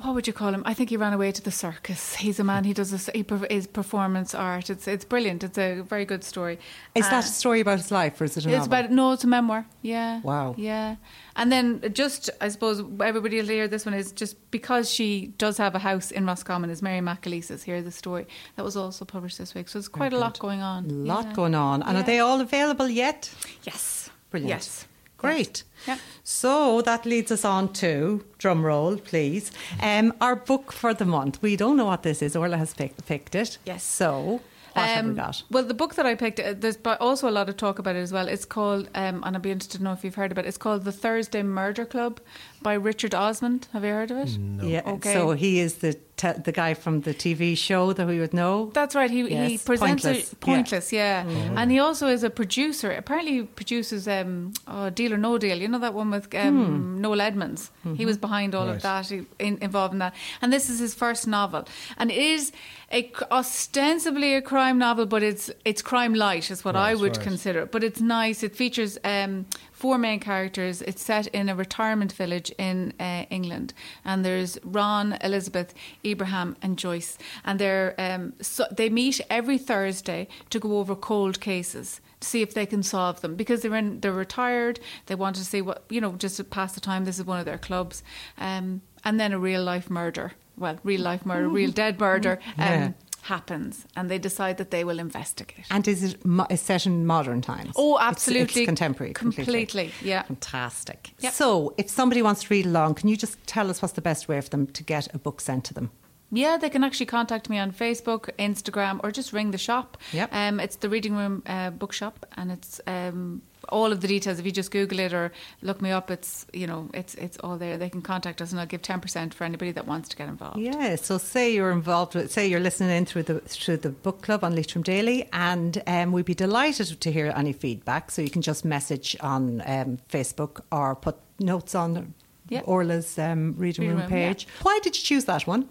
what 0.02 0.14
would 0.14 0.26
you 0.26 0.32
call 0.32 0.52
him? 0.54 0.62
I 0.66 0.74
think 0.74 0.90
he 0.90 0.96
ran 0.96 1.12
away 1.12 1.32
to 1.32 1.42
the 1.42 1.50
circus. 1.50 2.14
He's 2.16 2.38
a 2.40 2.44
man. 2.44 2.64
He 2.64 2.72
does 2.72 2.90
this. 2.90 3.08
He 3.14 3.24
is 3.50 3.66
performance 3.66 4.34
art. 4.34 4.70
It's 4.70 4.86
it's 4.88 5.04
brilliant. 5.04 5.42
It's 5.44 5.58
a 5.58 5.80
very 5.82 6.04
good 6.04 6.24
story. 6.24 6.58
Is 6.94 7.06
Uh, 7.06 7.10
that 7.10 7.24
a 7.24 7.28
story 7.28 7.60
about 7.60 7.78
his 7.78 7.90
life, 7.90 8.20
or 8.20 8.24
is 8.24 8.36
it 8.36 8.44
a 8.46 8.48
it's 8.48 8.52
novel? 8.58 8.66
about 8.66 8.90
no, 8.90 9.12
it's 9.12 9.24
a 9.24 9.26
memoir. 9.26 9.64
Yeah. 9.82 10.20
Wow. 10.22 10.54
Yeah, 10.58 10.96
and 11.36 11.50
then 11.52 11.80
just 11.94 12.30
I 12.40 12.48
suppose 12.48 12.80
everybody 13.00 13.36
will 13.40 13.48
hear 13.48 13.68
this 13.68 13.84
one 13.86 13.94
is 13.94 14.12
just 14.12 14.36
because 14.50 14.90
she 14.90 15.32
does 15.38 15.56
have 15.58 15.74
a 15.74 15.78
house 15.80 16.10
in 16.10 16.26
Roscommon 16.26 16.70
is 16.70 16.82
Mary 16.82 17.00
McAleese's. 17.00 17.62
Hear 17.62 17.82
the 17.82 17.90
story 17.92 18.26
that 18.56 18.64
was 18.64 18.76
also 18.76 19.04
published 19.04 19.38
this 19.38 19.54
week. 19.54 19.68
So 19.68 19.78
it's 19.78 19.88
quite 19.88 20.12
a 20.12 20.18
lot 20.18 20.38
going 20.38 20.62
on. 20.62 20.86
a 20.86 20.92
lot 21.14 21.24
Yeah. 21.26 21.32
going 21.34 21.54
on. 21.54 21.82
And 21.82 21.96
are 21.96 22.02
they 22.04 22.18
all 22.20 22.40
available 22.40 22.88
yet? 22.88 23.30
Yes. 23.64 24.10
Brilliant. 24.30 24.50
Yes. 24.50 24.86
Great. 25.22 25.62
Yeah. 25.86 25.98
So 26.22 26.82
that 26.82 27.04
leads 27.06 27.32
us 27.32 27.44
on 27.44 27.72
to 27.74 28.24
drum 28.38 28.64
roll, 28.64 28.96
please. 28.96 29.50
Um, 29.80 30.12
our 30.20 30.36
book 30.36 30.72
for 30.72 30.94
the 30.94 31.04
month. 31.04 31.40
We 31.42 31.56
don't 31.56 31.76
know 31.76 31.86
what 31.86 32.02
this 32.02 32.22
is. 32.22 32.36
Orla 32.36 32.56
has 32.58 32.74
picked, 32.74 33.04
picked 33.06 33.34
it. 33.34 33.58
Yes. 33.64 33.82
So 33.82 34.40
what 34.74 34.86
have 34.86 35.04
we 35.04 35.10
Um, 35.10 35.16
got? 35.16 35.42
Well, 35.50 35.64
the 35.64 35.74
book 35.74 35.94
that 35.96 36.06
I 36.06 36.14
picked, 36.14 36.40
uh, 36.40 36.54
there's 36.56 36.76
but 36.76 37.00
also 37.00 37.28
a 37.28 37.30
lot 37.32 37.48
of 37.48 37.56
talk 37.56 37.78
about 37.78 37.96
it 37.96 38.00
as 38.00 38.12
well. 38.12 38.28
It's 38.28 38.44
called, 38.44 38.88
um, 38.94 39.22
and 39.24 39.36
I'd 39.36 39.42
be 39.42 39.50
interested 39.50 39.78
to 39.78 39.84
know 39.84 39.92
if 39.92 40.04
you've 40.04 40.14
heard 40.14 40.32
about 40.32 40.44
it. 40.44 40.48
It's 40.48 40.58
called 40.58 40.84
The 40.84 40.92
Thursday 40.92 41.42
Murder 41.42 41.84
Club 41.84 42.20
by 42.62 42.74
Richard 42.74 43.14
Osman. 43.14 43.60
Have 43.72 43.84
you 43.84 43.90
heard 43.90 44.10
of 44.10 44.18
it? 44.18 44.30
Yeah. 44.62 44.82
Okay. 44.86 45.12
So 45.14 45.32
he 45.32 45.58
is 45.60 45.74
the 45.76 45.94
te- 46.16 46.40
the 46.44 46.52
guy 46.52 46.74
from 46.74 47.00
the 47.02 47.12
TV 47.14 47.56
show 47.56 47.92
that 47.92 48.06
we 48.06 48.18
would 48.20 48.32
know. 48.32 48.70
That's 48.72 48.94
right. 48.94 49.10
He 49.10 49.22
he 49.28 49.58
presents 49.58 50.02
Pointless. 50.04 50.32
it 50.32 50.40
pointless, 50.40 50.92
yeah. 50.92 51.26
And 51.56 51.70
he 51.70 51.78
also 51.78 52.06
is 52.08 52.22
a 52.22 52.30
producer. 52.30 52.90
Apparently, 52.92 53.32
he 53.32 53.42
produces 53.42 54.06
um, 54.06 54.52
oh, 54.68 54.90
Deal 54.90 55.12
or 55.14 55.18
No 55.18 55.38
Deal. 55.38 55.58
You 55.58 55.68
know 55.68 55.78
that 55.80 55.94
one 55.94 56.10
with 56.10 56.34
um, 56.34 57.00
Noel 57.00 57.20
Edmonds. 57.20 57.70
He 57.96 58.06
was 58.06 58.16
behind 58.18 58.54
all 58.54 58.66
Right. 58.66 58.76
of 58.76 58.82
that, 58.82 59.06
he, 59.08 59.22
in, 59.38 59.58
involved 59.60 59.92
in 59.92 59.98
that. 59.98 60.14
And 60.40 60.52
this 60.52 60.70
is 60.70 60.78
his 60.78 60.94
first 60.94 61.26
novel, 61.26 61.64
and 61.98 62.10
it 62.10 62.16
is 62.18 62.52
a, 62.92 63.10
ostensibly 63.30 64.34
a 64.34 64.42
crime 64.42 64.78
novel, 64.78 65.06
but 65.06 65.22
it's 65.22 65.50
it's 65.64 65.82
crime 65.82 66.14
light, 66.14 66.50
is 66.50 66.64
what 66.64 66.76
I 66.76 66.94
would 66.94 67.16
right. 67.16 67.24
consider. 67.28 67.66
But 67.66 67.82
it's 67.84 68.00
nice. 68.00 68.42
It 68.42 68.54
features. 68.56 68.98
Um, 69.04 69.46
Four 69.82 69.98
main 69.98 70.20
characters. 70.20 70.80
It's 70.80 71.02
set 71.02 71.26
in 71.38 71.48
a 71.48 71.56
retirement 71.56 72.12
village 72.12 72.52
in 72.56 72.94
uh, 73.00 73.24
England, 73.30 73.74
and 74.04 74.24
there's 74.24 74.56
Ron, 74.62 75.18
Elizabeth, 75.20 75.74
Ibrahim, 76.04 76.54
and 76.62 76.78
Joyce, 76.78 77.18
and 77.44 77.58
they're 77.58 77.92
um, 77.98 78.34
so 78.40 78.64
they 78.70 78.88
meet 78.88 79.20
every 79.28 79.58
Thursday 79.58 80.28
to 80.50 80.60
go 80.60 80.78
over 80.78 80.94
cold 80.94 81.40
cases 81.40 82.00
to 82.20 82.28
see 82.28 82.42
if 82.42 82.54
they 82.54 82.64
can 82.64 82.84
solve 82.84 83.22
them 83.22 83.34
because 83.34 83.62
they're 83.62 83.74
in 83.74 83.98
they're 83.98 84.12
retired. 84.12 84.78
They 85.06 85.16
want 85.16 85.34
to 85.34 85.44
see 85.44 85.60
what 85.60 85.82
you 85.88 86.00
know 86.00 86.12
just 86.12 86.36
to 86.36 86.44
pass 86.44 86.74
the 86.74 86.80
time. 86.80 87.04
This 87.04 87.18
is 87.18 87.24
one 87.24 87.40
of 87.40 87.44
their 87.44 87.58
clubs, 87.58 88.04
um, 88.38 88.82
and 89.04 89.18
then 89.18 89.32
a 89.32 89.38
real 89.40 89.64
life 89.64 89.90
murder. 89.90 90.34
Well, 90.56 90.78
real 90.84 91.00
life 91.00 91.26
murder, 91.26 91.48
real 91.48 91.72
dead 91.82 91.98
murder. 91.98 92.38
Um, 92.56 92.64
Yeah. 92.68 92.92
Happens, 93.26 93.86
and 93.94 94.10
they 94.10 94.18
decide 94.18 94.56
that 94.58 94.72
they 94.72 94.82
will 94.82 94.98
investigate. 94.98 95.66
And 95.70 95.86
is 95.86 96.02
it 96.02 96.24
mo- 96.24 96.46
is 96.50 96.60
set 96.60 96.86
in 96.86 97.06
modern 97.06 97.40
times? 97.40 97.72
Oh, 97.76 97.96
absolutely. 98.00 98.62
It's, 98.62 98.68
contemporary. 98.68 99.12
Completely, 99.12 99.92
yeah. 100.02 100.22
Fantastic. 100.22 101.12
Yep. 101.20 101.32
So, 101.32 101.72
if 101.78 101.88
somebody 101.88 102.20
wants 102.20 102.42
to 102.42 102.48
read 102.50 102.66
along, 102.66 102.94
can 102.94 103.08
you 103.08 103.16
just 103.16 103.38
tell 103.46 103.70
us 103.70 103.80
what's 103.80 103.94
the 103.94 104.00
best 104.00 104.26
way 104.26 104.40
for 104.40 104.48
them 104.48 104.66
to 104.66 104.82
get 104.82 105.14
a 105.14 105.18
book 105.18 105.40
sent 105.40 105.64
to 105.66 105.74
them? 105.74 105.92
Yeah, 106.32 106.56
they 106.56 106.70
can 106.70 106.82
actually 106.82 107.06
contact 107.06 107.48
me 107.48 107.58
on 107.58 107.72
Facebook, 107.72 108.30
Instagram, 108.38 108.98
or 109.04 109.12
just 109.12 109.32
ring 109.32 109.50
the 109.50 109.58
shop. 109.58 109.98
Yep. 110.12 110.30
Um, 110.32 110.60
it's 110.60 110.76
the 110.76 110.88
Reading 110.88 111.14
Room 111.14 111.42
uh, 111.46 111.70
Bookshop, 111.70 112.26
and 112.36 112.50
it's 112.50 112.80
um, 112.86 113.42
all 113.68 113.92
of 113.92 114.00
the 114.00 114.08
details. 114.08 114.38
If 114.38 114.46
you 114.46 114.52
just 114.52 114.70
Google 114.70 114.98
it 115.00 115.12
or 115.12 115.32
look 115.62 115.80
me 115.80 115.90
up, 115.90 116.10
it's 116.10 116.46
you 116.52 116.66
know 116.66 116.88
it's 116.94 117.14
it's 117.14 117.36
all 117.38 117.56
there. 117.58 117.76
They 117.78 117.88
can 117.90 118.02
contact 118.02 118.40
us, 118.40 118.50
and 118.52 118.60
I'll 118.60 118.66
give 118.66 118.82
ten 118.82 119.00
percent 119.00 119.34
for 119.34 119.44
anybody 119.44 119.72
that 119.72 119.86
wants 119.86 120.08
to 120.10 120.16
get 120.16 120.28
involved. 120.28 120.58
Yeah, 120.58 120.96
so 120.96 121.18
say 121.18 121.52
you're 121.54 121.70
involved 121.72 122.14
with, 122.14 122.30
say 122.32 122.46
you're 122.46 122.60
listening 122.60 122.90
in 122.96 123.06
through 123.06 123.24
the 123.24 123.40
through 123.40 123.78
the 123.78 123.90
book 123.90 124.22
club 124.22 124.44
on 124.44 124.54
Leitrim 124.54 124.82
Daily, 124.82 125.28
and 125.32 125.82
um, 125.86 126.12
we'd 126.12 126.24
be 126.24 126.34
delighted 126.34 127.00
to 127.00 127.12
hear 127.12 127.32
any 127.36 127.52
feedback. 127.52 128.10
So 128.10 128.22
you 128.22 128.30
can 128.30 128.42
just 128.42 128.64
message 128.64 129.16
on 129.20 129.62
um, 129.66 129.98
Facebook 130.08 130.60
or 130.70 130.94
put 130.96 131.16
notes 131.38 131.74
on 131.74 132.14
Yeah. 132.48 132.60
Orla's 132.64 133.18
um, 133.18 133.54
reading 133.56 133.88
room 133.88 133.98
room, 133.98 134.10
yeah. 134.10 134.28
page. 134.28 134.46
Why 134.62 134.78
did 134.82 134.96
you 134.96 135.02
choose 135.02 135.24
that 135.26 135.46
one? 135.46 135.68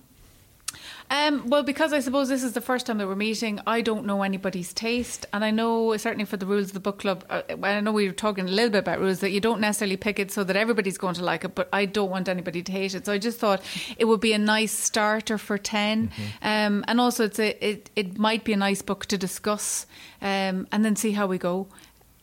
Um, 1.11 1.49
well, 1.49 1.61
because 1.61 1.91
I 1.91 1.99
suppose 1.99 2.29
this 2.29 2.41
is 2.41 2.53
the 2.53 2.61
first 2.61 2.85
time 2.85 2.97
that 2.99 3.05
we're 3.07 3.15
meeting, 3.15 3.59
I 3.67 3.81
don't 3.81 4.05
know 4.05 4.23
anybody's 4.23 4.71
taste, 4.71 5.25
and 5.33 5.43
I 5.43 5.51
know 5.51 5.97
certainly 5.97 6.23
for 6.23 6.37
the 6.37 6.45
rules 6.45 6.67
of 6.67 6.73
the 6.73 6.79
book 6.79 6.99
club. 6.99 7.25
Uh, 7.29 7.41
I 7.61 7.81
know 7.81 7.91
we 7.91 8.07
were 8.07 8.13
talking 8.13 8.47
a 8.47 8.51
little 8.51 8.69
bit 8.69 8.77
about 8.79 9.01
rules 9.01 9.19
that 9.19 9.31
you 9.31 9.41
don't 9.41 9.59
necessarily 9.59 9.97
pick 9.97 10.19
it 10.19 10.31
so 10.31 10.45
that 10.45 10.55
everybody's 10.55 10.97
going 10.97 11.15
to 11.15 11.23
like 11.25 11.43
it, 11.43 11.53
but 11.53 11.67
I 11.73 11.85
don't 11.85 12.09
want 12.09 12.29
anybody 12.29 12.63
to 12.63 12.71
hate 12.71 12.95
it. 12.95 13.07
So 13.07 13.11
I 13.11 13.17
just 13.17 13.39
thought 13.39 13.61
it 13.97 14.05
would 14.05 14.21
be 14.21 14.31
a 14.31 14.37
nice 14.37 14.71
starter 14.71 15.37
for 15.37 15.57
10 15.57 16.11
um, 16.43 16.85
and 16.87 17.01
also 17.01 17.25
it's 17.25 17.39
a 17.39 17.49
it 17.61 17.89
it 17.97 18.17
might 18.17 18.45
be 18.45 18.53
a 18.53 18.57
nice 18.57 18.81
book 18.81 19.05
to 19.07 19.17
discuss, 19.17 19.85
um, 20.21 20.65
and 20.71 20.85
then 20.85 20.95
see 20.95 21.11
how 21.11 21.27
we 21.27 21.37
go. 21.37 21.67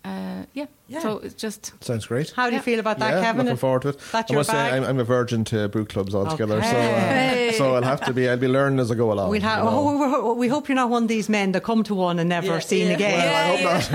Uh, 0.08 0.44
yeah. 0.54 0.66
Yeah. 0.90 1.00
So 1.00 1.18
it's 1.18 1.34
just 1.34 1.72
Sounds 1.84 2.06
great. 2.06 2.30
How 2.30 2.46
do 2.46 2.52
you 2.52 2.58
Yeah. 2.58 2.62
feel 2.62 2.80
about 2.80 2.98
that, 3.00 3.10
yeah, 3.14 3.20
Kevin? 3.22 3.44
looking 3.44 3.58
forward 3.58 3.82
to 3.82 3.88
it. 3.90 3.98
That's 4.10 4.30
I 4.30 4.32
your 4.32 4.40
must 4.40 4.50
bag? 4.50 4.70
say, 4.70 4.76
I'm, 4.78 4.84
I'm 4.84 4.98
a 4.98 5.04
virgin 5.04 5.44
to 5.44 5.68
book 5.68 5.90
clubs 5.90 6.14
altogether, 6.14 6.56
Okay. 6.56 7.50
so 7.52 7.54
uh, 7.54 7.58
so 7.58 7.74
I'll 7.74 7.82
have 7.82 8.00
to 8.06 8.12
be. 8.14 8.26
I'll 8.28 8.38
be 8.38 8.48
learning 8.48 8.78
as 8.80 8.90
I 8.90 8.94
go 8.94 9.12
along. 9.12 9.28
We'll 9.30 9.42
ha- 9.42 9.58
you 9.58 9.64
know. 9.64 9.70
oh, 9.70 10.32
we- 10.34 10.38
we 10.40 10.48
hope 10.48 10.66
you're 10.68 10.76
not 10.76 10.88
one 10.88 11.02
of 11.02 11.08
these 11.08 11.28
men 11.28 11.52
that 11.52 11.62
come 11.62 11.82
to 11.82 11.94
one 11.94 12.18
and 12.18 12.28
never 12.28 12.46
Yeah, 12.46 12.58
seen 12.60 12.86
yeah. 12.86 12.94
again. 12.94 13.18
Well, 13.18 13.68
I 13.68 13.80
hope 13.80 13.92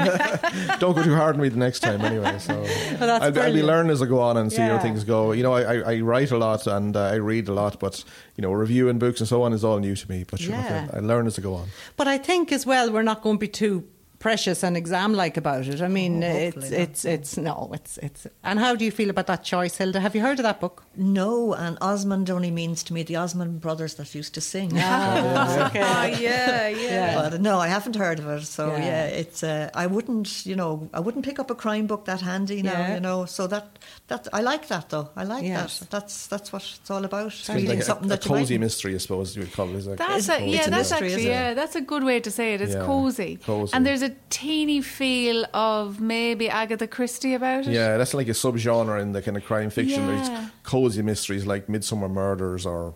not. 0.71 0.80
Don't 0.80 0.95
go 0.95 1.02
too 1.04 1.15
hard 1.15 1.36
on 1.36 1.41
me 1.41 1.49
the 1.49 1.58
next 1.58 1.80
time, 1.80 2.02
anyway. 2.02 2.38
So 2.38 2.62
that's 2.99 3.23
I'll, 3.26 3.32
be- 3.32 3.41
I'll 3.41 3.54
be 3.54 3.63
learning 3.63 3.91
as 3.91 4.02
I 4.02 4.06
go 4.06 4.19
on 4.21 4.38
and 4.38 4.52
see 4.52 4.60
Yeah. 4.60 4.78
how 4.78 4.80
things 4.84 5.04
go. 5.04 5.32
You 5.32 5.41
know, 5.43 5.54
I, 5.54 5.62
I, 5.78 5.93
I 5.95 5.99
write 6.02 6.30
a 6.32 6.38
lot 6.38 6.67
and 6.67 6.95
uh, 6.95 7.02
I 7.06 7.15
read 7.15 7.47
a 7.47 7.54
lot, 7.54 7.80
but 7.80 8.04
you 8.36 8.41
know, 8.43 8.52
reviewing 8.52 8.99
books 8.99 9.19
and 9.19 9.28
so 9.28 9.41
on 9.41 9.54
is 9.54 9.63
all 9.63 9.80
new 9.80 9.95
to 9.95 10.12
me. 10.12 10.26
But 10.30 10.41
you 10.41 10.49
Yeah. 10.52 10.86
know, 10.86 10.89
I 10.93 10.99
learn 10.99 11.26
as 11.26 11.39
I 11.39 11.41
go 11.41 11.56
on. 11.56 11.69
But 11.97 12.08
I 12.08 12.19
think 12.19 12.52
as 12.52 12.65
well, 12.67 12.91
we're 12.91 13.02
not 13.02 13.21
going 13.23 13.38
to 13.38 13.39
be 13.39 13.47
too 13.47 13.84
precious 14.23 14.63
and 14.63 14.77
exam-like 14.77 15.36
about 15.38 15.67
it. 15.67 15.81
I 15.81 15.89
mean, 15.89 16.23
Oh, 16.23 16.27
it's 16.47 16.55
not. 16.71 16.79
it's 16.79 17.05
it's 17.05 17.38
no, 17.38 17.69
it's 17.73 17.97
it's. 17.97 18.25
And 18.43 18.57
how 18.57 18.73
do 18.75 18.86
you 18.86 18.91
feel 18.91 19.09
about 19.09 19.27
that 19.27 19.43
choice, 19.43 19.75
Hilda? 19.77 19.99
Have 19.99 20.15
you 20.15 20.21
heard 20.21 20.39
of 20.39 20.43
that 20.43 20.59
book? 20.62 20.83
No, 20.95 21.53
and 21.53 21.77
Osmond 21.81 22.29
only 22.29 22.49
means 22.51 22.83
to 22.86 22.93
me 22.93 23.03
the 23.03 23.17
Osmond 23.17 23.59
brothers 23.59 23.95
that 23.95 24.15
used 24.15 24.33
to 24.36 24.41
sing. 24.41 24.71
Ah, 24.75 25.67
okay. 25.67 25.81
Oh, 26.03 26.05
yeah, 26.21 26.67
yeah. 26.69 27.29
But 27.29 27.41
no, 27.41 27.59
I 27.59 27.67
haven't 27.67 27.95
heard 27.97 28.19
of 28.19 28.27
it. 28.29 28.45
So 28.45 28.63
Yeah. 28.67 28.86
yeah, 28.86 29.05
it's. 29.21 29.43
Uh, 29.43 29.69
I 29.83 29.86
wouldn't, 29.88 30.45
you 30.45 30.55
know, 30.55 30.89
I 30.93 30.99
wouldn't 31.01 31.25
pick 31.25 31.38
up 31.39 31.51
a 31.51 31.55
crime 31.55 31.86
book 31.88 32.05
that 32.05 32.21
handy 32.21 32.62
now. 32.62 32.71
Yeah. 32.79 32.93
You 32.95 33.01
know, 33.01 33.25
so 33.25 33.47
that 33.47 33.65
that 34.07 34.27
I 34.31 34.41
like 34.41 34.67
that 34.69 34.89
though. 34.89 35.09
I 35.15 35.23
like 35.25 35.43
Yes. 35.43 35.79
that. 35.79 35.89
That's 35.89 36.27
that's 36.27 36.53
what 36.53 36.63
it's 36.81 36.89
all 36.89 37.03
about. 37.03 37.27
It's 37.33 37.49
reading 37.49 37.69
like 37.69 37.79
a, 37.79 37.83
something 37.91 38.05
a 38.12 38.15
that 38.15 38.25
you 38.25 38.31
might 38.31 38.39
cozy 38.39 38.57
mystery, 38.57 38.95
I 38.95 38.99
suppose 38.99 39.36
you 39.36 39.41
would 39.43 39.53
call 39.53 39.69
it. 39.69 39.75
Is 39.75 39.88
it? 39.88 39.97
That's 39.97 40.29
a, 40.29 40.38
a- 40.38 40.47
yeah, 40.47 40.69
that's 40.69 40.91
actually 40.93 41.27
yeah, 41.27 41.53
that's 41.53 41.75
a 41.75 41.81
good 41.81 42.03
way 42.03 42.19
to 42.21 42.31
say 42.31 42.53
it. 42.53 42.62
It's 42.62 42.73
Yeah, 42.75 42.86
cozy. 42.86 43.38
cozy. 43.38 43.73
and 43.75 43.86
there's 43.86 44.01
a 44.03 44.12
teeny 44.30 44.82
feel 44.82 45.45
of 45.54 45.99
maybe 45.99 46.49
Agatha 46.49 46.88
Christie 46.88 47.34
about 47.34 47.67
it. 47.67 47.73
Yeah, 47.73 47.97
that's 47.97 48.13
like 48.13 48.28
a 48.28 48.32
subgenre 48.32 49.02
in 49.02 49.12
the 49.12 49.21
kind 49.21 49.38
of 49.38 49.43
crime 49.43 49.69
fiction. 49.69 50.02
Yeah. 50.02 50.15
There's 50.15 50.49
cozy 50.63 51.02
mysteries 51.02 51.45
like 51.45 51.67
Midsomer 51.67 52.10
Murders 52.10 52.65
or 52.65 52.95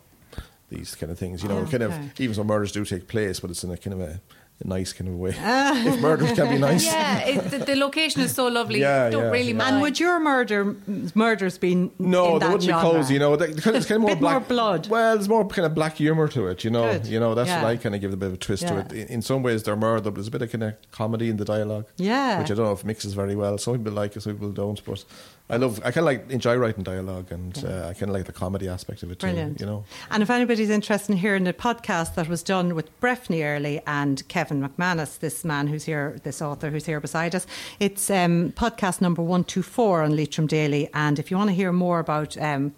these 0.69 0.95
kind 0.95 1.11
of 1.11 1.19
things. 1.19 1.43
You 1.43 1.49
know, 1.49 1.59
oh, 1.59 1.65
kind 1.65 1.83
of 1.83 2.19
even 2.19 2.35
though 2.35 2.43
murders 2.43 2.71
do 2.71 2.83
take 2.85 3.07
place, 3.07 3.39
but 3.39 3.49
it's 3.49 3.63
in 3.63 3.71
a 3.71 3.77
kind 3.77 3.93
of 3.93 4.01
a 4.01 4.21
nice 4.63 4.91
kind 4.93 5.07
of 5.09 5.15
way. 5.15 5.33
Ah. 5.39 5.85
if 5.85 6.01
murders 6.01 6.31
can 6.33 6.49
be 6.49 6.57
nice. 6.57 6.85
Yeah, 6.85 7.19
it, 7.19 7.51
the, 7.51 7.59
the 7.59 7.75
location 7.75 8.21
is 8.21 8.33
so 8.33 8.47
lovely. 8.47 8.79
Yeah, 8.79 9.09
Don't 9.09 9.23
yeah, 9.25 9.29
really 9.29 9.51
yeah. 9.53 9.67
And 9.67 9.81
would 9.81 9.99
your 9.99 10.19
murder 10.19 10.75
murders 11.13 11.57
be 11.57 11.75
No, 11.75 11.83
in 11.85 11.91
they 11.99 12.39
that 12.39 12.51
wouldn't 12.51 12.63
genre? 12.63 12.89
be 12.91 12.95
cozy. 12.97 13.13
You 13.13 13.19
know, 13.19 13.35
they, 13.35 13.45
it's 13.49 13.61
kind 13.61 13.75
of 13.77 14.01
more 14.01 14.09
Bit 14.09 14.21
more 14.21 14.39
blood. 14.39 14.87
Well, 14.89 15.15
there's 15.15 15.29
more 15.29 15.47
kind 15.47 15.65
of 15.65 15.75
black 15.75 15.97
humor 15.97 16.27
to 16.29 16.47
it. 16.47 16.63
You 16.63 16.71
know, 16.71 16.91
Good. 16.93 17.05
you 17.07 17.19
know 17.19 17.35
that's 17.35 17.49
Yeah. 17.49 17.61
what 17.63 17.69
I 17.69 17.77
kind 17.77 17.93
of 17.95 18.01
give 18.01 18.13
a 18.13 18.17
bit 18.17 18.27
of 18.27 18.33
a 18.33 18.37
twist 18.37 18.67
to 18.67 18.79
it. 18.79 18.91
In, 18.91 19.07
in 19.07 19.21
some 19.21 19.43
ways, 19.43 19.63
they're 19.63 19.75
murder, 19.75 20.01
but 20.05 20.15
there's 20.15 20.27
a 20.27 20.31
bit 20.31 20.41
of 20.41 20.51
kind 20.51 20.63
of 20.63 20.73
comedy 20.91 21.29
in 21.29 21.37
the 21.37 21.45
dialogue. 21.45 21.85
Yeah. 21.97 22.39
which 22.39 22.51
I 22.51 22.55
don't 22.55 22.65
know 22.65 22.71
if 22.73 22.83
mixes 22.83 23.13
very 23.13 23.35
well. 23.35 23.57
Some 23.57 23.77
people 23.77 23.93
like 23.93 24.15
it, 24.15 24.21
some 24.21 24.33
people 24.33 24.51
don't. 24.51 24.83
But 24.83 25.03
I 25.49 25.55
love, 25.55 25.79
I 25.79 25.91
kind 25.91 25.99
of 25.99 26.05
like 26.05 26.29
enjoy 26.29 26.57
writing 26.57 26.83
dialogue, 26.83 27.31
and 27.31 27.57
uh, 27.65 27.87
I 27.87 27.93
kind 27.93 28.09
of 28.09 28.09
like 28.09 28.25
the 28.25 28.33
comedy 28.33 28.67
aspect 28.67 29.01
of 29.01 29.11
it 29.11 29.19
too. 29.19 29.27
Brilliant. 29.27 29.61
You 29.61 29.65
know, 29.65 29.85
And 30.11 30.21
if 30.21 30.29
anybody's 30.29 30.69
interested 30.69 31.13
in 31.13 31.17
hearing 31.17 31.45
the 31.45 31.53
podcast 31.53 32.15
that 32.15 32.27
was 32.27 32.43
done 32.43 32.75
with 32.75 32.99
Breffney 32.99 33.43
Early 33.45 33.81
and 33.87 34.27
Kevin 34.27 34.61
McManus, 34.61 35.19
this 35.19 35.45
man 35.45 35.67
who's 35.67 35.85
here, 35.85 36.19
this 36.23 36.41
author 36.41 36.69
who's 36.69 36.85
here 36.85 36.99
beside 36.99 37.33
us, 37.33 37.47
it's 37.79 38.09
um, 38.09 38.51
podcast 38.57 38.99
number 38.99 39.21
124 39.21 40.03
on 40.03 40.17
Leitrim 40.17 40.47
Daily. 40.47 40.89
And 40.93 41.17
if 41.17 41.31
you 41.31 41.37
want 41.37 41.49
to 41.49 41.55
hear 41.55 41.71
more 41.71 41.99
about 41.99 42.37
um, 42.37 42.75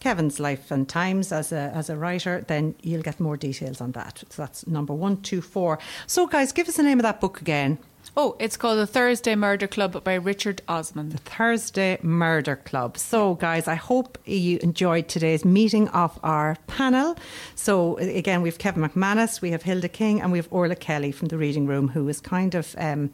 Kevin's 0.00 0.38
life 0.38 0.70
and 0.70 0.86
times 0.86 1.32
as 1.32 1.52
a, 1.52 1.72
as 1.74 1.88
a 1.88 1.96
writer, 1.96 2.44
then 2.48 2.74
you'll 2.82 3.02
get 3.02 3.18
more 3.18 3.38
details 3.38 3.80
on 3.80 3.92
that. 3.92 4.24
So 4.28 4.42
that's 4.42 4.66
number 4.66 4.92
124. 4.92 5.78
So, 6.06 6.26
guys, 6.26 6.52
give 6.52 6.68
us 6.68 6.76
the 6.76 6.82
name 6.82 6.98
of 6.98 7.02
that 7.04 7.20
book 7.20 7.40
again. 7.40 7.78
Oh, 8.16 8.34
it's 8.40 8.56
called 8.56 8.80
The 8.80 8.88
Thursday 8.88 9.36
Murder 9.36 9.68
Club 9.68 10.02
by 10.02 10.14
Richard 10.14 10.62
Osman. 10.66 11.10
The 11.10 11.18
Thursday 11.18 11.96
Murder 12.02 12.56
Club. 12.56 12.98
So, 12.98 13.34
guys, 13.36 13.68
I 13.68 13.76
hope 13.76 14.18
you 14.26 14.58
enjoyed 14.58 15.06
today's 15.06 15.44
meeting 15.44 15.86
of 15.90 16.18
our 16.24 16.56
panel. 16.66 17.16
So, 17.54 17.98
again, 17.98 18.42
we've 18.42 18.58
Kevin 18.58 18.82
McManus, 18.82 19.40
we 19.40 19.52
have 19.52 19.62
Hilda 19.62 19.88
King, 19.88 20.20
and 20.20 20.32
we 20.32 20.38
have 20.38 20.48
Orla 20.50 20.74
Kelly 20.74 21.12
from 21.12 21.28
the 21.28 21.38
Reading 21.38 21.68
Room, 21.68 21.86
who 21.86 22.08
is 22.08 22.20
kind 22.20 22.56
of 22.56 22.74
um, 22.78 23.12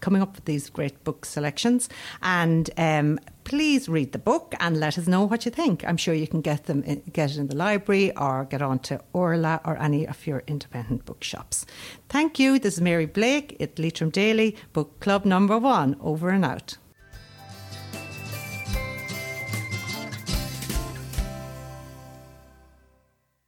coming 0.00 0.20
up 0.20 0.34
with 0.34 0.44
these 0.44 0.68
great 0.68 1.02
book 1.02 1.24
selections. 1.24 1.88
And 2.22 2.68
um, 2.76 3.18
please 3.46 3.88
read 3.88 4.10
the 4.10 4.18
book 4.18 4.54
and 4.58 4.80
let 4.80 4.98
us 4.98 5.06
know 5.06 5.22
what 5.24 5.44
you 5.44 5.52
think. 5.52 5.84
I'm 5.86 5.96
sure 5.96 6.12
you 6.12 6.26
can 6.26 6.40
get 6.40 6.64
them 6.64 6.82
in, 6.82 7.00
get 7.12 7.30
it 7.30 7.38
in 7.38 7.46
the 7.46 7.54
library 7.54 8.14
or 8.16 8.44
get 8.44 8.60
on 8.60 8.80
to 8.80 9.00
Orla 9.12 9.60
or 9.64 9.78
any 9.78 10.06
of 10.06 10.26
your 10.26 10.42
independent 10.48 11.04
bookshops. 11.04 11.64
Thank 12.08 12.40
you. 12.40 12.58
This 12.58 12.74
is 12.74 12.80
Mary 12.80 13.06
Blake 13.06 13.56
at 13.60 13.78
Leitrim 13.78 14.10
Daily, 14.10 14.56
Book 14.72 14.98
Club 14.98 15.24
number 15.24 15.58
one. 15.58 15.96
Over 16.00 16.30
and 16.30 16.44
out. 16.44 16.76